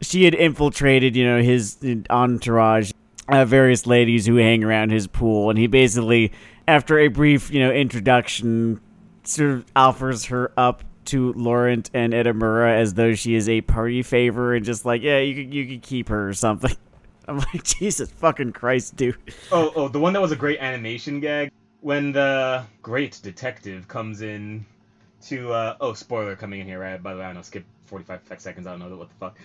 she 0.00 0.24
had 0.24 0.34
infiltrated, 0.34 1.16
you 1.16 1.24
know, 1.24 1.42
his 1.42 1.76
entourage 2.10 2.92
uh, 3.28 3.44
various 3.44 3.86
ladies 3.86 4.26
who 4.26 4.36
hang 4.36 4.64
around 4.64 4.90
his 4.90 5.06
pool, 5.06 5.50
and 5.50 5.58
he 5.58 5.66
basically, 5.66 6.32
after 6.66 6.98
a 6.98 7.08
brief, 7.08 7.50
you 7.50 7.60
know, 7.60 7.70
introduction, 7.70 8.80
sort 9.24 9.50
of 9.50 9.64
offers 9.76 10.26
her 10.26 10.52
up 10.56 10.82
to 11.08 11.32
Laurent 11.34 11.90
and 11.92 12.12
Edamura 12.12 12.78
as 12.78 12.94
though 12.94 13.14
she 13.14 13.34
is 13.34 13.48
a 13.48 13.60
party 13.62 14.02
favor, 14.02 14.54
and 14.54 14.64
just 14.64 14.84
like, 14.84 15.02
yeah, 15.02 15.18
you 15.18 15.34
could 15.34 15.54
you 15.54 15.66
could 15.66 15.82
keep 15.82 16.08
her 16.08 16.28
or 16.28 16.34
something. 16.34 16.76
I'm 17.28 17.38
like, 17.38 17.62
Jesus 17.62 18.10
fucking 18.10 18.52
Christ, 18.52 18.96
dude. 18.96 19.16
Oh, 19.52 19.72
oh, 19.76 19.88
the 19.88 20.00
one 20.00 20.14
that 20.14 20.22
was 20.22 20.32
a 20.32 20.36
great 20.36 20.60
animation 20.60 21.20
gag 21.20 21.52
when 21.80 22.12
the 22.12 22.64
great 22.82 23.20
detective 23.22 23.86
comes 23.86 24.22
in 24.22 24.64
to 25.20 25.52
uh 25.52 25.76
oh 25.80 25.92
spoiler 25.92 26.36
coming 26.36 26.60
in 26.60 26.66
here 26.66 26.78
right 26.78 27.02
by 27.02 27.12
the 27.12 27.18
way 27.18 27.24
I 27.24 27.28
don't 27.28 27.36
know 27.36 27.42
skip 27.42 27.64
45 27.86 28.20
seconds 28.38 28.66
I 28.68 28.70
don't 28.70 28.78
know 28.78 28.96
what 28.96 29.08
the 29.08 29.14
fuck 29.16 29.36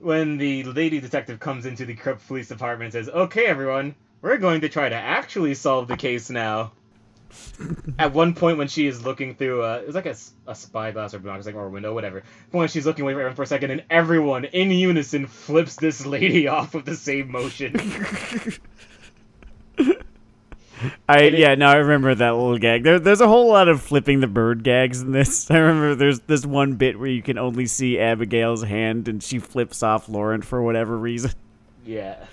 when 0.00 0.38
the 0.38 0.62
lady 0.64 1.00
detective 1.00 1.40
comes 1.40 1.66
into 1.66 1.84
the 1.84 1.94
Police 1.94 2.48
Department 2.48 2.94
and 2.94 3.04
says, 3.04 3.12
"Okay, 3.12 3.46
everyone, 3.46 3.94
we're 4.22 4.38
going 4.38 4.60
to 4.60 4.68
try 4.68 4.88
to 4.88 4.94
actually 4.94 5.54
solve 5.54 5.88
the 5.88 5.96
case 5.96 6.30
now." 6.30 6.72
At 7.98 8.12
one 8.12 8.34
point, 8.34 8.58
when 8.58 8.68
she 8.68 8.86
is 8.86 9.04
looking 9.04 9.34
through, 9.34 9.62
uh, 9.62 9.80
it 9.82 9.86
was 9.86 9.94
like 9.94 10.06
a, 10.06 10.16
a 10.46 10.54
spyglass 10.54 11.14
or 11.14 11.18
binoculars, 11.18 11.46
like 11.46 11.54
or 11.54 11.66
a 11.66 11.70
window, 11.70 11.92
whatever. 11.92 12.22
When 12.50 12.68
she's 12.68 12.86
looking 12.86 13.02
away 13.02 13.12
from 13.12 13.20
everyone 13.20 13.36
for 13.36 13.42
a 13.42 13.46
second, 13.46 13.70
and 13.70 13.84
everyone 13.90 14.44
in 14.46 14.70
unison 14.70 15.26
flips 15.26 15.76
this 15.76 16.06
lady 16.06 16.48
off 16.48 16.74
with 16.74 16.84
the 16.84 16.96
same 16.96 17.30
motion. 17.30 17.76
I 21.08 21.22
yeah, 21.22 21.56
no, 21.56 21.66
I 21.66 21.76
remember 21.76 22.14
that 22.14 22.30
little 22.30 22.58
gag. 22.58 22.84
There, 22.84 23.00
there's 23.00 23.20
a 23.20 23.26
whole 23.26 23.48
lot 23.48 23.68
of 23.68 23.82
flipping 23.82 24.20
the 24.20 24.28
bird 24.28 24.62
gags 24.62 25.02
in 25.02 25.12
this. 25.12 25.50
I 25.50 25.58
remember 25.58 25.94
there's 25.94 26.20
this 26.20 26.46
one 26.46 26.74
bit 26.74 26.98
where 26.98 27.08
you 27.08 27.22
can 27.22 27.38
only 27.38 27.66
see 27.66 27.98
Abigail's 27.98 28.62
hand 28.62 29.08
and 29.08 29.22
she 29.22 29.38
flips 29.38 29.82
off 29.82 30.08
Laurent 30.08 30.44
for 30.44 30.62
whatever 30.62 30.96
reason. 30.96 31.32
Yeah. 31.84 32.24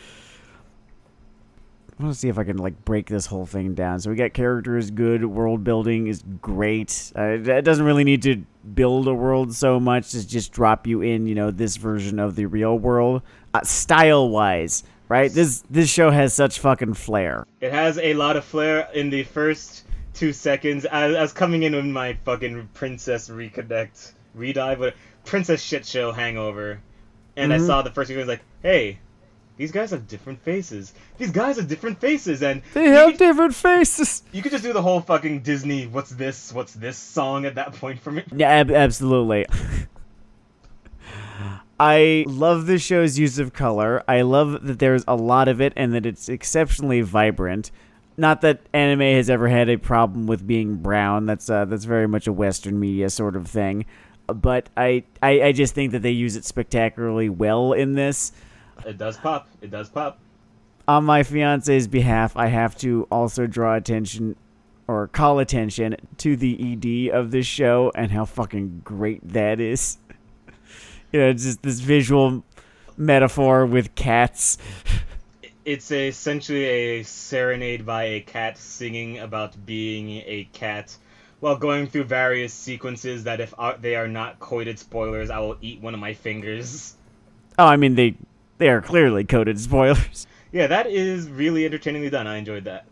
I 1.97 2.03
want 2.03 2.13
to 2.13 2.19
see 2.19 2.27
if 2.27 2.37
I 2.37 2.43
can 2.43 2.57
like 2.57 2.83
break 2.83 3.07
this 3.07 3.25
whole 3.25 3.45
thing 3.45 3.73
down. 3.73 4.01
So 4.01 4.09
we 4.09 4.17
got 4.17 4.33
characters 4.33 4.91
good, 4.91 5.23
world 5.23 5.63
building 5.63 6.07
is 6.07 6.23
great. 6.41 7.13
Uh, 7.17 7.37
it 7.39 7.63
doesn't 7.63 7.85
really 7.85 8.03
need 8.03 8.21
to 8.23 8.43
build 8.73 9.07
a 9.07 9.13
world 9.13 9.53
so 9.53 9.79
much 9.79 10.13
as 10.13 10.25
just 10.25 10.51
drop 10.51 10.87
you 10.87 11.01
in, 11.01 11.25
you 11.25 11.35
know, 11.35 11.51
this 11.51 11.77
version 11.77 12.19
of 12.19 12.35
the 12.35 12.47
real 12.47 12.77
world. 12.77 13.21
Uh, 13.53 13.63
style 13.63 14.27
wise, 14.27 14.83
right? 15.07 15.31
This 15.31 15.63
this 15.69 15.89
show 15.89 16.11
has 16.11 16.33
such 16.33 16.59
fucking 16.59 16.95
flair. 16.95 17.47
It 17.61 17.71
has 17.71 17.97
a 17.97 18.13
lot 18.13 18.35
of 18.35 18.43
flair 18.43 18.89
in 18.93 19.09
the 19.09 19.23
first 19.23 19.85
two 20.13 20.33
seconds. 20.33 20.85
I, 20.85 21.05
I 21.05 21.21
was 21.21 21.31
coming 21.31 21.63
in 21.63 21.73
with 21.73 21.85
my 21.85 22.17
fucking 22.25 22.71
Princess 22.73 23.29
Reconnect 23.29 24.11
redive, 24.37 24.79
but 24.79 24.95
Princess 25.23 25.61
Shit 25.61 25.85
Show 25.85 26.11
hangover, 26.11 26.81
and 27.37 27.53
mm-hmm. 27.53 27.63
I 27.63 27.65
saw 27.65 27.81
the 27.81 27.91
first 27.91 28.09
sequence 28.09 28.27
like, 28.27 28.41
hey, 28.61 28.99
these 29.57 29.71
guys 29.71 29.91
have 29.91 30.07
different 30.07 30.41
faces. 30.41 30.93
These 31.17 31.31
guys 31.31 31.55
have 31.57 31.67
different 31.67 31.99
faces, 32.01 32.41
and 32.43 32.61
They 32.73 32.89
have 32.89 33.11
could- 33.11 33.17
different 33.19 33.55
faces. 33.55 34.23
You 34.31 34.41
could 34.41 34.51
just 34.51 34.63
do 34.63 34.73
the 34.73 34.81
whole 34.81 35.01
fucking 35.01 35.39
Disney 35.41 35.87
"What's 35.87 36.09
this? 36.11 36.51
What's 36.53 36.73
this?" 36.73 36.97
song 36.97 37.45
at 37.45 37.55
that 37.55 37.73
point 37.73 37.99
for 37.99 38.11
me. 38.11 38.23
Yeah, 38.35 38.49
ab- 38.49 38.71
absolutely. 38.71 39.45
I 41.79 42.23
love 42.27 42.67
the 42.67 42.79
show's 42.79 43.19
use 43.19 43.37
of 43.37 43.53
color. 43.53 44.01
I 44.07 44.21
love 44.21 44.65
that 44.65 44.79
there's 44.79 45.03
a 45.07 45.15
lot 45.15 45.47
of 45.47 45.59
it 45.59 45.73
and 45.75 45.93
that 45.93 46.05
it's 46.05 46.29
exceptionally 46.29 47.01
vibrant. 47.01 47.69
Not 48.17 48.39
that 48.41 48.61
anime 48.71 49.01
has 49.01 49.29
ever 49.29 49.49
had 49.49 49.69
a 49.69 49.77
problem 49.77 50.25
with 50.25 50.47
being 50.47 50.75
brown. 50.77 51.25
That's 51.25 51.49
uh, 51.49 51.65
that's 51.65 51.83
very 51.83 52.07
much 52.07 52.27
a 52.27 52.33
Western 52.33 52.79
media 52.79 53.09
sort 53.09 53.35
of 53.35 53.47
thing. 53.47 53.85
But 54.27 54.69
I, 54.77 55.03
I 55.21 55.41
I 55.41 55.51
just 55.51 55.75
think 55.75 55.91
that 55.91 56.01
they 56.01 56.11
use 56.11 56.37
it 56.37 56.45
spectacularly 56.45 57.27
well 57.27 57.73
in 57.73 57.93
this. 57.93 58.31
It 58.85 58.97
does 58.97 59.17
pop. 59.17 59.47
It 59.61 59.71
does 59.71 59.89
pop. 59.89 60.19
On 60.87 61.03
my 61.03 61.23
fiance's 61.23 61.87
behalf, 61.87 62.37
I 62.37 62.47
have 62.47 62.77
to 62.77 63.07
also 63.11 63.47
draw 63.47 63.75
attention 63.75 64.35
or 64.87 65.07
call 65.07 65.39
attention 65.39 65.95
to 66.17 66.35
the 66.35 66.73
ED 66.73 67.15
of 67.15 67.31
this 67.31 67.47
show 67.47 67.91
and 67.95 68.11
how 68.11 68.25
fucking 68.25 68.81
great 68.83 69.27
that 69.27 69.59
is. 69.59 69.97
You 71.11 71.21
know, 71.21 71.31
just 71.31 71.61
this 71.61 71.79
visual 71.79 72.43
metaphor 72.97 73.65
with 73.65 73.95
cats. 73.95 74.57
It's 75.63 75.89
essentially 75.89 76.65
a 76.65 77.03
serenade 77.03 77.85
by 77.85 78.03
a 78.03 78.19
cat 78.19 78.57
singing 78.57 79.19
about 79.19 79.65
being 79.65 80.09
a 80.25 80.49
cat 80.51 80.97
while 81.39 81.55
going 81.55 81.87
through 81.87 82.03
various 82.05 82.53
sequences 82.53 83.23
that 83.25 83.39
if 83.39 83.53
uh, 83.57 83.75
they 83.79 83.95
are 83.95 84.07
not 84.07 84.39
coited 84.39 84.79
spoilers, 84.79 85.29
I 85.29 85.39
will 85.39 85.57
eat 85.61 85.81
one 85.81 85.93
of 85.93 85.99
my 85.99 86.13
fingers. 86.13 86.95
Oh, 87.57 87.65
I 87.65 87.77
mean 87.77 87.95
they 87.95 88.15
they 88.57 88.69
are 88.69 88.81
clearly 88.81 89.23
coded 89.23 89.59
spoilers. 89.59 90.27
Yeah, 90.51 90.67
that 90.67 90.87
is 90.87 91.29
really 91.29 91.65
entertainingly 91.65 92.09
done. 92.09 92.27
I 92.27 92.37
enjoyed 92.37 92.63
that. 92.63 92.85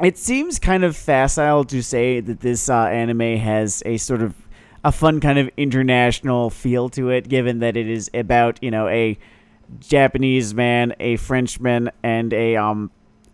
It 0.00 0.16
seems 0.16 0.60
kind 0.60 0.84
of 0.84 0.96
facile 0.96 1.64
to 1.64 1.82
say 1.82 2.20
that 2.20 2.40
this 2.40 2.68
uh, 2.68 2.84
anime 2.84 3.38
has 3.38 3.82
a 3.84 3.96
sort 3.96 4.22
of 4.22 4.34
a 4.84 4.92
fun 4.92 5.20
kind 5.20 5.38
of 5.38 5.50
international 5.56 6.50
feel 6.50 6.88
to 6.90 7.10
it, 7.10 7.28
given 7.28 7.58
that 7.60 7.76
it 7.76 7.88
is 7.88 8.10
about 8.14 8.62
you 8.62 8.70
know 8.70 8.88
a 8.88 9.18
Japanese 9.80 10.54
man, 10.54 10.94
a 11.00 11.16
Frenchman, 11.16 11.90
and 12.02 12.32
a 12.32 12.56
um 12.56 12.90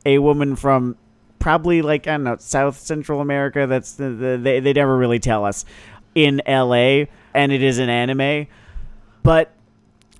a 0.06 0.18
woman 0.18 0.56
from 0.56 0.96
probably 1.38 1.82
like 1.82 2.06
I 2.06 2.12
don't 2.12 2.24
know 2.24 2.36
South 2.38 2.78
Central 2.78 3.20
America. 3.20 3.66
That's 3.66 3.92
the, 3.92 4.10
the 4.10 4.40
they 4.42 4.60
they 4.60 4.72
never 4.72 4.96
really 4.96 5.18
tell 5.18 5.44
us 5.44 5.64
in 6.14 6.42
L.A. 6.46 7.08
and 7.34 7.52
it 7.52 7.62
is 7.62 7.78
an 7.78 7.88
anime, 7.88 8.46
but 9.22 9.52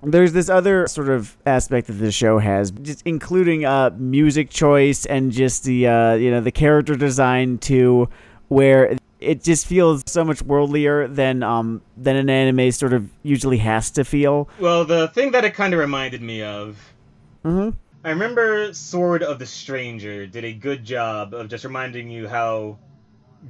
there's 0.03 0.33
this 0.33 0.49
other 0.49 0.87
sort 0.87 1.09
of 1.09 1.37
aspect 1.47 1.87
that 1.89 1.95
the 1.95 2.13
show 2.13 2.39
has, 2.39 2.71
just 2.71 3.03
including 3.05 3.65
uh, 3.65 3.91
music 3.97 4.51
choice 4.51 5.07
and 5.07 5.33
just 5.33 5.65
the 5.65 5.87
uh, 5.87 6.15
you 6.15 6.31
know 6.31 6.41
the 6.41 6.53
character 6.53 6.95
design 6.95 7.59
too, 7.59 8.09
where 8.49 8.97
it 9.21 9.43
just 9.43 9.67
feels 9.67 10.05
so 10.07 10.25
much 10.25 10.45
worldlier 10.45 11.13
than 11.13 11.43
um 11.43 11.83
than 11.97 12.17
an 12.17 12.31
anime 12.31 12.71
sort 12.71 12.93
of 12.93 13.11
usually 13.23 13.59
has 13.59 13.91
to 13.93 14.05
feel. 14.05 14.49
Well, 14.59 14.85
the 14.85 15.09
thing 15.09 15.33
that 15.33 15.45
it 15.45 15.55
kind 15.55 15.75
of 15.75 15.81
reminded 15.81 16.23
me 16.23 16.43
of 16.43 16.79
Mm-hmm. 17.45 17.77
I 18.05 18.11
remember 18.11 18.73
Sword 18.75 19.23
of 19.23 19.39
the 19.39 19.47
Stranger 19.47 20.27
did 20.27 20.45
a 20.45 20.53
good 20.53 20.85
job 20.85 21.35
of 21.35 21.49
just 21.49 21.65
reminding 21.65 22.11
you 22.11 22.29
how 22.29 22.79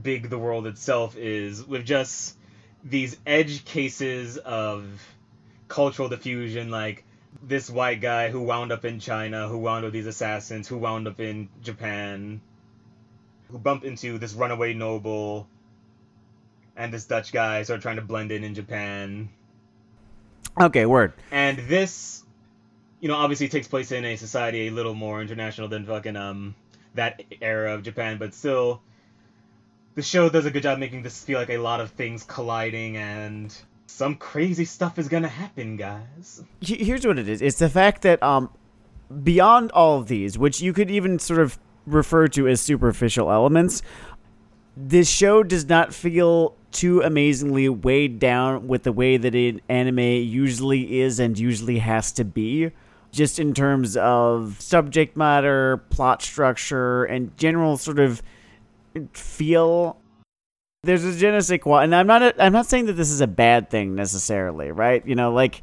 big 0.03 0.31
the 0.31 0.39
world 0.39 0.67
itself 0.67 1.17
is 1.17 1.65
with 1.65 1.85
just 1.85 2.37
these 2.85 3.17
edge 3.27 3.65
cases 3.65 4.37
of 4.37 4.87
cultural 5.69 6.09
diffusion 6.09 6.71
like 6.71 7.05
this 7.43 7.71
white 7.71 8.01
guy 8.01 8.31
who 8.31 8.41
wound 8.41 8.73
up 8.73 8.85
in 8.85 8.99
China, 8.99 9.49
who 9.49 9.59
wound 9.59 9.85
up 9.85 9.89
with 9.89 9.93
these 9.95 10.07
assassins, 10.07 10.67
who 10.67 10.79
wound 10.79 11.07
up 11.07 11.21
in 11.21 11.49
Japan, 11.63 12.41
who 13.51 13.59
bumped 13.59 13.85
into 13.85 14.19
this 14.19 14.35
runaway 14.35 14.75
noble 14.75 15.47
and 16.77 16.93
this 16.93 17.05
Dutch 17.05 17.33
guy 17.33 17.63
sort 17.63 17.79
of 17.79 17.83
trying 17.83 17.97
to 17.97 18.03
blend 18.03 18.33
in 18.33 18.45
in 18.45 18.55
Japan. 18.55 19.29
Okay, 20.61 20.87
word. 20.87 21.13
And 21.31 21.59
this, 21.59 22.25
you 23.01 23.09
know, 23.09 23.15
obviously 23.15 23.49
takes 23.49 23.69
place 23.69 23.93
in 23.93 24.05
a 24.05 24.17
society 24.17 24.69
a 24.69 24.71
little 24.71 24.95
more 24.95 25.21
international 25.21 25.69
than 25.69 25.87
fucking 25.87 26.17
um 26.17 26.55
that 26.95 27.23
era 27.41 27.75
of 27.75 27.83
Japan, 27.83 28.19
but 28.19 28.35
still, 28.35 28.81
the 29.95 30.03
show 30.03 30.29
does 30.29 30.47
a 30.47 30.51
good 30.51 30.63
job 30.63 30.79
making 30.79 31.03
this 31.03 31.23
feel 31.23 31.39
like 31.39 31.51
a 31.51 31.59
lot 31.59 31.81
of 31.81 31.91
things 31.91 32.25
colliding 32.25 32.97
and 32.97 33.55
some 33.89 34.15
crazy 34.15 34.65
stuff 34.65 34.99
is 34.99 35.09
gonna 35.09 35.29
happen, 35.29 35.77
guys. 35.77 36.43
Here's 36.61 37.07
what 37.07 37.19
it 37.19 37.29
is. 37.29 37.43
It's 37.43 37.59
the 37.59 37.69
fact 37.69 38.03
that 38.03 38.23
um 38.23 38.51
beyond 39.23 39.71
all 39.73 39.99
of 39.99 40.09
these, 40.09 40.39
which 40.39 40.61
you 40.61 40.73
could 40.73 40.91
even 40.91 41.19
sort 41.19 41.41
of 41.41 41.59
refer 41.87 42.29
to 42.29 42.47
as 42.47 42.61
superficial 42.61 43.33
elements, 43.33 43.83
this 44.77 45.09
show 45.09 45.43
does 45.43 45.69
not 45.69 45.95
feel 45.95 46.55
too 46.71 47.01
amazingly 47.01 47.69
weighed 47.69 48.19
down 48.19 48.69
with 48.69 48.83
the 48.83 48.93
way 48.93 49.17
that 49.17 49.35
an 49.35 49.61
anime 49.69 49.99
usually 49.99 51.01
is 51.01 51.19
and 51.19 51.39
usually 51.39 51.79
has 51.79 52.13
to 52.13 52.25
be. 52.25 52.71
Just 53.11 53.39
in 53.39 53.55
terms 53.55 53.97
of 53.97 54.61
subject 54.61 55.17
matter, 55.17 55.79
plot 55.89 56.21
structure, 56.21 57.05
and 57.05 57.35
general 57.39 57.79
sort 57.79 57.99
of 57.99 58.23
feel. 59.15 59.97
There's 60.89 61.05
a 61.05 61.13
je 61.13 61.31
ne 61.31 61.41
sais 61.41 61.61
quoi, 61.61 61.81
and 61.81 61.95
I'm 61.95 62.07
not. 62.07 62.41
I'm 62.41 62.55
not 62.55 62.65
saying 62.65 62.87
that 62.87 62.95
this 62.95 63.11
is 63.11 63.21
a 63.21 63.27
bad 63.27 63.69
thing 63.69 63.95
necessarily, 63.95 64.73
right? 64.73 65.07
You 65.07 65.17
know, 65.17 65.35
like 65.35 65.61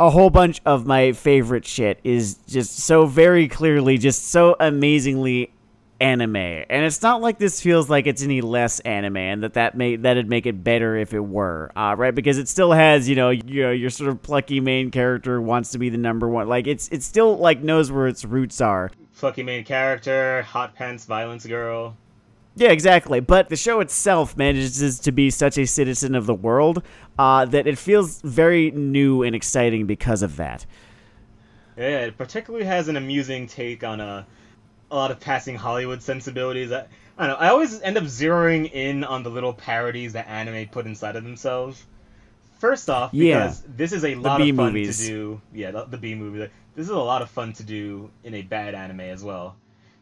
a 0.00 0.08
whole 0.08 0.30
bunch 0.30 0.58
of 0.64 0.86
my 0.86 1.12
favorite 1.12 1.66
shit 1.66 2.00
is 2.02 2.36
just 2.48 2.78
so 2.78 3.04
very 3.04 3.46
clearly, 3.46 3.98
just 3.98 4.30
so 4.30 4.56
amazingly 4.58 5.52
anime, 6.00 6.36
and 6.36 6.66
it's 6.70 7.02
not 7.02 7.20
like 7.20 7.38
this 7.38 7.60
feels 7.60 7.90
like 7.90 8.06
it's 8.06 8.22
any 8.22 8.40
less 8.40 8.80
anime, 8.80 9.18
and 9.18 9.42
that 9.42 9.52
that 9.52 9.76
may 9.76 9.96
that'd 9.96 10.30
make 10.30 10.46
it 10.46 10.64
better 10.64 10.96
if 10.96 11.12
it 11.12 11.20
were, 11.20 11.70
uh, 11.76 11.94
right? 11.98 12.14
Because 12.14 12.38
it 12.38 12.48
still 12.48 12.72
has, 12.72 13.06
you 13.10 13.16
know, 13.16 13.28
you 13.28 13.64
know, 13.64 13.70
your 13.70 13.90
sort 13.90 14.08
of 14.08 14.22
plucky 14.22 14.60
main 14.60 14.90
character 14.90 15.42
wants 15.42 15.72
to 15.72 15.78
be 15.78 15.90
the 15.90 15.98
number 15.98 16.26
one, 16.26 16.48
like 16.48 16.66
it's 16.66 16.88
it 16.88 17.02
still 17.02 17.36
like 17.36 17.62
knows 17.62 17.92
where 17.92 18.06
its 18.06 18.24
roots 18.24 18.62
are. 18.62 18.90
Plucky 19.14 19.42
main 19.42 19.62
character, 19.62 20.40
hot 20.40 20.74
pants 20.74 21.04
violence 21.04 21.44
girl. 21.44 21.98
Yeah, 22.54 22.70
exactly. 22.70 23.20
But 23.20 23.48
the 23.48 23.56
show 23.56 23.80
itself 23.80 24.36
manages 24.36 24.98
to 25.00 25.12
be 25.12 25.30
such 25.30 25.56
a 25.56 25.66
citizen 25.66 26.14
of 26.14 26.26
the 26.26 26.34
world 26.34 26.82
uh, 27.18 27.46
that 27.46 27.66
it 27.66 27.78
feels 27.78 28.20
very 28.22 28.70
new 28.72 29.22
and 29.22 29.34
exciting 29.34 29.86
because 29.86 30.22
of 30.22 30.36
that. 30.36 30.66
Yeah, 31.76 32.00
it 32.06 32.18
particularly 32.18 32.66
has 32.66 32.88
an 32.88 32.96
amusing 32.96 33.46
take 33.46 33.82
on 33.82 34.00
a, 34.00 34.26
a 34.90 34.94
lot 34.94 35.10
of 35.10 35.18
passing 35.18 35.56
Hollywood 35.56 36.02
sensibilities. 36.02 36.70
I, 36.70 36.84
I 37.16 37.26
don't 37.26 37.38
know. 37.40 37.46
I 37.46 37.48
always 37.48 37.80
end 37.80 37.96
up 37.96 38.04
zeroing 38.04 38.70
in 38.70 39.04
on 39.04 39.22
the 39.22 39.30
little 39.30 39.54
parodies 39.54 40.12
that 40.12 40.28
anime 40.28 40.68
put 40.68 40.84
inside 40.86 41.16
of 41.16 41.24
themselves. 41.24 41.82
First 42.58 42.90
off, 42.90 43.14
Yeah. 43.14 43.38
because 43.38 43.62
this 43.76 43.92
is 43.92 44.04
a 44.04 44.14
lot 44.14 44.40
of 44.40 44.46
fun 44.48 44.56
movies. 44.72 45.00
to 45.00 45.06
do. 45.06 45.40
Yeah, 45.54 45.70
the, 45.70 45.84
the 45.86 45.96
B 45.98 46.14
movie. 46.14 46.38
This 46.74 46.84
is 46.84 46.90
a 46.90 46.98
lot 46.98 47.22
of 47.22 47.30
fun 47.30 47.54
to 47.54 47.62
do 47.64 48.10
in 48.24 48.34
a 48.34 48.42
bad 48.42 48.74
anime 48.74 49.00
as 49.00 49.24
well, 49.24 49.56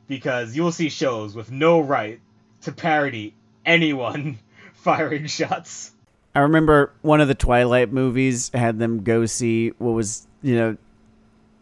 because 0.09 0.55
you 0.55 0.63
will 0.63 0.73
see 0.73 0.89
shows 0.89 1.35
with 1.35 1.51
no 1.51 1.81
right 1.81 2.21
to 2.63 2.73
parody 2.73 3.35
anyone 3.65 4.39
firing 4.75 5.27
shots. 5.27 5.93
I 6.35 6.41
remember 6.41 6.93
one 7.03 7.21
of 7.21 7.29
the 7.29 7.35
Twilight 7.35 7.93
movies 7.93 8.51
had 8.55 8.79
them 8.79 9.03
go 9.03 9.27
see 9.27 9.71
what 9.79 9.93
was, 9.93 10.27
you 10.43 10.55
know, 10.55 10.77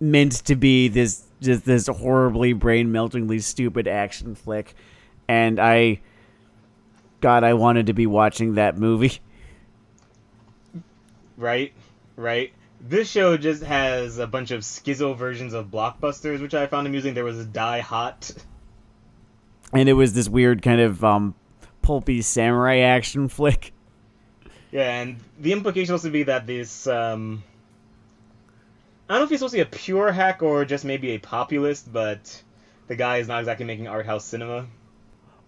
meant 0.00 0.32
to 0.44 0.56
be 0.56 0.88
this 0.88 1.24
just 1.40 1.64
this 1.64 1.86
horribly 1.86 2.52
brain 2.52 2.92
meltingly 2.92 3.38
stupid 3.38 3.86
action 3.86 4.34
flick, 4.34 4.74
and 5.28 5.58
I, 5.60 6.00
God, 7.20 7.44
I 7.44 7.54
wanted 7.54 7.86
to 7.86 7.92
be 7.92 8.06
watching 8.06 8.54
that 8.54 8.76
movie. 8.76 9.18
Right, 11.38 11.72
right. 12.16 12.52
This 12.80 13.08
show 13.08 13.36
just 13.36 13.62
has 13.62 14.18
a 14.18 14.26
bunch 14.26 14.50
of 14.50 14.62
schizo 14.62 15.16
versions 15.16 15.54
of 15.54 15.68
blockbusters, 15.68 16.40
which 16.40 16.52
I 16.52 16.66
found 16.66 16.88
amusing. 16.88 17.14
There 17.14 17.22
was 17.22 17.46
Die 17.46 17.78
Hot. 17.78 18.32
And 19.72 19.88
it 19.88 19.94
was 19.94 20.14
this 20.14 20.28
weird 20.28 20.62
kind 20.62 20.80
of 20.80 21.04
um, 21.04 21.34
pulpy 21.82 22.22
samurai 22.22 22.78
action 22.78 23.28
flick. 23.28 23.72
Yeah, 24.70 25.00
and 25.00 25.18
the 25.38 25.52
implication 25.52 25.92
also 25.92 26.10
be 26.10 26.24
that 26.24 26.46
this 26.46 26.86
um 26.86 27.42
I 29.08 29.14
don't 29.14 29.20
know 29.20 29.24
if 29.24 29.30
he's 29.30 29.38
supposed 29.38 29.52
to 29.52 29.58
be 29.58 29.62
a 29.62 29.66
pure 29.66 30.12
hack 30.12 30.42
or 30.42 30.66
just 30.66 30.84
maybe 30.84 31.12
a 31.12 31.18
populist, 31.18 31.90
but 31.90 32.42
the 32.88 32.96
guy 32.96 33.18
is 33.18 33.28
not 33.28 33.38
exactly 33.38 33.64
making 33.64 33.88
art 33.88 34.04
house 34.04 34.26
cinema. 34.26 34.66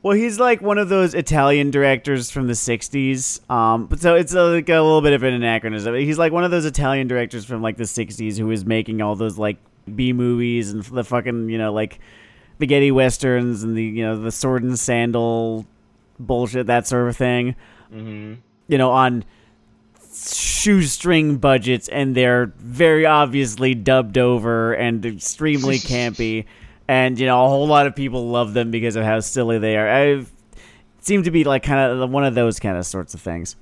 Well, 0.03 0.16
he's 0.16 0.41
like 0.41 0.62
one 0.62 0.79
of 0.79 0.89
those 0.89 1.12
Italian 1.12 1.71
directors 1.71 2.31
from 2.31 2.47
the 2.47 2.55
'60s. 2.55 3.51
Um, 3.51 3.87
but 3.87 4.01
so 4.01 4.14
it's 4.14 4.33
a, 4.33 4.43
like 4.45 4.68
a 4.71 4.81
little 4.81 5.03
bit 5.03 5.12
of 5.12 5.23
an 5.23 5.35
anachronism. 5.35 5.95
He's 5.97 6.18
like 6.18 6.33
one 6.33 6.45
of 6.45 6.51
those 6.51 6.64
Italian 6.64 7.07
directors 7.07 7.45
from 7.45 7.61
like 7.61 7.77
the 7.77 7.85
'60s 7.85 8.39
who 8.39 8.51
is 8.51 8.64
making 8.64 9.03
all 9.03 9.14
those 9.14 9.37
like 9.37 9.59
B 9.95 10.14
movies 10.14 10.71
and 10.71 10.83
the 10.83 11.05
fucking 11.05 11.51
you 11.51 11.59
know 11.59 11.73
like 11.75 11.99
spaghetti 12.61 12.91
westerns 12.91 13.63
and 13.63 13.75
the 13.75 13.83
you 13.83 14.03
know 14.05 14.21
the 14.21 14.31
sword 14.31 14.63
and 14.63 14.79
sandal 14.79 15.65
bullshit 16.19 16.67
that 16.67 16.87
sort 16.87 17.09
of 17.09 17.17
thing. 17.17 17.57
hmm 17.91 18.35
You 18.69 18.77
know 18.77 18.91
on 18.91 19.25
shoestring 20.13 21.39
budgets 21.39 21.89
and 21.89 22.15
they're 22.15 22.53
very 22.59 23.07
obviously 23.07 23.75
dubbed 23.75 24.19
over 24.19 24.75
and 24.75 25.07
extremely 25.07 25.79
campy 25.93 26.45
and 26.87 27.19
you 27.19 27.25
know 27.27 27.43
a 27.45 27.49
whole 27.49 27.67
lot 27.67 27.87
of 27.87 27.97
people 27.97 28.29
love 28.29 28.53
them 28.53 28.71
because 28.71 28.95
of 28.97 29.05
how 29.05 29.21
silly 29.21 29.57
they 29.59 29.77
are 29.79 29.89
i 29.89 30.25
seem 31.01 31.23
to 31.23 31.31
be 31.31 31.45
like 31.45 31.63
kind 31.63 32.03
of 32.03 32.11
one 32.11 32.25
of 32.25 32.35
those 32.35 32.59
kind 32.61 32.77
of 32.77 32.85
sorts 32.85 33.15
of 33.15 33.21
things 33.23 33.57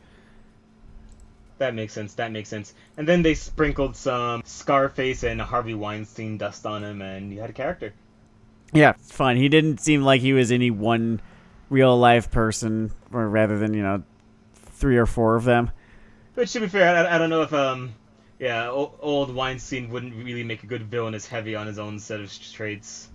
That 1.59 1.75
makes 1.75 1.93
sense. 1.93 2.15
That 2.15 2.33
makes 2.33 2.49
sense. 2.49 2.75
And 2.97 3.07
then 3.07 3.23
they 3.23 3.35
sprinkled 3.35 3.97
some 3.97 4.43
Scarface 4.45 5.23
and 5.25 5.41
Harvey 5.41 5.75
Weinstein 5.75 6.37
dust 6.39 6.65
on 6.67 6.83
him, 6.85 7.03
and 7.03 7.33
you 7.33 7.41
had 7.41 7.51
a 7.51 7.53
character. 7.53 7.95
Yeah 8.73 8.91
it's 8.99 9.13
fun 9.13 9.37
he 9.37 9.49
didn't 9.49 9.79
seem 9.81 10.03
like 10.03 10.21
he 10.21 10.33
was 10.33 10.53
any 10.53 10.71
one 10.71 11.21
real 11.71 11.97
life 11.97 12.31
person 12.31 12.91
or 13.13 13.29
rather 13.29 13.59
than 13.59 13.75
you 13.75 13.83
know 13.83 14.03
three 14.55 14.97
or 14.97 15.07
four 15.07 15.35
of 15.37 15.45
them 15.45 15.71
Which, 16.35 16.53
to 16.53 16.61
be 16.61 16.69
fair, 16.69 16.95
I, 16.95 17.15
I 17.15 17.19
don't 17.19 17.31
know 17.31 17.43
if 17.43 17.53
um, 17.53 17.95
yeah, 18.39 18.69
o- 18.71 18.95
old 19.01 19.35
Weinstein 19.35 19.89
wouldn't 19.91 20.15
really 20.15 20.45
make 20.45 20.63
a 20.63 20.67
good 20.67 20.85
villain 20.85 21.15
as 21.15 21.27
heavy 21.27 21.57
on 21.57 21.67
his 21.67 21.79
own 21.81 21.99
set 21.99 22.21
of 22.21 22.33
traits. 22.53 23.09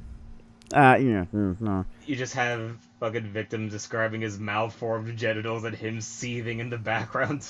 uh 0.74 0.98
yeah 1.00 1.26
mm, 1.34 1.60
no 1.62 1.86
You 2.06 2.16
just 2.18 2.34
have 2.34 2.76
fucking 3.00 3.32
victims 3.32 3.72
describing 3.72 4.22
his 4.22 4.40
malformed 4.40 5.16
genitals 5.18 5.64
and 5.64 5.76
him 5.76 6.02
seething 6.02 6.60
in 6.60 6.70
the 6.70 6.78
background. 6.78 7.48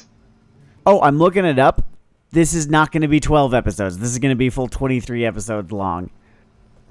Oh, 0.86 1.01
I'm 1.01 1.18
looking 1.18 1.45
it 1.45 1.58
up. 1.60 1.86
This 2.32 2.54
is 2.54 2.68
not 2.68 2.91
going 2.91 3.04
to 3.04 3.08
be 3.08 3.20
12 3.20 3.54
episodes. 3.54 3.97
This 3.97 4.12
is 4.12 4.20
going 4.20 4.32
to 4.32 4.36
be 4.36 4.49
full 4.49 4.68
23 4.68 5.26
episodes 5.26 5.72
long. 5.72 6.10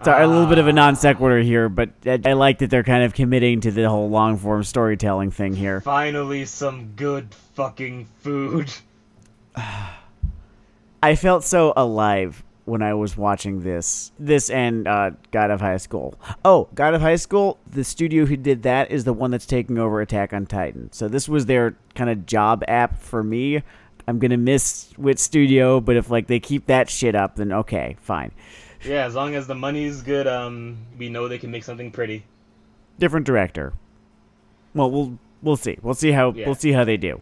Sorry, 0.05 0.25
a 0.25 0.27
little 0.27 0.47
bit 0.47 0.59
of 0.59 0.67
a 0.67 0.73
non 0.73 0.97
sequitur 0.97 1.39
here, 1.41 1.69
but 1.69 1.91
I, 2.05 2.19
I 2.25 2.33
like 2.33 2.59
that 2.59 2.71
they're 2.71 2.83
kind 2.83 3.05
of 3.05 3.15
committing 3.15 3.61
to 3.61 3.71
the 3.71 3.89
whole 3.89 4.11
long 4.11 4.37
form 4.37 4.65
storytelling 4.65 5.31
thing 5.31 5.55
here. 5.55 5.81
Finally, 5.81 6.45
some 6.47 6.93
good 6.97 7.33
fucking 7.55 8.07
food. 8.19 8.73
I 11.03 11.15
felt 11.15 11.45
so 11.45 11.73
alive 11.77 12.43
when 12.65 12.83
I 12.83 12.95
was 12.95 13.17
watching 13.17 13.63
this. 13.63 14.11
This 14.19 14.51
and 14.51 14.89
uh, 14.89 15.13
God 15.31 15.53
of 15.53 15.61
High 15.61 15.77
School. 15.77 16.15
Oh, 16.45 16.69
God 16.75 16.95
of 16.95 17.01
High 17.01 17.17
School, 17.17 17.59
the 17.71 17.85
studio 17.85 18.27
who 18.27 18.37
did 18.37 18.65
that 18.65 18.91
is 18.91 19.05
the 19.05 19.13
one 19.13 19.31
that's 19.31 19.47
taking 19.47 19.79
over 19.79 20.01
Attack 20.01 20.33
on 20.33 20.47
Titan. 20.47 20.91
So 20.93 21.07
this 21.07 21.29
was 21.29 21.47
their 21.47 21.77
kind 21.95 22.11
of 22.11 22.27
job 22.27 22.65
app 22.67 22.99
for 22.99 23.23
me. 23.23 23.63
I'm 24.09 24.19
going 24.19 24.33
to 24.33 24.37
miss 24.37 24.93
Wit 24.99 25.21
Studio, 25.21 25.81
but 25.81 25.97
if 25.97 26.11
like 26.11 26.27
they 26.27 26.41
keep 26.41 26.67
that 26.67 26.91
shit 26.91 27.15
up, 27.15 27.37
then 27.37 27.53
okay, 27.53 27.97
fine. 28.01 28.33
Yeah, 28.85 29.05
as 29.07 29.15
long 29.15 29.35
as 29.35 29.47
the 29.47 29.55
money's 29.55 30.03
good, 30.03 30.27
um, 30.27 30.77
we 30.99 31.09
know 31.09 31.29
they 31.29 31.39
can 31.39 31.51
make 31.51 31.65
something 31.65 31.91
pretty. 31.91 32.25
different 32.99 33.27
director. 33.27 33.73
Well, 34.75 34.91
we'll 34.91 35.19
we'll 35.43 35.57
see. 35.57 35.79
We'll 35.83 35.95
see 35.95 36.13
how 36.13 36.33
Yeah. 36.33 36.47
we'll 36.47 36.55
see 36.55 36.73
how 36.73 36.85
they 36.85 36.97
do. 36.97 37.21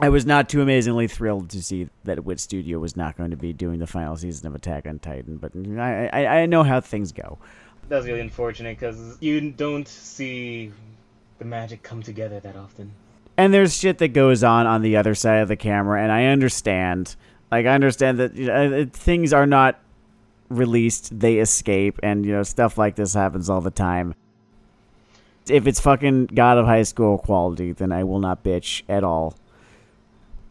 I 0.00 0.08
was 0.08 0.26
not 0.26 0.48
too 0.48 0.60
amazingly 0.60 1.06
thrilled 1.06 1.50
to 1.50 1.62
see 1.62 1.88
that 2.04 2.24
Wit 2.24 2.40
Studio 2.40 2.78
was 2.78 2.96
not 2.96 3.16
going 3.16 3.30
to 3.30 3.36
be 3.36 3.52
doing 3.52 3.78
the 3.78 3.86
final 3.86 4.16
season 4.16 4.46
of 4.48 4.54
Attack 4.54 4.86
on 4.86 4.98
Titan, 4.98 5.36
but 5.38 5.52
I 5.80 6.08
I, 6.12 6.26
I 6.42 6.46
know 6.46 6.62
how 6.62 6.80
things 6.80 7.12
go. 7.12 7.38
That's 7.88 8.06
really 8.06 8.20
unfortunate 8.20 8.78
because 8.78 9.18
you 9.20 9.50
don't 9.50 9.86
see 9.86 10.72
the 11.38 11.44
magic 11.44 11.82
come 11.82 12.02
together 12.02 12.40
that 12.40 12.56
often. 12.56 12.92
And 13.36 13.52
there's 13.52 13.76
shit 13.76 13.98
that 13.98 14.08
goes 14.08 14.42
on 14.44 14.66
on 14.66 14.82
the 14.82 14.96
other 14.96 15.14
side 15.14 15.38
of 15.40 15.48
the 15.48 15.56
camera, 15.56 16.02
and 16.02 16.10
I 16.12 16.26
understand. 16.26 17.16
Like 17.54 17.66
I 17.66 17.74
understand 17.74 18.18
that 18.18 18.34
you 18.34 18.46
know, 18.46 18.80
uh, 18.80 18.84
things 18.92 19.32
are 19.32 19.46
not 19.46 19.78
released; 20.48 21.16
they 21.16 21.38
escape, 21.38 22.00
and 22.02 22.26
you 22.26 22.32
know 22.32 22.42
stuff 22.42 22.76
like 22.76 22.96
this 22.96 23.14
happens 23.14 23.48
all 23.48 23.60
the 23.60 23.70
time. 23.70 24.12
If 25.48 25.68
it's 25.68 25.78
fucking 25.78 26.26
God 26.34 26.58
of 26.58 26.66
High 26.66 26.82
School 26.82 27.16
quality, 27.16 27.70
then 27.70 27.92
I 27.92 28.02
will 28.02 28.18
not 28.18 28.42
bitch 28.42 28.82
at 28.88 29.04
all. 29.04 29.36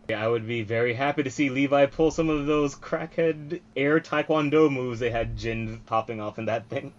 Yeah, 0.08 0.24
I 0.24 0.30
would 0.30 0.48
be 0.48 0.62
very 0.62 0.94
happy 0.94 1.24
to 1.24 1.30
see 1.30 1.50
Levi 1.50 1.88
pull 1.88 2.10
some 2.10 2.30
of 2.30 2.46
those 2.46 2.74
crackhead 2.74 3.60
air 3.76 4.00
taekwondo 4.00 4.72
moves 4.72 5.02
they 5.02 5.10
had 5.10 5.36
Jin 5.36 5.82
popping 5.86 6.22
off 6.22 6.40
in 6.40 6.46
that 6.46 6.70
thing. 6.70 6.94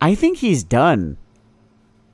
I 0.00 0.14
think 0.14 0.38
he's 0.38 0.62
done. 0.62 1.16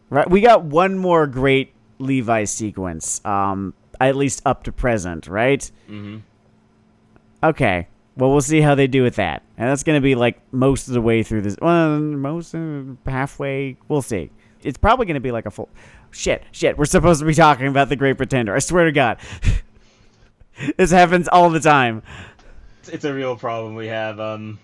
Right, 0.09 0.31
we 0.31 0.41
got 0.41 0.65
one 0.65 0.97
more 0.97 1.27
great 1.27 1.75
Levi 1.99 2.45
sequence, 2.45 3.21
um, 3.27 3.75
at 4.01 4.17
least 4.17 4.41
up 4.47 4.63
to 4.63 4.73
present, 4.73 5.27
right? 5.27 5.71
Mm-hmm. 5.91 6.21
Okay. 7.43 7.89
Well, 8.17 8.31
we'll 8.33 8.41
see 8.41 8.61
how 8.61 8.75
they 8.75 8.89
do 8.89 9.05
with 9.05 9.15
that, 9.17 9.45
and 9.57 9.69
that's 9.69 9.85
gonna 9.85 10.01
be 10.01 10.17
like 10.17 10.41
most 10.53 10.89
of 10.89 10.95
the 10.95 11.01
way 11.01 11.23
through 11.23 11.43
this. 11.43 11.57
Well, 11.63 12.01
most 12.01 12.53
halfway. 13.07 13.77
We'll 13.87 14.03
see. 14.03 14.31
It's 14.65 14.77
probably 14.77 15.07
gonna 15.07 15.21
be 15.21 15.31
like 15.31 15.47
a 15.47 15.53
full. 15.53 15.69
Shit, 16.11 16.43
shit. 16.51 16.77
We're 16.77 16.85
supposed 16.87 17.21
to 17.21 17.27
be 17.27 17.35
talking 17.35 17.69
about 17.69 17.89
the 17.89 17.97
Great 17.97 18.17
Pretender. 18.17 18.57
I 18.57 18.59
swear 18.59 18.87
to 18.87 18.93
God, 18.93 19.19
this 20.77 20.91
happens 20.91 21.29
all 21.29 21.49
the 21.51 21.61
time. 21.61 22.03
It's, 22.91 23.05
a 23.05 23.15
real 23.15 23.37
problem 23.37 23.77
we 23.77 23.87
have. 23.87 24.19
Um, 24.19 24.59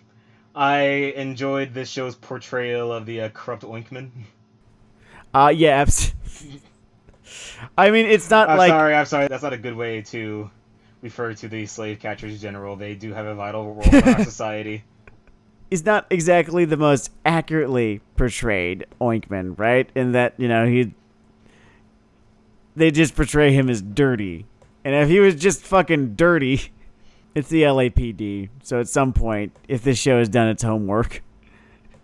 I 0.54 1.12
enjoyed 1.16 1.74
this 1.74 1.88
show's 1.88 2.16
portrayal 2.16 2.92
of 2.92 3.06
the 3.06 3.20
uh, 3.20 3.28
corrupt 3.28 3.62
Oinkman. 3.62 4.10
Uh, 5.32 5.52
yeah. 5.54 5.84
I 7.78 7.90
mean, 7.90 8.06
it's 8.06 8.30
not 8.30 8.48
like 8.48 8.52
I'm 8.52 8.58
like 8.58 8.70
sorry, 8.70 8.94
I'm 8.94 9.06
sorry. 9.06 9.28
That's 9.28 9.42
not 9.42 9.52
a 9.52 9.58
good 9.58 9.76
way 9.76 10.02
to 10.02 10.50
refer 11.04 11.34
to 11.34 11.46
the 11.48 11.66
slave 11.66 12.00
catchers 12.00 12.40
general. 12.40 12.74
They 12.74 12.94
do 12.94 13.12
have 13.12 13.26
a 13.26 13.34
vital 13.36 13.74
role 13.74 13.94
in 13.94 14.02
our 14.02 14.24
society. 14.24 14.82
he's 15.70 15.84
not 15.84 16.06
exactly 16.10 16.64
the 16.64 16.76
most 16.78 17.10
accurately 17.24 18.00
portrayed 18.16 18.86
Oinkman, 19.00 19.56
right? 19.58 19.88
In 19.94 20.12
that 20.12 20.34
you 20.38 20.48
know 20.48 20.66
he, 20.66 20.92
they 22.74 22.90
just 22.90 23.14
portray 23.14 23.52
him 23.52 23.68
as 23.68 23.82
dirty, 23.82 24.46
and 24.84 24.94
if 24.94 25.08
he 25.08 25.20
was 25.20 25.34
just 25.36 25.62
fucking 25.62 26.14
dirty, 26.14 26.72
it's 27.34 27.50
the 27.50 27.62
LAPD. 27.62 28.48
So 28.62 28.80
at 28.80 28.88
some 28.88 29.12
point, 29.12 29.54
if 29.68 29.82
this 29.84 29.98
show 29.98 30.18
has 30.18 30.28
done 30.30 30.48
its 30.48 30.62
homework, 30.62 31.22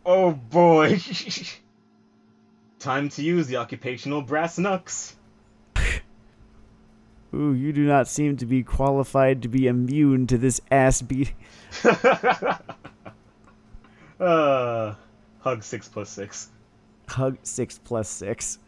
Oh 0.05 0.33
boy. 0.33 0.99
Time 2.79 3.09
to 3.11 3.23
use 3.23 3.47
the 3.47 3.57
occupational 3.57 4.23
brass 4.23 4.59
knucks. 4.59 5.15
Ooh, 7.35 7.53
you 7.53 7.73
do 7.73 7.85
not 7.87 8.09
seem 8.09 8.37
to 8.39 8.47
be 8.47 8.63
qualified 8.63 9.43
to 9.43 9.49
be 9.49 9.67
immune 9.67 10.27
to 10.29 10.39
this 10.39 10.61
ass 10.71 11.03
beat. 11.03 11.33
uh, 14.21 14.95
hug 15.41 15.63
six 15.63 15.89
plus 15.89 16.11
six. 16.11 16.49
Hug 17.09 17.39
six 17.43 17.79
plus 17.79 18.09
six. 18.09 18.59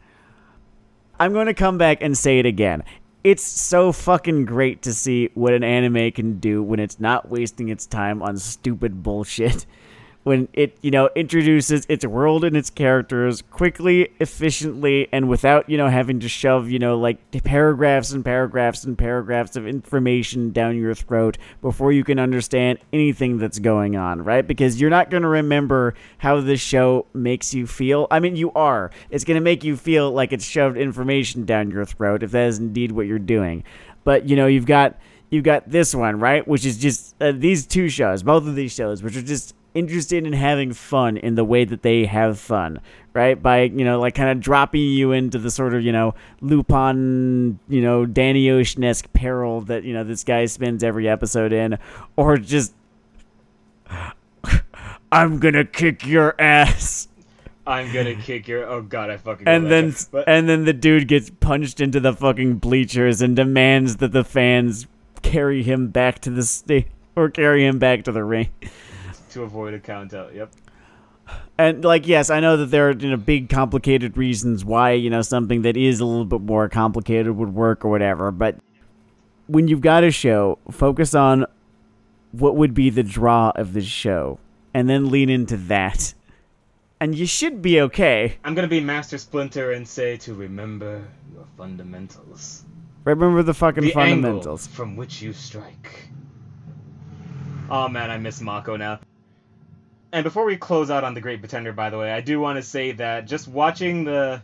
I'm 1.19 1.33
going 1.33 1.47
to 1.47 1.55
come 1.55 1.79
back 1.79 2.03
and 2.03 2.17
say 2.17 2.39
it 2.39 2.47
again. 2.47 2.83
It's 3.23 3.45
so 3.45 3.93
fucking 3.93 4.47
great 4.47 4.83
to 4.83 4.93
see 4.93 5.31
what 5.35 5.53
an 5.53 5.63
anime 5.63 6.11
can 6.11 6.41
do 6.41 6.63
when 6.63 6.81
it's 6.81 6.99
not 6.99 7.29
wasting 7.29 7.69
its 7.69 7.87
time 7.87 8.23
on 8.23 8.37
stupid 8.37 9.03
bullshit. 9.03 9.67
When 10.25 10.49
it, 10.53 10.77
you 10.83 10.93
know, 10.93 11.11
introduces 11.17 11.85
its 11.89 12.07
world 12.07 12.45
and 12.45 12.57
its 12.57 12.71
characters 12.71 13.43
quickly, 13.43 14.13
efficiently, 14.21 15.09
and 15.11 15.29
without, 15.29 15.69
you 15.69 15.77
know, 15.77 15.89
having 15.89 16.21
to 16.21 16.29
shove, 16.29 16.71
you 16.71 16.79
know, 16.79 16.97
like 16.97 17.19
paragraphs 17.43 18.13
and 18.13 18.25
paragraphs 18.25 18.85
and 18.85 18.97
paragraphs 18.97 19.57
of 19.57 19.67
information 19.67 20.53
down 20.53 20.77
your 20.77 20.95
throat 20.95 21.39
before 21.61 21.91
you 21.91 22.05
can 22.05 22.21
understand 22.21 22.79
anything 22.93 23.39
that's 23.39 23.59
going 23.59 23.97
on, 23.97 24.23
right? 24.23 24.47
Because 24.47 24.81
you're 24.81 24.91
not 24.91 25.11
going 25.11 25.25
to 25.25 25.29
remember 25.29 25.95
how 26.19 26.41
this 26.41 26.61
show 26.61 27.07
makes 27.13 27.53
you 27.53 27.67
feel. 27.67 28.07
I 28.11 28.21
mean, 28.21 28.37
you 28.37 28.53
are. 28.53 28.93
It's 29.11 29.25
going 29.25 29.37
to 29.37 29.41
make 29.41 29.65
you 29.65 29.77
feel 29.77 30.13
like 30.13 30.33
it's 30.33 30.45
shoved 30.45 30.77
information 30.77 31.45
down 31.45 31.71
your 31.71 31.85
throat 31.85 32.23
if 32.23 32.31
that 32.31 32.47
is 32.47 32.59
indeed 32.59 32.93
what 32.93 33.07
you're 33.07 33.19
doing. 33.19 33.65
But, 34.05 34.29
you 34.29 34.37
know, 34.37 34.47
you've 34.47 34.67
got 34.67 35.01
you've 35.31 35.45
got 35.45 35.69
this 35.69 35.95
one, 35.95 36.21
right? 36.21 36.47
Which 36.47 36.65
is 36.65 36.77
just 36.79 37.17
uh, 37.21 37.33
these 37.33 37.67
two 37.67 37.89
shows, 37.89 38.23
both 38.23 38.47
of 38.47 38.55
these 38.55 38.73
shows, 38.73 39.03
which 39.03 39.17
are 39.17 39.23
just 39.23 39.55
interested 39.75 40.27
in 40.27 40.33
having 40.33 40.73
fun 40.73 41.17
in 41.17 41.35
the 41.35 41.45
way 41.45 41.65
that 41.65 41.83
they 41.83 42.05
have 42.07 42.39
fun, 42.39 42.81
right? 43.15 43.41
By, 43.41 43.63
you 43.63 43.85
know, 43.85 44.01
like 44.01 44.15
kind 44.15 44.31
of 44.31 44.41
dropping 44.41 44.83
you 44.83 45.13
into 45.13 45.39
the 45.39 45.51
sort 45.51 45.75
of, 45.75 45.83
you 45.83 45.93
know, 45.93 46.15
Lupin, 46.41 47.59
you 47.69 47.81
know, 47.81 48.05
Danny 48.07 48.51
Ocean 48.51 48.85
esque 48.85 49.13
peril 49.13 49.61
that, 49.63 49.85
you 49.85 49.95
know, 49.95 50.05
this 50.05 50.25
guy 50.25 50.45
spends 50.47 50.83
every 50.85 51.09
episode 51.09 51.53
in, 51.53 51.79
or 52.17 52.37
just, 52.37 52.75
I'm 55.13 55.39
gonna 55.39 55.65
kick 55.65 56.07
your 56.07 56.35
ass. 56.41 57.09
I'm 57.67 57.93
gonna 57.93 58.15
kick 58.17 58.49
your. 58.49 58.65
Oh 58.65 58.83
god, 58.83 59.11
I 59.11 59.19
fucking. 59.19 59.47
And 59.47 59.71
then. 59.71 59.95
But- 60.11 60.29
and 60.29 60.49
then 60.49 60.65
the 60.65 60.73
dude 60.73 61.07
gets 61.07 61.31
punched 61.31 61.81
into 61.81 62.01
the 62.01 62.13
fucking 62.13 62.57
bleachers 62.57 63.23
and 63.23 63.37
demands 63.37 63.97
that 63.99 64.13
the 64.13 64.25
fans 64.25 64.87
carry 65.23 65.63
him 65.63 65.89
back 65.89 66.19
to 66.21 66.31
the 66.31 66.43
state 66.43 66.89
or 67.15 67.31
carry 67.31 67.65
him 67.67 67.79
back 67.79 68.05
to 68.05 68.13
the 68.13 68.25
ring. 68.25 68.49
To 69.33 69.43
avoid 69.43 69.75
a 69.75 69.81
count 69.81 70.15
out. 70.15 70.35
Yep. 70.35 70.53
And 71.59 71.85
like, 71.85 72.07
yes, 72.07 72.31
I 72.31 72.41
know 72.41 72.57
that 72.57 72.67
there 72.67 72.89
are 72.89 72.93
you 72.93 73.11
know 73.11 73.17
big 73.17 73.49
complicated 73.49 74.17
reasons 74.17 74.65
why 74.65 74.93
you 74.93 75.11
know 75.11 75.23
something 75.23 75.63
that 75.63 75.77
is 75.77 76.01
a 76.01 76.05
little 76.05 76.25
bit 76.25 76.41
more 76.41 76.69
complicated 76.69 77.33
would 77.37 77.55
work 77.55 77.85
or 77.85 77.91
whatever. 77.91 78.31
But 78.31 78.57
when 79.47 79.69
you've 79.69 79.81
got 79.81 80.05
a 80.05 80.11
show, 80.11 80.59
focus 80.71 81.15
on 81.15 81.47
what 82.33 82.57
would 82.57 82.75
be 82.75 82.91
the 82.91 83.03
draw 83.03 83.53
of 83.55 83.73
the 83.75 83.83
show, 83.83 84.39
and 84.75 84.89
then 84.89 85.11
lean 85.11 85.29
into 85.29 85.57
that, 85.57 86.15
and 87.01 87.15
you 87.15 87.27
should 87.27 87.63
be 87.63 87.81
okay. 87.83 88.39
I'm 88.45 88.55
gonna 88.55 88.67
be 88.67 88.81
Master 88.81 89.19
Splinter 89.19 89.73
and 89.73 89.87
say 89.87 90.17
to 90.19 90.35
remember 90.35 91.05
your 91.33 91.47
fundamentals. 91.57 92.65
Remember 93.05 93.43
the 93.43 93.55
fucking 93.55 93.85
the 93.85 93.93
fundamentals. 93.93 94.67
angle 94.67 94.77
from 94.77 94.97
which 94.97 95.23
you 95.23 95.33
strike. 95.33 96.09
Oh 97.71 97.89
man, 97.89 98.11
I 98.11 98.19
miss 98.19 98.41
Mako 98.41 98.77
now. 98.77 99.01
And 100.13 100.25
before 100.25 100.45
we 100.45 100.59
close 100.59 100.91
out 100.91 101.05
on 101.05 101.15
the 101.15 101.23
Great 101.23 101.41
Pretender, 101.41 101.73
by 101.73 101.89
the 101.89 101.97
way, 101.97 102.13
I 102.13 102.21
do 102.21 102.39
want 102.39 102.57
to 102.57 102.63
say 102.63 102.93
that 102.93 103.25
just 103.25 103.49
watching 103.49 104.05
the 104.05 104.43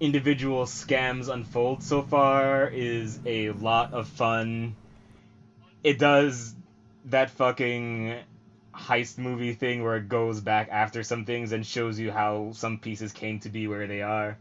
individual 0.00 0.64
scams 0.64 1.32
unfold 1.32 1.84
so 1.84 2.02
far 2.02 2.66
is 2.66 3.20
a 3.24 3.50
lot 3.50 3.92
of 3.92 4.08
fun. 4.08 4.74
It 5.84 5.98
does 5.98 6.52
that 7.04 7.30
fucking 7.30 8.18
heist 8.74 9.18
movie 9.18 9.52
thing 9.52 9.84
where 9.84 9.96
it 9.96 10.08
goes 10.08 10.40
back 10.40 10.68
after 10.68 11.04
some 11.04 11.24
things 11.24 11.52
and 11.52 11.64
shows 11.64 12.00
you 12.00 12.10
how 12.10 12.50
some 12.52 12.76
pieces 12.76 13.12
came 13.12 13.38
to 13.40 13.48
be 13.48 13.68
where 13.68 13.86
they 13.86 14.02
are. 14.02 14.36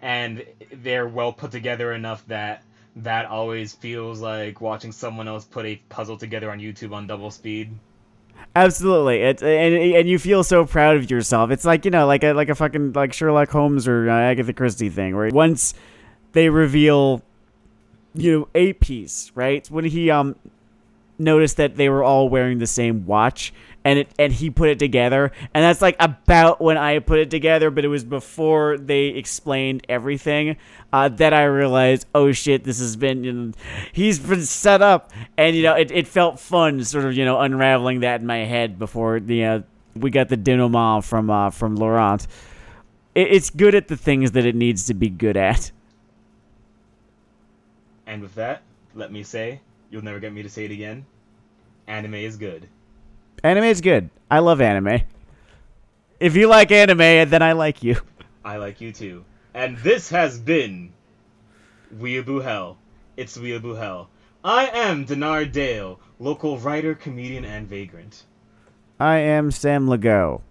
And 0.00 0.44
they're 0.72 1.08
well 1.08 1.32
put 1.32 1.50
together 1.50 1.92
enough 1.92 2.24
that 2.28 2.62
that 2.96 3.26
always 3.26 3.72
feels 3.72 4.20
like 4.20 4.60
watching 4.60 4.92
someone 4.92 5.26
else 5.26 5.44
put 5.44 5.66
a 5.66 5.76
puzzle 5.88 6.16
together 6.16 6.48
on 6.48 6.60
YouTube 6.60 6.92
on 6.92 7.08
double 7.08 7.32
speed. 7.32 7.70
Absolutely, 8.56 9.20
it 9.20 9.42
and 9.42 9.74
and 9.74 10.08
you 10.08 10.18
feel 10.18 10.42
so 10.42 10.64
proud 10.64 10.96
of 10.96 11.10
yourself. 11.10 11.50
It's 11.50 11.66
like 11.66 11.84
you 11.84 11.90
know, 11.90 12.06
like 12.06 12.24
a 12.24 12.32
like 12.32 12.48
a 12.48 12.54
fucking 12.54 12.94
like 12.94 13.12
Sherlock 13.12 13.50
Holmes 13.50 13.86
or 13.86 14.08
uh, 14.08 14.18
Agatha 14.18 14.54
Christie 14.54 14.88
thing, 14.88 15.14
where 15.14 15.28
once 15.28 15.74
they 16.32 16.48
reveal, 16.48 17.20
you 18.14 18.32
know, 18.32 18.48
a 18.54 18.72
piece, 18.72 19.30
right? 19.34 19.70
When 19.70 19.84
he 19.84 20.10
um 20.10 20.36
noticed 21.18 21.58
that 21.58 21.76
they 21.76 21.90
were 21.90 22.02
all 22.02 22.30
wearing 22.30 22.58
the 22.58 22.66
same 22.66 23.04
watch 23.04 23.52
and 23.86 24.00
it 24.00 24.08
and 24.18 24.32
he 24.32 24.50
put 24.50 24.68
it 24.68 24.80
together 24.80 25.30
and 25.54 25.62
that's 25.62 25.80
like 25.80 25.94
about 26.00 26.60
when 26.60 26.76
i 26.76 26.98
put 26.98 27.20
it 27.20 27.30
together 27.30 27.70
but 27.70 27.84
it 27.84 27.88
was 27.88 28.02
before 28.02 28.76
they 28.78 29.06
explained 29.06 29.86
everything 29.88 30.56
uh, 30.92 31.08
that 31.08 31.32
i 31.32 31.44
realized 31.44 32.04
oh 32.12 32.32
shit 32.32 32.64
this 32.64 32.80
has 32.80 32.96
been 32.96 33.22
you 33.22 33.32
know, 33.32 33.52
he's 33.92 34.18
been 34.18 34.42
set 34.42 34.82
up 34.82 35.12
and 35.38 35.54
you 35.54 35.62
know 35.62 35.74
it, 35.74 35.92
it 35.92 36.08
felt 36.08 36.40
fun 36.40 36.82
sort 36.82 37.04
of 37.04 37.16
you 37.16 37.24
know 37.24 37.40
unraveling 37.40 38.00
that 38.00 38.20
in 38.20 38.26
my 38.26 38.38
head 38.38 38.76
before 38.76 39.20
the 39.20 39.44
uh, 39.44 39.60
we 39.94 40.10
got 40.10 40.28
the 40.28 40.36
denouement 40.36 41.04
from 41.04 41.30
uh, 41.30 41.50
from 41.50 41.76
laurent 41.76 42.26
it, 43.14 43.28
it's 43.28 43.50
good 43.50 43.76
at 43.76 43.86
the 43.86 43.96
things 43.96 44.32
that 44.32 44.44
it 44.44 44.56
needs 44.56 44.86
to 44.86 44.94
be 44.94 45.08
good 45.08 45.36
at 45.36 45.70
And 48.06 48.22
with 48.22 48.36
that, 48.36 48.62
let 48.94 49.10
me 49.10 49.24
say, 49.24 49.60
you'll 49.90 50.04
never 50.04 50.20
get 50.20 50.32
me 50.32 50.42
to 50.42 50.48
say 50.48 50.64
it 50.64 50.70
again. 50.70 51.04
Anime 51.88 52.14
is 52.14 52.36
good. 52.36 52.68
Anime 53.46 53.64
is 53.64 53.80
good 53.80 54.10
i 54.30 54.38
love 54.38 54.60
anime 54.60 55.00
if 56.20 56.36
you 56.36 56.46
like 56.48 56.70
anime 56.70 57.28
then 57.30 57.42
i 57.42 57.52
like 57.52 57.82
you 57.82 57.96
I 58.46 58.58
like 58.58 58.80
you 58.80 58.92
too. 58.92 59.24
And 59.54 59.76
this 59.78 60.10
has 60.10 60.38
been 60.38 60.92
Weeaboo 61.92 62.44
Hell. 62.44 62.78
It's 63.16 63.36
Weeaboo 63.36 63.76
Hell. 63.76 64.08
I 64.44 64.66
am 64.68 65.04
Denard 65.04 65.50
Dale, 65.50 65.98
local 66.20 66.56
writer, 66.56 66.94
comedian, 66.94 67.44
and 67.44 67.66
vagrant. 67.66 68.22
I 69.00 69.16
am 69.16 69.50
Sam 69.50 69.88
Legault, 69.88 70.42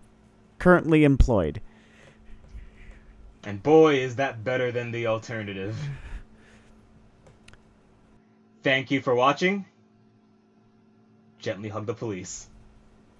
currently 0.59 1.05
employed. 1.05 1.61
And 3.45 3.63
boy, 3.63 3.95
is 3.99 4.17
that 4.17 4.43
better 4.43 4.73
than 4.73 4.91
the 4.91 5.07
alternative. 5.07 5.77
Thank 8.61 8.91
you 8.91 8.99
for 8.99 9.15
watching. 9.15 9.65
Gently 11.39 11.69
hug 11.69 11.85
the 11.85 11.93
police. 11.93 12.47